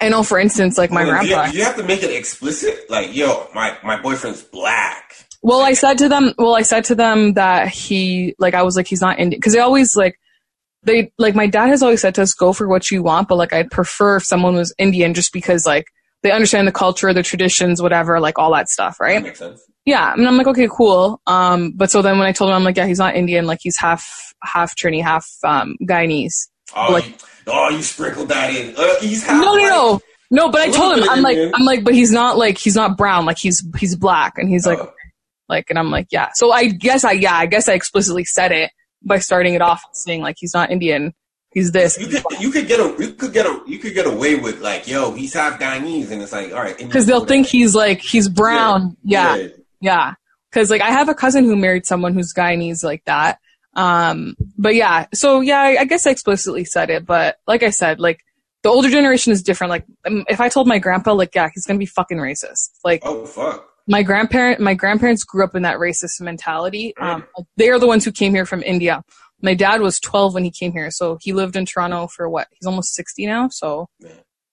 I 0.00 0.08
know, 0.08 0.22
for 0.22 0.38
instance, 0.38 0.78
like 0.78 0.90
my 0.90 1.04
well, 1.04 1.12
grandpa. 1.12 1.46
You, 1.46 1.58
you 1.58 1.64
have 1.64 1.76
to 1.76 1.82
make 1.82 2.02
it 2.02 2.10
explicit, 2.10 2.88
like, 2.88 3.14
yo, 3.14 3.48
my 3.54 3.76
my 3.84 4.00
boyfriend's 4.00 4.42
black. 4.42 5.14
Well, 5.42 5.60
I 5.60 5.74
said 5.74 5.98
to 5.98 6.08
them. 6.08 6.32
Well, 6.38 6.56
I 6.56 6.62
said 6.62 6.84
to 6.84 6.94
them 6.94 7.34
that 7.34 7.68
he, 7.68 8.34
like, 8.38 8.54
I 8.54 8.62
was 8.62 8.76
like, 8.76 8.86
he's 8.86 9.00
not 9.00 9.18
Indian, 9.18 9.38
because 9.38 9.52
they 9.52 9.60
always 9.60 9.94
like, 9.96 10.18
they 10.84 11.12
like 11.18 11.34
my 11.34 11.46
dad 11.46 11.68
has 11.68 11.82
always 11.82 12.00
said 12.00 12.14
to 12.16 12.22
us, 12.22 12.32
go 12.32 12.52
for 12.52 12.68
what 12.68 12.90
you 12.90 13.02
want, 13.02 13.28
but 13.28 13.36
like, 13.36 13.52
I'd 13.52 13.70
prefer 13.70 14.16
if 14.16 14.24
someone 14.24 14.54
was 14.54 14.74
Indian, 14.78 15.14
just 15.14 15.32
because 15.32 15.66
like 15.66 15.86
they 16.22 16.30
understand 16.30 16.66
the 16.66 16.72
culture, 16.72 17.12
the 17.12 17.22
traditions, 17.22 17.82
whatever, 17.82 18.18
like 18.18 18.38
all 18.38 18.52
that 18.54 18.68
stuff, 18.68 18.98
right? 18.98 19.14
That 19.14 19.22
makes 19.24 19.38
sense. 19.38 19.60
Yeah, 19.84 20.12
and 20.12 20.26
I'm 20.26 20.36
like, 20.36 20.46
okay, 20.46 20.68
cool. 20.70 21.20
Um, 21.26 21.72
but 21.74 21.90
so 21.90 22.02
then 22.02 22.18
when 22.18 22.28
I 22.28 22.32
told 22.32 22.50
him, 22.50 22.56
I'm 22.56 22.64
like, 22.64 22.76
yeah, 22.76 22.86
he's 22.86 23.00
not 23.00 23.16
Indian, 23.16 23.46
like 23.46 23.58
he's 23.62 23.76
half 23.76 24.32
half 24.42 24.76
Trini, 24.76 25.02
half 25.02 25.28
um 25.44 25.76
Guyanese. 25.82 26.48
Oh, 26.74 26.92
like, 26.92 27.06
you, 27.06 27.14
oh, 27.48 27.70
you 27.70 27.82
sprinkled 27.82 28.28
that 28.28 28.54
in. 28.54 28.74
Uh, 28.76 29.00
he's 29.00 29.24
half 29.24 29.40
no, 29.42 29.54
no, 29.54 29.68
no, 29.68 30.00
no. 30.30 30.50
But 30.50 30.62
I 30.62 30.70
told 30.70 30.98
him, 30.98 31.08
I'm 31.08 31.22
like, 31.22 31.38
I'm 31.38 31.64
like, 31.64 31.84
but 31.84 31.94
he's 31.94 32.12
not 32.12 32.38
like 32.38 32.58
he's 32.58 32.76
not 32.76 32.96
brown, 32.96 33.26
like 33.26 33.38
he's 33.38 33.66
he's 33.78 33.96
black, 33.96 34.38
and 34.38 34.48
he's 34.48 34.66
like, 34.66 34.78
oh. 34.78 34.92
like, 35.48 35.70
and 35.70 35.78
I'm 35.78 35.90
like, 35.90 36.08
yeah. 36.10 36.30
So 36.34 36.52
I 36.52 36.68
guess 36.68 37.04
I, 37.04 37.12
yeah, 37.12 37.34
I 37.34 37.46
guess 37.46 37.68
I 37.68 37.74
explicitly 37.74 38.24
said 38.24 38.52
it 38.52 38.70
by 39.02 39.18
starting 39.18 39.54
it 39.54 39.60
off 39.62 39.82
saying 39.92 40.22
like 40.22 40.36
he's 40.38 40.54
not 40.54 40.70
Indian, 40.70 41.12
he's 41.52 41.72
this. 41.72 41.98
You 41.98 42.06
could, 42.06 42.40
you 42.40 42.50
could 42.50 42.66
get 42.66 42.80
a, 42.80 42.94
you 42.98 43.12
could 43.12 43.32
get 43.32 43.46
a, 43.46 43.62
you 43.66 43.78
could 43.78 43.94
get 43.94 44.06
away 44.06 44.36
with 44.36 44.60
like, 44.60 44.88
yo, 44.88 45.12
he's 45.12 45.34
half 45.34 45.60
Guyanese, 45.60 46.10
and 46.10 46.22
it's 46.22 46.32
like, 46.32 46.52
all 46.52 46.60
right, 46.60 46.76
because 46.76 47.06
they'll 47.06 47.24
think 47.24 47.46
he's 47.46 47.74
like 47.74 48.00
he's 48.00 48.28
brown, 48.28 48.96
yeah, 49.04 49.36
yeah. 49.36 49.48
yeah. 49.80 50.14
Because 50.50 50.70
like 50.70 50.82
I 50.82 50.90
have 50.90 51.08
a 51.08 51.14
cousin 51.14 51.44
who 51.44 51.56
married 51.56 51.86
someone 51.86 52.14
who's 52.14 52.32
Guyanese 52.34 52.84
like 52.84 53.04
that, 53.06 53.38
um, 53.74 54.36
but 54.58 54.74
yeah, 54.74 55.06
so 55.14 55.40
yeah, 55.40 55.60
I, 55.60 55.80
I 55.80 55.84
guess 55.84 56.06
I 56.06 56.10
explicitly 56.10 56.64
said 56.64 56.90
it, 56.90 57.06
but 57.06 57.36
like 57.46 57.62
I 57.62 57.70
said, 57.70 58.00
like 58.00 58.20
the 58.62 58.68
older 58.68 58.90
generation 58.90 59.32
is 59.32 59.42
different. 59.42 59.70
Like 59.70 59.86
um, 60.06 60.24
if 60.28 60.40
I 60.40 60.48
told 60.48 60.66
my 60.66 60.78
grandpa, 60.78 61.12
like 61.12 61.34
yeah, 61.34 61.48
he's 61.52 61.66
gonna 61.66 61.78
be 61.78 61.86
fucking 61.86 62.18
racist. 62.18 62.70
Like 62.84 63.02
oh 63.04 63.24
fuck. 63.26 63.68
My 63.88 64.04
grandparent, 64.04 64.60
my 64.60 64.74
grandparents 64.74 65.24
grew 65.24 65.42
up 65.42 65.56
in 65.56 65.62
that 65.62 65.78
racist 65.78 66.20
mentality. 66.20 66.94
Um, 66.98 67.24
they 67.56 67.68
are 67.68 67.80
the 67.80 67.86
ones 67.88 68.04
who 68.04 68.12
came 68.12 68.32
here 68.32 68.46
from 68.46 68.62
India. 68.62 69.02
My 69.40 69.54
dad 69.54 69.80
was 69.80 69.98
12 69.98 70.34
when 70.34 70.44
he 70.44 70.52
came 70.52 70.70
here, 70.70 70.92
so 70.92 71.18
he 71.20 71.32
lived 71.32 71.56
in 71.56 71.66
Toronto 71.66 72.06
for 72.06 72.28
what? 72.28 72.46
He's 72.52 72.64
almost 72.64 72.94
60 72.94 73.26
now, 73.26 73.48
so 73.48 73.88
yeah. 73.98 74.12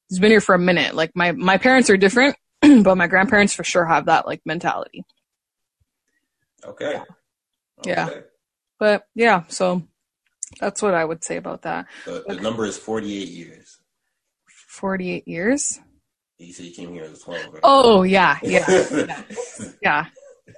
he's 0.09 0.17
been 0.17 0.32
here 0.32 0.41
for 0.41 0.55
a 0.55 0.59
minute. 0.59 0.95
Like 0.95 1.11
my 1.13 1.34
my 1.34 1.57
parents 1.59 1.91
are 1.91 1.97
different, 1.97 2.38
but 2.61 2.95
my 2.95 3.05
grandparents 3.05 3.53
for 3.53 3.63
sure 3.63 3.86
have 3.86 4.05
that 4.05 4.26
like 4.26 4.41
mentality. 4.45 5.03
Okay. 6.65 6.93
Yeah. 6.93 7.03
Okay. 7.80 7.91
yeah. 7.91 8.22
But 8.80 9.03
yeah, 9.13 9.43
so 9.49 9.84
that's 10.59 10.82
what 10.82 10.93
I 10.93 11.03
would 11.05 11.23
say 11.23 11.38
about 11.38 11.63
that. 11.63 11.88
The, 12.05 12.23
the 12.27 12.36
number 12.36 12.65
is 12.65 12.77
48 12.77 13.27
years. 13.27 13.80
48 14.67 15.27
years? 15.27 15.80
You 16.38 16.53
said 16.53 16.65
he 16.65 16.71
came 16.71 16.93
here 16.93 17.03
as 17.03 17.19
12. 17.21 17.53
Right? 17.53 17.59
Oh, 17.63 18.03
yeah, 18.03 18.39
yeah, 18.41 18.65
yeah. 18.91 19.23
yeah. 19.84 20.05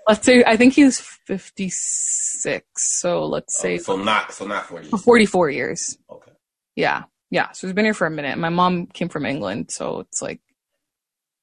Let's 0.07 0.26
say, 0.26 0.43
I 0.45 0.55
think 0.55 0.74
he's 0.74 0.99
56. 0.99 2.65
So 2.76 3.26
let's 3.26 3.59
say. 3.59 3.80
so 3.80 3.95
not, 3.95 4.32
so 4.34 4.45
not 4.45 4.67
40 4.67 4.89
44 4.89 5.49
years. 5.49 5.97
Okay. 6.09 6.32
Yeah. 6.76 7.03
Yeah. 7.32 7.51
So 7.51 7.67
he's 7.67 7.74
been 7.74 7.86
here 7.86 7.93
for 7.93 8.07
a 8.07 8.11
minute. 8.11 8.38
My 8.38 8.49
mom 8.49 8.88
came 8.88 9.09
from 9.09 9.26
England. 9.26 9.72
So 9.72 10.01
it's 10.01 10.22
like, 10.22 10.39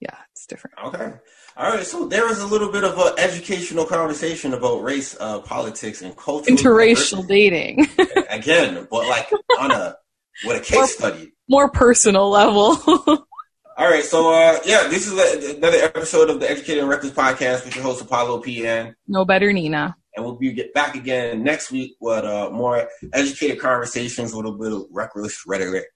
yeah, 0.00 0.16
it's 0.32 0.46
different. 0.46 0.76
Okay. 0.84 1.14
All 1.59 1.72
right, 1.72 1.84
so 1.84 2.06
there 2.06 2.24
was 2.24 2.40
a 2.40 2.46
little 2.46 2.70
bit 2.70 2.84
of 2.84 2.96
an 2.96 3.14
educational 3.18 3.84
conversation 3.84 4.54
about 4.54 4.80
race, 4.80 5.16
uh, 5.18 5.40
politics, 5.40 6.02
and 6.02 6.16
culture. 6.16 6.52
Interracial 6.52 7.26
dating. 7.26 7.88
Again, 8.30 8.86
but 8.88 9.09
like 9.09 9.28
on 9.59 9.72
a 9.72 9.96
with 10.44 10.56
a 10.56 10.61
case 10.61 10.76
more, 10.76 10.86
study. 10.86 11.32
More 11.48 11.68
personal 11.68 12.30
level. 12.30 12.78
All 13.76 13.90
right, 13.90 14.04
so 14.04 14.32
uh, 14.32 14.61
yeah, 14.64 14.86
this 14.86 15.09
is 15.09 15.18
a, 15.18 15.56
another 15.56 15.78
episode 15.78 16.30
of 16.30 16.38
the 16.38 16.48
Educated 16.48 16.78
and 16.78 16.88
Reckless 16.88 17.11
podcast 17.11 17.64
with 17.64 17.74
your 17.74 17.82
host 17.82 18.02
Apollo 18.02 18.42
PN. 18.44 18.94
No 19.09 19.24
better, 19.24 19.52
Nina. 19.52 19.96
And 20.14 20.24
we'll 20.24 20.36
be 20.36 20.52
get 20.52 20.72
back 20.74 20.94
again 20.94 21.42
next 21.42 21.72
week 21.72 21.96
with 22.00 22.24
uh, 22.24 22.50
more 22.50 22.88
educated 23.12 23.59
conversations 23.59 24.32
with 24.32 24.46
a 24.46 24.52
bit 24.52 24.72
of 24.72 24.86
reckless 24.92 25.42
rhetoric. 25.44 25.86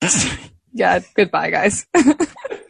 yeah, 0.72 1.00
goodbye, 1.14 1.50
guys. 1.50 1.86